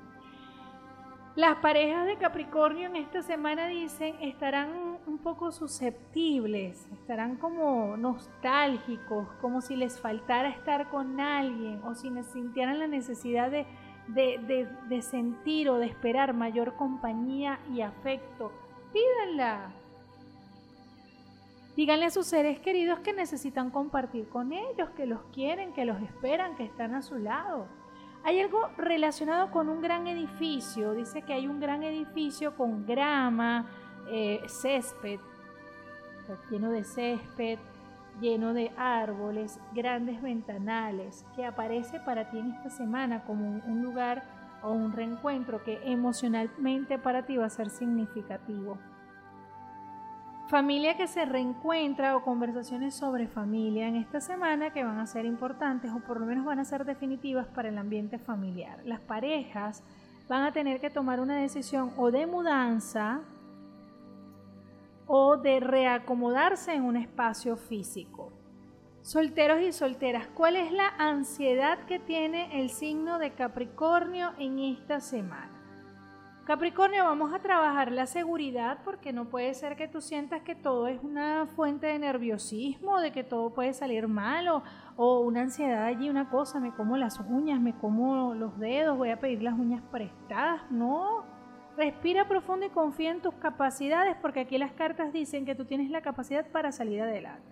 [1.40, 9.26] Las parejas de Capricornio en esta semana dicen estarán un poco susceptibles, estarán como nostálgicos,
[9.40, 13.64] como si les faltara estar con alguien o si sintieran la necesidad de,
[14.06, 18.52] de, sentir o de esperar mayor compañía y afecto.
[18.92, 19.72] Pídanla.
[21.74, 26.02] Díganle a sus seres queridos que necesitan compartir con ellos, que los quieren, que los
[26.02, 27.79] esperan, que están a su lado.
[28.22, 30.92] Hay algo relacionado con un gran edificio.
[30.92, 33.66] Dice que hay un gran edificio con grama,
[34.08, 35.20] eh, césped,
[36.50, 37.58] lleno de césped,
[38.20, 44.22] lleno de árboles, grandes ventanales, que aparece para ti en esta semana como un lugar
[44.62, 48.78] o un reencuentro que emocionalmente para ti va a ser significativo.
[50.50, 55.24] Familia que se reencuentra o conversaciones sobre familia en esta semana que van a ser
[55.24, 58.80] importantes o por lo menos van a ser definitivas para el ambiente familiar.
[58.84, 59.84] Las parejas
[60.28, 63.20] van a tener que tomar una decisión o de mudanza
[65.06, 68.32] o de reacomodarse en un espacio físico.
[69.02, 74.98] Solteros y solteras, ¿cuál es la ansiedad que tiene el signo de Capricornio en esta
[74.98, 75.59] semana?
[76.50, 80.88] Capricornio, vamos a trabajar la seguridad porque no puede ser que tú sientas que todo
[80.88, 84.48] es una fuente de nerviosismo, de que todo puede salir mal
[84.96, 89.10] o, una ansiedad allí, una cosa, me como las uñas, me como los dedos, voy
[89.10, 90.68] a pedir las uñas prestadas.
[90.72, 91.24] No,
[91.76, 95.88] respira profundo y confía en tus capacidades porque aquí las cartas dicen que tú tienes
[95.88, 97.46] la capacidad para salir adelante.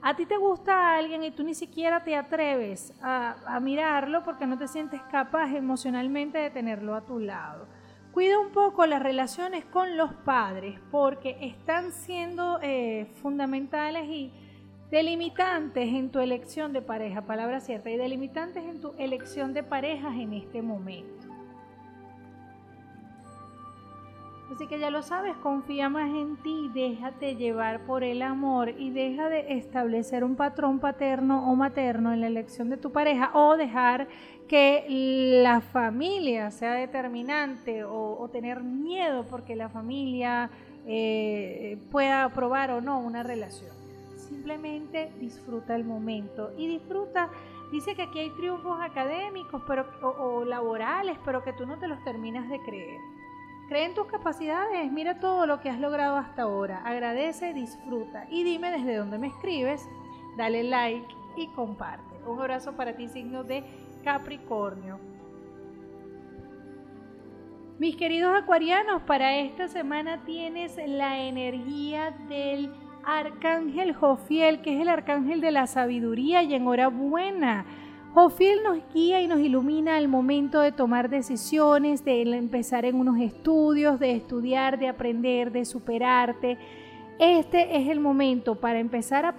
[0.00, 4.46] A ti te gusta alguien y tú ni siquiera te atreves a, a mirarlo porque
[4.46, 7.76] no te sientes capaz emocionalmente de tenerlo a tu lado.
[8.18, 14.32] Cuida un poco las relaciones con los padres porque están siendo eh, fundamentales y
[14.90, 20.16] delimitantes en tu elección de pareja, palabra cierta, y delimitantes en tu elección de parejas
[20.16, 21.28] en este momento.
[24.52, 28.90] Así que ya lo sabes, confía más en ti, déjate llevar por el amor y
[28.90, 33.56] deja de establecer un patrón paterno o materno en la elección de tu pareja o
[33.56, 34.08] dejar
[34.48, 34.86] que
[35.42, 40.50] la familia sea determinante o, tener miedo porque la familia
[40.86, 43.70] eh, pueda aprobar o no una relación.
[44.16, 47.30] Simplemente disfruta el momento y disfruta.
[47.70, 52.02] Dice que aquí hay triunfos académicos pero, o laborales, pero que tú no te los
[52.04, 52.98] terminas de creer.
[53.68, 58.42] Cree en tus capacidades, mira todo lo que has logrado hasta ahora, agradece, disfruta y
[58.42, 59.86] dime desde dónde me escribes,
[60.38, 62.16] dale like y comparte.
[62.26, 63.64] Un abrazo para ti, signo de
[64.08, 64.98] Capricornio.
[67.78, 72.72] Mis queridos acuarianos, para esta semana tienes la energía del
[73.04, 77.66] arcángel Jofiel, que es el arcángel de la sabiduría y enhorabuena
[78.14, 83.20] Jofiel nos guía y nos ilumina al momento de tomar decisiones, de empezar en unos
[83.20, 86.58] estudios, de estudiar, de aprender, de superarte.
[87.18, 89.34] Este es el momento para empezar a,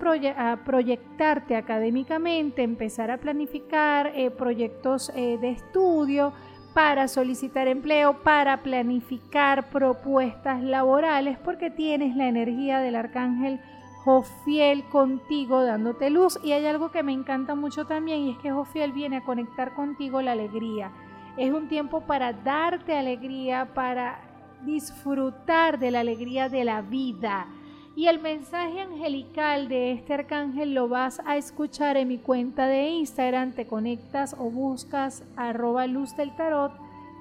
[0.65, 6.33] proyectarte académicamente, empezar a planificar eh, proyectos eh, de estudio,
[6.73, 13.59] para solicitar empleo, para planificar propuestas laborales, porque tienes la energía del arcángel
[14.03, 16.39] Jofiel contigo dándote luz.
[16.43, 19.73] Y hay algo que me encanta mucho también y es que Jofiel viene a conectar
[19.73, 20.91] contigo la alegría.
[21.37, 24.21] Es un tiempo para darte alegría, para
[24.63, 27.47] disfrutar de la alegría de la vida.
[27.99, 32.87] Y el mensaje angelical de este arcángel lo vas a escuchar en mi cuenta de
[32.87, 33.51] Instagram.
[33.51, 36.71] Te conectas o buscas arroba luz del tarot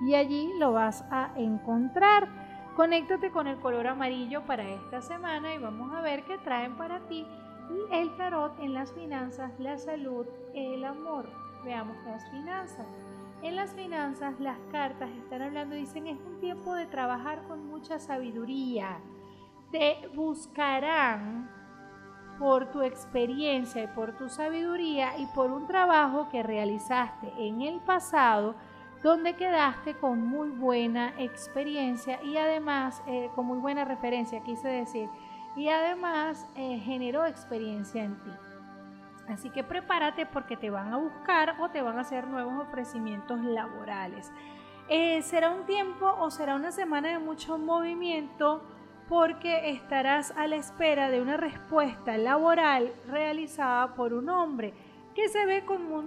[0.07, 2.29] y allí lo vas a encontrar.
[2.77, 7.01] Conéctate con el color amarillo para esta semana y vamos a ver qué traen para
[7.09, 7.27] ti
[7.91, 11.29] el tarot en las finanzas, la salud, el amor.
[11.65, 12.87] Veamos las finanzas.
[13.43, 17.99] En las finanzas las cartas están hablando, dicen es un tiempo de trabajar con mucha
[17.99, 19.01] sabiduría.
[19.71, 21.51] Te buscarán
[22.39, 27.81] por tu experiencia y por tu sabiduría y por un trabajo que realizaste en el
[27.81, 28.55] pasado
[29.03, 35.09] donde quedaste con muy buena experiencia y además eh, con muy buena referencia, quise decir,
[35.57, 38.31] y además eh, generó experiencia en ti.
[39.29, 43.41] Así que prepárate porque te van a buscar o te van a hacer nuevos ofrecimientos
[43.41, 44.33] laborales.
[44.89, 48.63] Eh, será un tiempo o será una semana de mucho movimiento
[49.09, 54.75] porque estarás a la espera de una respuesta laboral realizada por un hombre
[55.15, 55.65] que se ve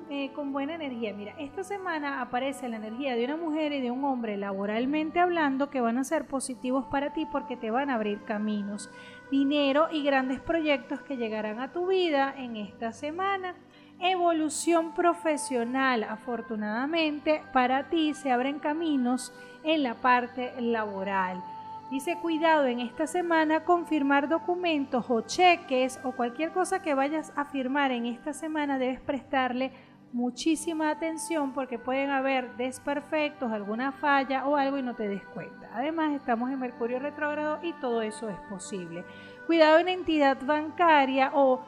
[0.10, 1.14] eh, con, buena energía.
[1.14, 5.70] Mira, esta semana aparece la energía de una mujer y de un hombre laboralmente hablando
[5.70, 8.90] que van a ser positivos para ti porque te van a abrir caminos,
[9.30, 13.56] dinero y grandes proyectos que llegarán a tu vida en esta semana.
[14.00, 19.34] Evolución profesional, afortunadamente para ti se abren caminos
[19.64, 21.44] en la parte laboral
[21.92, 27.34] Dice cuidado en esta semana con firmar documentos o cheques o cualquier cosa que vayas
[27.36, 29.74] a firmar en esta semana debes prestarle
[30.14, 35.70] muchísima atención porque pueden haber desperfectos, alguna falla o algo y no te des cuenta.
[35.74, 39.04] Además estamos en Mercurio retrógrado y todo eso es posible.
[39.46, 41.62] Cuidado en entidad bancaria o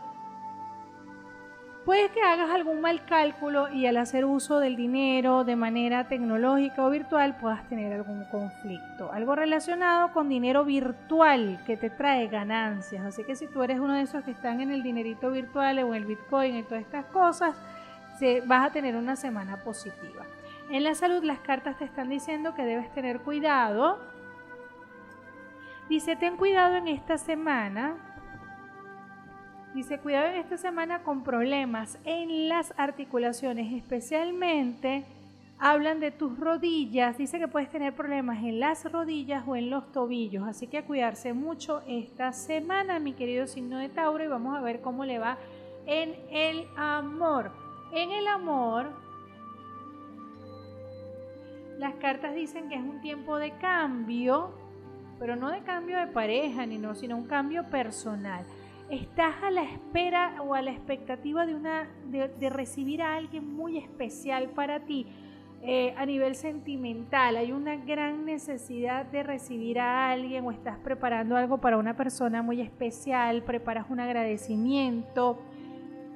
[1.85, 6.85] Puede que hagas algún mal cálculo y al hacer uso del dinero de manera tecnológica
[6.85, 9.11] o virtual puedas tener algún conflicto.
[9.11, 13.05] Algo relacionado con dinero virtual que te trae ganancias.
[13.05, 15.93] Así que si tú eres uno de esos que están en el dinerito virtual o
[15.93, 17.53] en el Bitcoin y todas estas cosas,
[18.45, 20.25] vas a tener una semana positiva.
[20.69, 23.99] En la salud las cartas te están diciendo que debes tener cuidado.
[25.89, 27.97] Dice, ten cuidado en esta semana
[29.73, 35.03] Dice, cuidado en esta semana con problemas en las articulaciones, especialmente
[35.57, 37.17] hablan de tus rodillas.
[37.17, 41.33] Dice que puedes tener problemas en las rodillas o en los tobillos, así que cuidarse
[41.33, 45.39] mucho esta semana, mi querido signo de Tauro, y vamos a ver cómo le va
[45.87, 47.51] en el amor.
[47.93, 48.91] En el amor,
[51.79, 54.51] las cartas dicen que es un tiempo de cambio,
[55.17, 58.45] pero no de cambio de pareja ni no, sino un cambio personal
[58.93, 63.77] estás a la espera o a la expectativa de, una, de, recibir a alguien muy
[63.77, 65.07] especial para ti.
[65.65, 71.37] Eh, a nivel sentimental, hay una gran necesidad de recibir a alguien o estás preparando
[71.37, 75.39] algo para una persona muy especial, preparas un agradecimiento,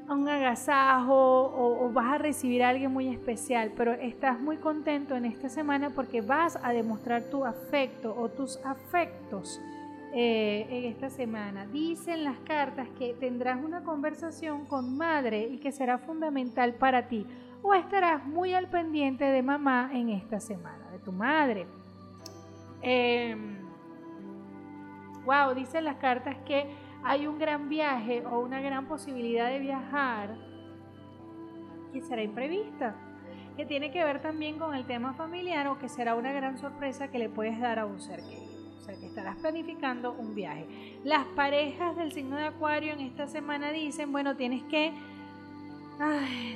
[0.09, 5.15] un agasajo o, o, vas a recibir a alguien muy especial, pero estás muy contento
[5.15, 9.61] en esta semana porque vas a demostrar tu afecto o tus afectos
[10.13, 11.65] eh, en esta semana.
[11.67, 17.25] Dicen las cartas que tendrás una conversación con madre y que será fundamental para ti.
[17.61, 21.67] O estarás muy al pendiente de mamá en esta semana, de tu madre.
[22.81, 23.57] Em,
[25.27, 26.67] Wow, dicen las cartas que
[27.03, 30.37] hay un gran viaje o una gran posibilidad de viajar
[31.91, 32.95] que será imprevista,
[33.57, 37.09] que tiene que ver también con el tema familiar o que será una gran sorpresa
[37.09, 38.46] que le puedes dar a un ser querido.
[38.87, 40.65] Que estarás planificando un viaje.
[41.03, 44.93] Las parejas del signo de Acuario en esta semana dicen, bueno, tienes que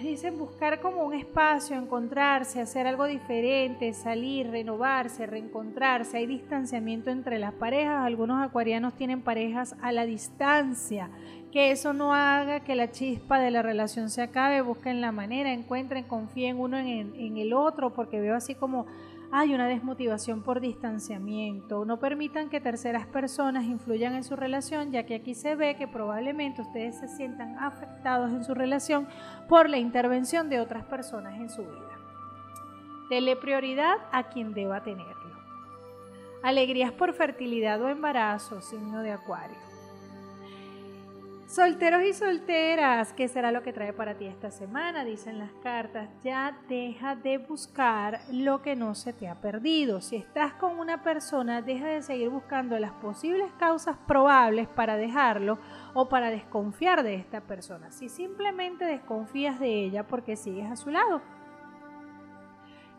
[0.03, 6.17] dicen buscar como un espacio, encontrarse, hacer algo diferente, salir, renovarse, reencontrarse.
[6.17, 8.05] Hay distanciamiento entre las parejas.
[8.05, 11.09] Algunos acuarianos tienen parejas a la distancia.
[11.51, 14.61] Que eso no haga que la chispa de la relación se acabe.
[14.61, 18.85] Busquen la manera, encuentren, confíen uno en, en el otro, porque veo así como
[19.33, 21.85] hay una desmotivación por distanciamiento.
[21.85, 25.87] No permitan que terceras personas influyan en su relación, ya que aquí se ve que
[25.87, 29.07] probablemente ustedes se sientan afectados en su relación
[29.47, 31.97] por la intervención de otras personas en su vida.
[33.09, 35.21] Dele prioridad a quien deba tenerlo.
[36.43, 39.70] Alegrías por fertilidad o embarazo, signo de acuario.
[41.51, 45.03] Solteros y solteras, ¿qué será lo que trae para ti esta semana?
[45.03, 49.99] Dicen las cartas, ya deja de buscar lo que no se te ha perdido.
[49.99, 55.59] Si estás con una persona, deja de seguir buscando las posibles causas probables para dejarlo
[55.93, 57.91] o para desconfiar de esta persona.
[57.91, 61.21] Si simplemente desconfías de ella porque sigues a su lado.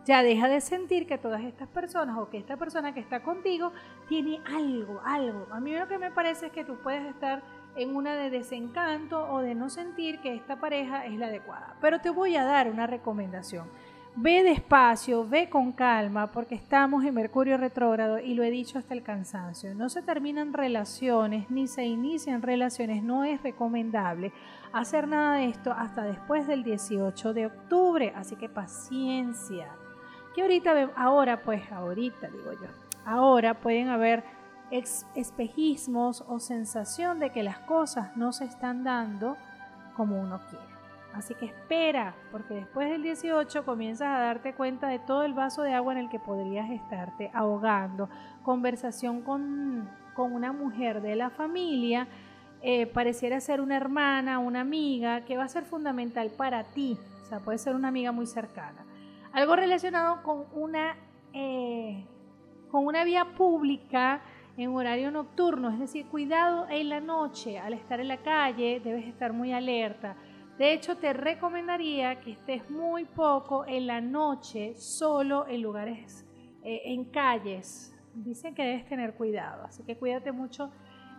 [0.04, 3.72] Ya deja de sentir que todas estas personas o que esta persona que está contigo
[4.08, 5.46] tiene algo, algo.
[5.52, 7.42] A mí lo que me parece es que tú puedes estar
[7.76, 11.76] en una de desencanto o de no sentir que esta pareja es la adecuada.
[11.80, 13.66] Pero te voy a dar una recomendación.
[14.14, 18.92] Ve despacio, ve con calma, porque estamos en Mercurio retrógrado y lo he dicho hasta
[18.92, 19.74] el cansancio.
[19.74, 24.30] No se terminan relaciones ni se inician relaciones, no es recomendable
[24.72, 29.68] hacer nada de esto hasta después del 18 de octubre, así que paciencia.
[30.34, 32.68] Que ahorita, ahora pues, ahorita digo yo,
[33.06, 34.24] ahora pueden haber
[34.72, 39.36] espejismos o sensación de que las cosas no se están dando
[39.96, 40.72] como uno quiere.
[41.14, 45.62] Así que espera, porque después del 18 comienzas a darte cuenta de todo el vaso
[45.62, 48.08] de agua en el que podrías estarte ahogando.
[48.42, 52.06] Conversación con, una mujer de la familia,
[52.62, 56.96] eh, pareciera ser una hermana, una amiga, que va a ser fundamental para ti.
[57.22, 58.86] O sea, puede ser una amiga muy cercana.
[59.32, 60.96] Algo relacionado con una,
[61.34, 62.06] eh,
[62.70, 64.22] con una vía pública
[64.56, 69.06] en horario nocturno, es decir, cuidado en la noche, al estar en la calle debes
[69.06, 70.16] estar muy alerta.
[70.58, 76.26] De hecho, te recomendaría que estés muy poco en la noche, solo en lugares,
[76.62, 77.96] eh, en calles.
[78.14, 80.70] Dicen que debes tener cuidado, así que cuídate mucho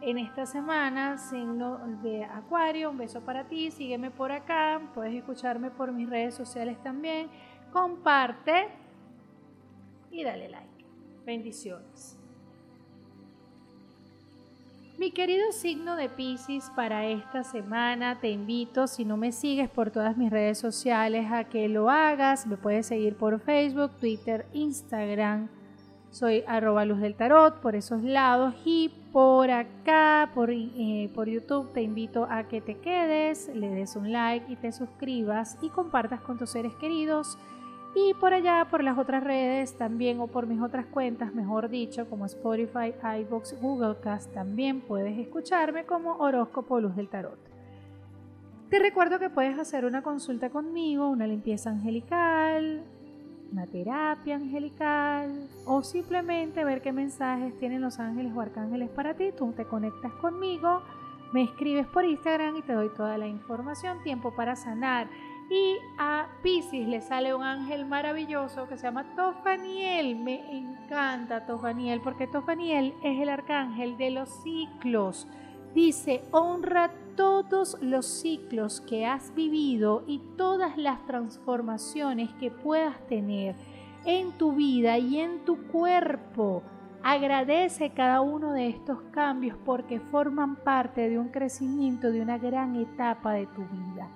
[0.01, 5.71] en esta semana, signo de Acuario, un beso para ti, sígueme por acá, puedes escucharme
[5.71, 7.29] por mis redes sociales también,
[7.71, 8.67] comparte
[10.11, 10.85] y dale like.
[11.25, 12.12] Bendiciones.
[15.03, 19.91] Mi querido signo de Pisces, para esta semana te invito, si no me sigues por
[19.91, 22.47] todas mis redes sociales, a que lo hagas.
[22.47, 25.49] Me puedes seguir por Facebook, Twitter, Instagram.
[26.09, 31.73] Soy arroba luz del tarot por esos lados y por acá, por, eh, por YouTube,
[31.73, 36.21] te invito a que te quedes, le des un like y te suscribas y compartas
[36.21, 37.37] con tus seres queridos
[37.95, 42.09] y por allá, por las otras redes también o por mis otras cuentas, mejor dicho,
[42.09, 47.37] como Spotify, iBox, Google Cast, también puedes escucharme como Horóscopo Luz del Tarot.
[48.69, 52.83] Te recuerdo que puedes hacer una consulta conmigo, una limpieza angelical,
[53.51, 59.31] una terapia angelical o simplemente ver qué mensajes tienen los ángeles o arcángeles para ti.
[59.37, 60.81] Tú te conectas conmigo,
[61.33, 64.01] me escribes por Instagram y te doy toda la información.
[64.01, 65.07] Tiempo para sanar
[65.49, 70.15] y a Pisces le sale un ángel maravilloso que se llama Tofaniel.
[70.15, 75.27] Me encanta Tofaniel porque Tofaniel es el arcángel de los ciclos.
[75.73, 83.55] Dice, honra todos los ciclos que has vivido y todas las transformaciones que puedas tener
[84.05, 86.63] en tu vida y en tu cuerpo.
[87.03, 92.75] Agradece cada uno de estos cambios porque forman parte de un crecimiento, de una gran
[92.75, 94.09] etapa de tu vida.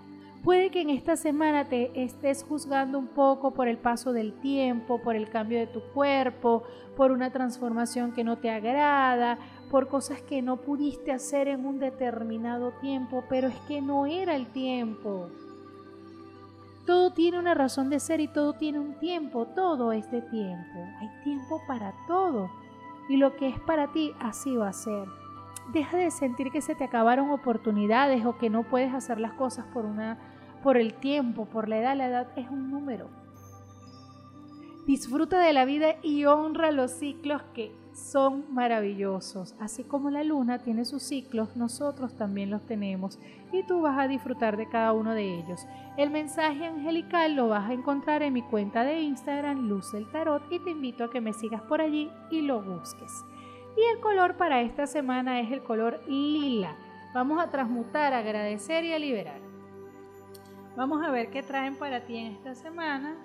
[0.43, 5.01] Puede que en esta semana te estés juzgando un poco por el paso del tiempo,
[5.01, 6.63] por el cambio de tu cuerpo,
[6.95, 9.37] por una transformación que no te agrada,
[9.69, 14.35] por cosas que no pudiste hacer en un determinado tiempo, pero es que no era
[14.35, 15.29] el tiempo.
[16.85, 20.79] Todo tiene una razón de ser y todo tiene un tiempo, todo es de tiempo.
[21.01, 22.49] Hay tiempo para todo.
[23.09, 25.26] Y lo que es para ti, así va a ser.
[25.73, 29.65] Deja de sentir que se te acabaron oportunidades o que no puedes hacer las cosas
[29.73, 30.17] por una
[30.63, 31.95] por el tiempo, por la edad.
[31.95, 33.09] La edad es un número.
[34.85, 39.55] Disfruta de la vida y honra los ciclos que son maravillosos.
[39.59, 43.19] Así como la luna tiene sus ciclos, nosotros también los tenemos
[43.51, 45.67] y tú vas a disfrutar de cada uno de ellos.
[45.97, 50.43] El mensaje angelical lo vas a encontrar en mi cuenta de Instagram, Luz del Tarot,
[50.51, 53.25] y te invito a que me sigas por allí y lo busques.
[53.77, 56.75] Y el color para esta semana es el color lila.
[57.13, 59.39] Vamos a transmutar, agradecer y a liberar.
[60.75, 63.15] Vamos a ver qué traen para ti en esta semana.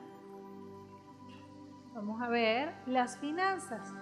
[1.95, 3.95] Vamos a ver las finanzas.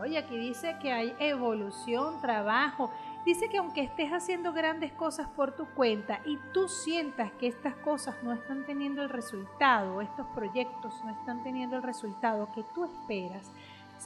[0.00, 2.90] Oye, aquí dice que hay evolución, trabajo.
[3.24, 7.74] Dice que aunque estés haciendo grandes cosas por tu cuenta y tú sientas que estas
[7.76, 12.84] cosas no están teniendo el resultado, estos proyectos no están teniendo el resultado que tú
[12.84, 13.50] esperas,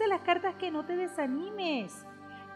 [0.06, 2.06] las cartas que no te desanimes,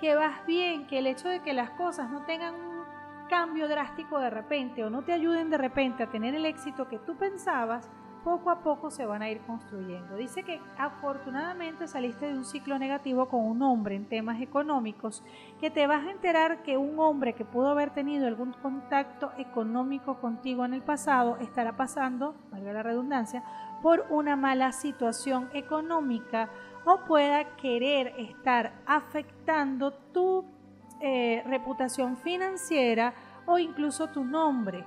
[0.01, 2.83] que vas bien, que el hecho de que las cosas no tengan un
[3.29, 6.99] cambio drástico de repente o no te ayuden de repente a tener el éxito que
[6.99, 7.89] tú pensabas,
[8.23, 10.17] poco a poco se van a ir construyendo.
[10.17, 15.25] Dice que afortunadamente saliste de un ciclo negativo con un hombre en temas económicos,
[15.61, 20.21] que te vas a enterar que un hombre que pudo haber tenido algún contacto económico
[20.21, 23.43] contigo en el pasado estará pasando, valga la redundancia,
[23.83, 26.49] por una mala situación económica
[26.85, 30.45] o pueda querer estar afectando tu
[31.01, 33.15] eh, reputación financiera
[33.47, 34.85] o incluso tu nombre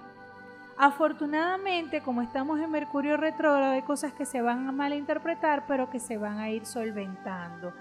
[0.78, 6.02] Afortunadamente, como estamos en Mercurio retrógrado, hay cosas que se van a malinterpretar, pero que
[6.02, 7.74] se van a ir solventando.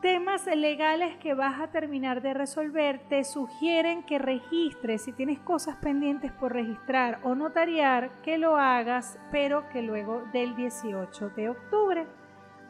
[0.00, 5.76] Temas legales que vas a terminar de resolver te sugieren que registres, si tienes cosas
[5.76, 12.06] pendientes por registrar o notariar, que lo hagas, pero que luego del 18 de octubre.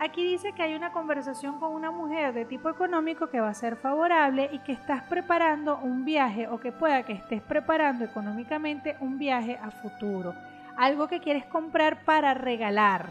[0.05, 3.55] Aquí dice que hay una conversación con una mujer de tipo económico que va a
[3.55, 8.97] ser favorable y que estás preparando un viaje o que pueda que estés preparando económicamente
[8.99, 10.35] un viaje a futuro.
[10.77, 13.11] Algo que quieres comprar para regalar.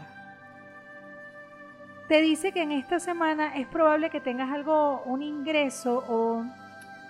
[2.08, 6.44] Te dice que en esta semana es probable que tengas algo, un ingreso o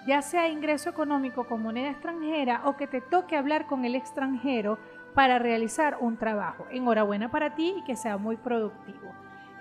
[0.06, 4.78] ya sea ingreso económico con moneda extranjera o que te toque hablar con el extranjero
[5.12, 6.68] para realizar un trabajo.
[6.70, 9.12] Enhorabuena para ti y que sea muy productivo.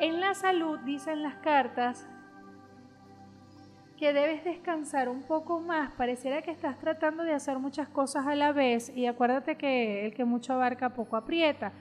[0.02, 2.07] En la salud dicen las cartas
[3.99, 5.91] que debes descansar un poco más.
[5.91, 10.15] Pareciera que estás tratando de hacer muchas cosas a la vez y acuérdate que el
[10.15, 11.72] que mucho abarca poco aprieta.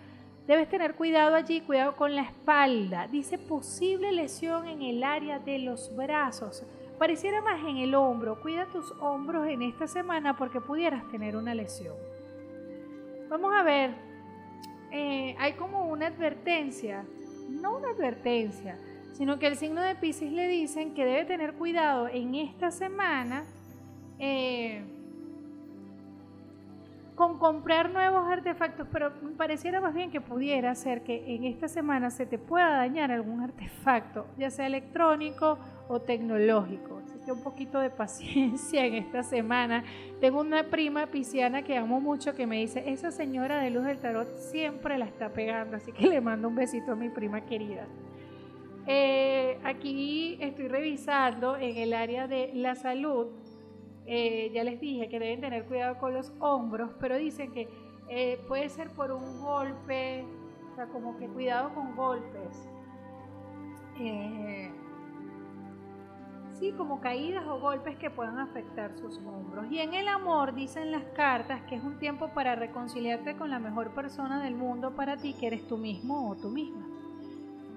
[0.47, 3.09] Debes tener cuidado allí, cuidado con la espalda.
[3.09, 6.63] Dice posible lesión en el área de los brazos.
[6.99, 8.43] Pareciera más en el hombro.
[8.43, 11.97] Cuida tus hombros en esta semana porque pudieras tener una lesión.
[13.31, 13.95] Vamos a ver.
[14.93, 17.07] Eh, hay como una advertencia
[17.61, 18.79] no una advertencia,
[19.13, 23.45] sino que el signo de Pisces le dicen que debe tener cuidado en esta semana
[24.19, 24.83] eh,
[27.15, 32.11] con comprar nuevos artefactos, pero pareciera más bien que pudiera ser que en esta semana
[32.11, 35.59] se te pueda dañar algún artefacto, ya sea electrónico
[35.89, 37.00] o tecnológico.
[37.27, 39.85] Un poquito de paciencia en esta semana.
[40.21, 43.99] Tengo una prima pisciana que amo mucho que me dice, esa señora de luz del
[43.99, 47.87] tarot siempre la está pegando, así que le mando un besito a mi prima querida.
[48.87, 53.29] Eh, aquí estoy revisando en el área de la salud
[54.13, 57.69] eh, ya les dije que deben tener cuidado con los hombros, pero dicen que
[58.09, 60.25] eh, puede ser por un golpe,
[60.73, 62.69] o sea, como que cuidado con golpes.
[66.61, 69.73] Sí, como caídas o golpes que puedan afectar sus hombros.
[69.73, 73.59] Y en el amor dicen las cartas que es un tiempo para reconciliarte con la
[73.59, 76.87] mejor persona del mundo para ti, que eres tú mismo o tú misma.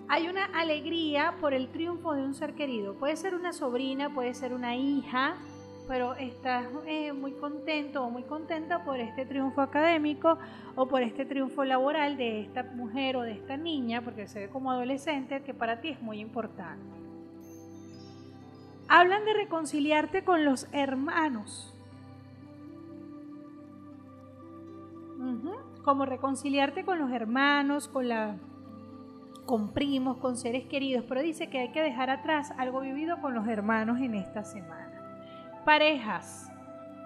[0.10, 2.96] Hay una alegría por el triunfo de un ser querido.
[2.96, 5.36] Puede ser una sobrina, puede ser una hija,
[5.88, 10.38] pero estás eh, muy contento o muy contenta por este triunfo académico
[10.76, 14.50] o por este triunfo laboral de esta mujer o de esta niña, porque se ve
[14.50, 17.03] como adolescente, que para ti es muy importante.
[18.96, 21.74] Hablan de reconciliarte con los hermanos.
[25.84, 28.38] Como reconciliarte con los hermanos, con la
[29.48, 33.34] con primos, con seres queridos, pero dice que hay que dejar atrás algo vivido con
[33.34, 34.92] los hermanos en esta semana.
[35.66, 36.52] Parejas.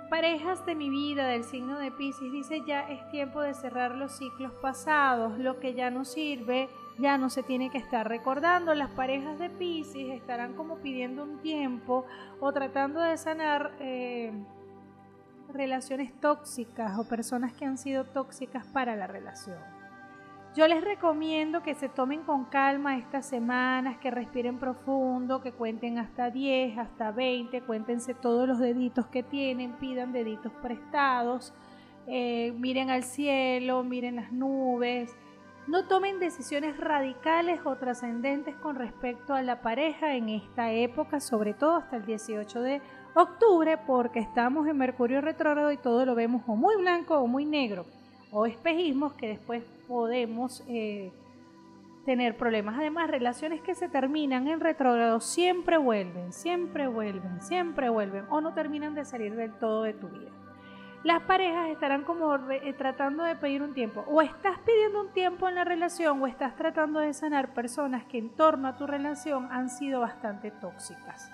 [0.10, 4.12] Parejas de mi vida del signo de Pisces dice ya es tiempo de cerrar los
[4.12, 6.68] ciclos pasados, lo que ya no sirve
[7.00, 8.74] ya no se tiene que estar recordando.
[8.74, 12.06] Las parejas de Pisces estarán como pidiendo un tiempo
[12.40, 14.32] o tratando de sanar eh,
[15.54, 19.58] relaciones tóxicas o personas que han sido tóxicas para la relación.
[20.56, 26.00] Yo les recomiendo que se tomen con calma estas semanas, que respiren profundo, que cuenten
[26.00, 31.54] hasta 10, hasta 20, cuéntense todos los deditos que tienen, pidan deditos prestados,
[32.08, 35.16] eh, miren al cielo, miren las nubes,
[35.68, 41.54] No tomen decisiones radicales o trascendentes con respecto a la pareja en esta época, sobre
[41.54, 42.82] todo hasta el 18 de
[43.16, 47.44] octubre, porque estamos en Mercurio retrógrado y todo lo vemos o muy blanco o muy
[47.44, 47.86] negro,
[48.32, 51.12] o espejismos que después podemos eh,
[52.06, 52.78] tener problemas.
[52.78, 58.54] Además, relaciones que se terminan en retrógrado siempre vuelven, siempre vuelven, siempre vuelven, o no
[58.54, 60.32] terminan de salir del todo de tu vida
[61.08, 64.04] las parejas estarán como eh, tratando de pedir un tiempo.
[64.10, 68.18] O estás pidiendo un tiempo en la relación o estás tratando de sanar personas que
[68.18, 71.32] en torno a tu relación han sido bastante tóxicas.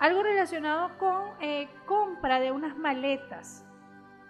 [0.00, 3.66] Algo relacionado con eh, compra de unas maletas,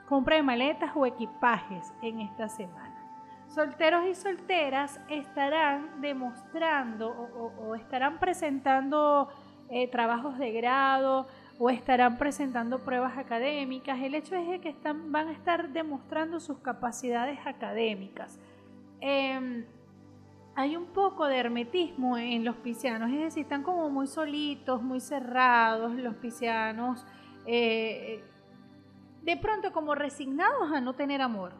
[0.08, 3.00] compra de maletas o equipajes en esta semana.
[3.46, 9.28] Solteros y solteras estarán demostrando o, estarán presentando
[9.70, 11.28] eh, trabajos de grado,
[11.58, 14.00] o estarán presentando pruebas académicas.
[14.00, 18.40] El hecho es que están, van a estar demostrando sus capacidades académicas.
[19.00, 19.64] Em,
[20.56, 25.00] hay un poco de hermetismo en los piscianos, es decir, están como muy solitos, muy
[25.00, 27.04] cerrados los piscianos,
[27.46, 28.22] eh,
[29.22, 31.54] de pronto como resignados a no tener amor.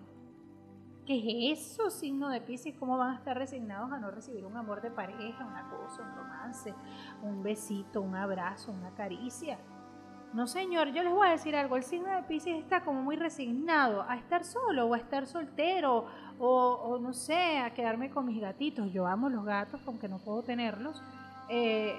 [1.07, 2.75] ¿Qué es eso, signo de Pisces?
[2.79, 6.17] ¿Cómo van a estar resignados a no recibir un amor de pareja, una cosa, un
[6.17, 6.75] romance,
[7.23, 9.59] un besito, un abrazo, una caricia?
[10.35, 11.77] No, señor, yo les voy a decir algo.
[11.77, 16.07] El signo de Pisces está como muy resignado a estar solo o a estar soltero
[16.41, 18.93] o, no sé, a quedarme con mis gatitos.
[18.93, 21.01] Yo amo los gatos, aunque no puedo tenerlos.
[21.49, 21.95] Eh,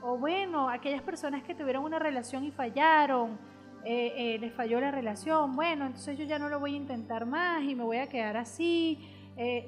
[0.00, 3.38] o bueno, aquellas personas que tuvieron una relación y fallaron,
[3.84, 5.54] eh, eh, les falló la relación.
[5.54, 8.38] Bueno, entonces yo ya no lo voy a intentar más y me voy a quedar
[8.38, 8.98] así.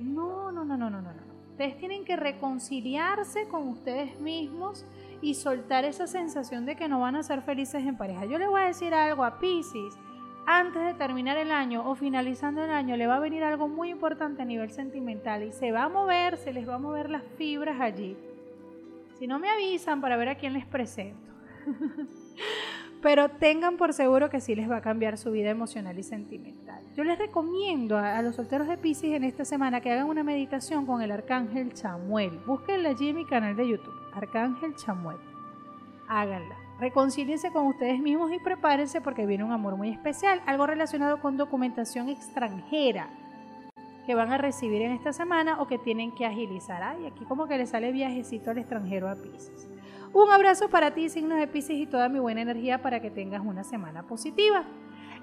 [0.00, 1.10] no, no, no, no, no, no.
[1.50, 4.86] Ustedes tienen que reconciliarse con ustedes mismos
[5.22, 8.24] y soltar esa sensación de que no van a ser felices en pareja.
[8.24, 9.98] Yo le voy a decir algo a Pisces.
[10.46, 13.90] Antes de terminar el año o finalizando el año le va a venir algo muy
[13.90, 17.22] importante a nivel sentimental y se va a mover, se les va a mover las
[17.36, 18.16] fibras allí.
[19.18, 21.30] Si no me avisan para ver a quién les presento.
[23.02, 26.82] Pero tengan por seguro que sí les va a cambiar su vida emocional y sentimental.
[26.94, 30.84] Yo les recomiendo a, los solteros de Pisces en esta semana que hagan una meditación
[30.84, 32.38] con el arcángel Chamuel.
[32.46, 35.18] Búsquenla allí en mi canal de YouTube, Arcángel Chamuel.
[36.08, 36.56] Háganla.
[36.80, 41.36] Reconcíliense con ustedes mismos y prepárense porque viene un amor muy especial, algo relacionado con
[41.36, 43.10] documentación extranjera
[44.06, 46.82] que van a recibir en esta semana o que tienen que agilizar.
[46.82, 49.68] Ay, aquí como que le sale viajecito al extranjero a Pisces.
[50.12, 53.42] Un abrazo para ti, signos de Pisces, y toda mi buena energía para que tengas
[53.44, 54.64] una semana positiva.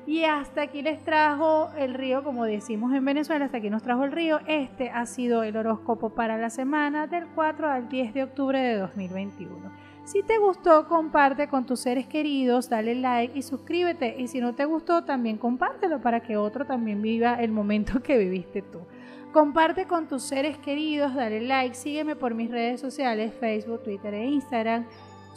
[0.08, 4.06] Y hasta aquí les trajo el río, como decimos en Venezuela, hasta aquí nos trajo
[4.06, 4.40] el río.
[4.48, 8.78] Este ha sido el horóscopo para la semana del 4 al 10 de octubre de
[8.78, 9.70] 2021.
[10.06, 14.16] Si te gustó, comparte con tus seres queridos, dale like y suscríbete.
[14.18, 18.18] Y si no te gustó, también compártelo para que otro también viva el momento que
[18.18, 18.80] viviste tú.
[19.34, 24.26] Comparte con tus seres queridos, dale like, sígueme por mis redes sociales, Facebook, Twitter e
[24.28, 24.86] Instagram.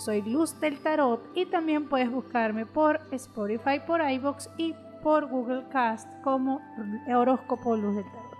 [0.01, 5.65] Soy Luz del Tarot y también puedes buscarme por Spotify, por iBox y por Google
[5.71, 6.63] Cast como
[7.07, 8.31] Horóscopo Luz del Tarot.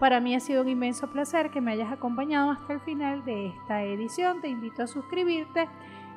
[0.00, 3.46] Para mí ha sido un inmenso placer que me hayas acompañado hasta el final de
[3.46, 4.40] esta edición.
[4.40, 5.68] Te invito a suscribirte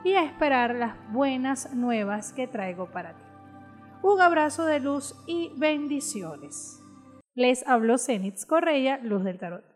[0.03, 3.23] y a esperar las buenas nuevas que traigo para ti.
[4.01, 6.81] Un abrazo de luz y bendiciones.
[7.35, 9.68] Les habló Zenitz Correia, Luz del Tarot.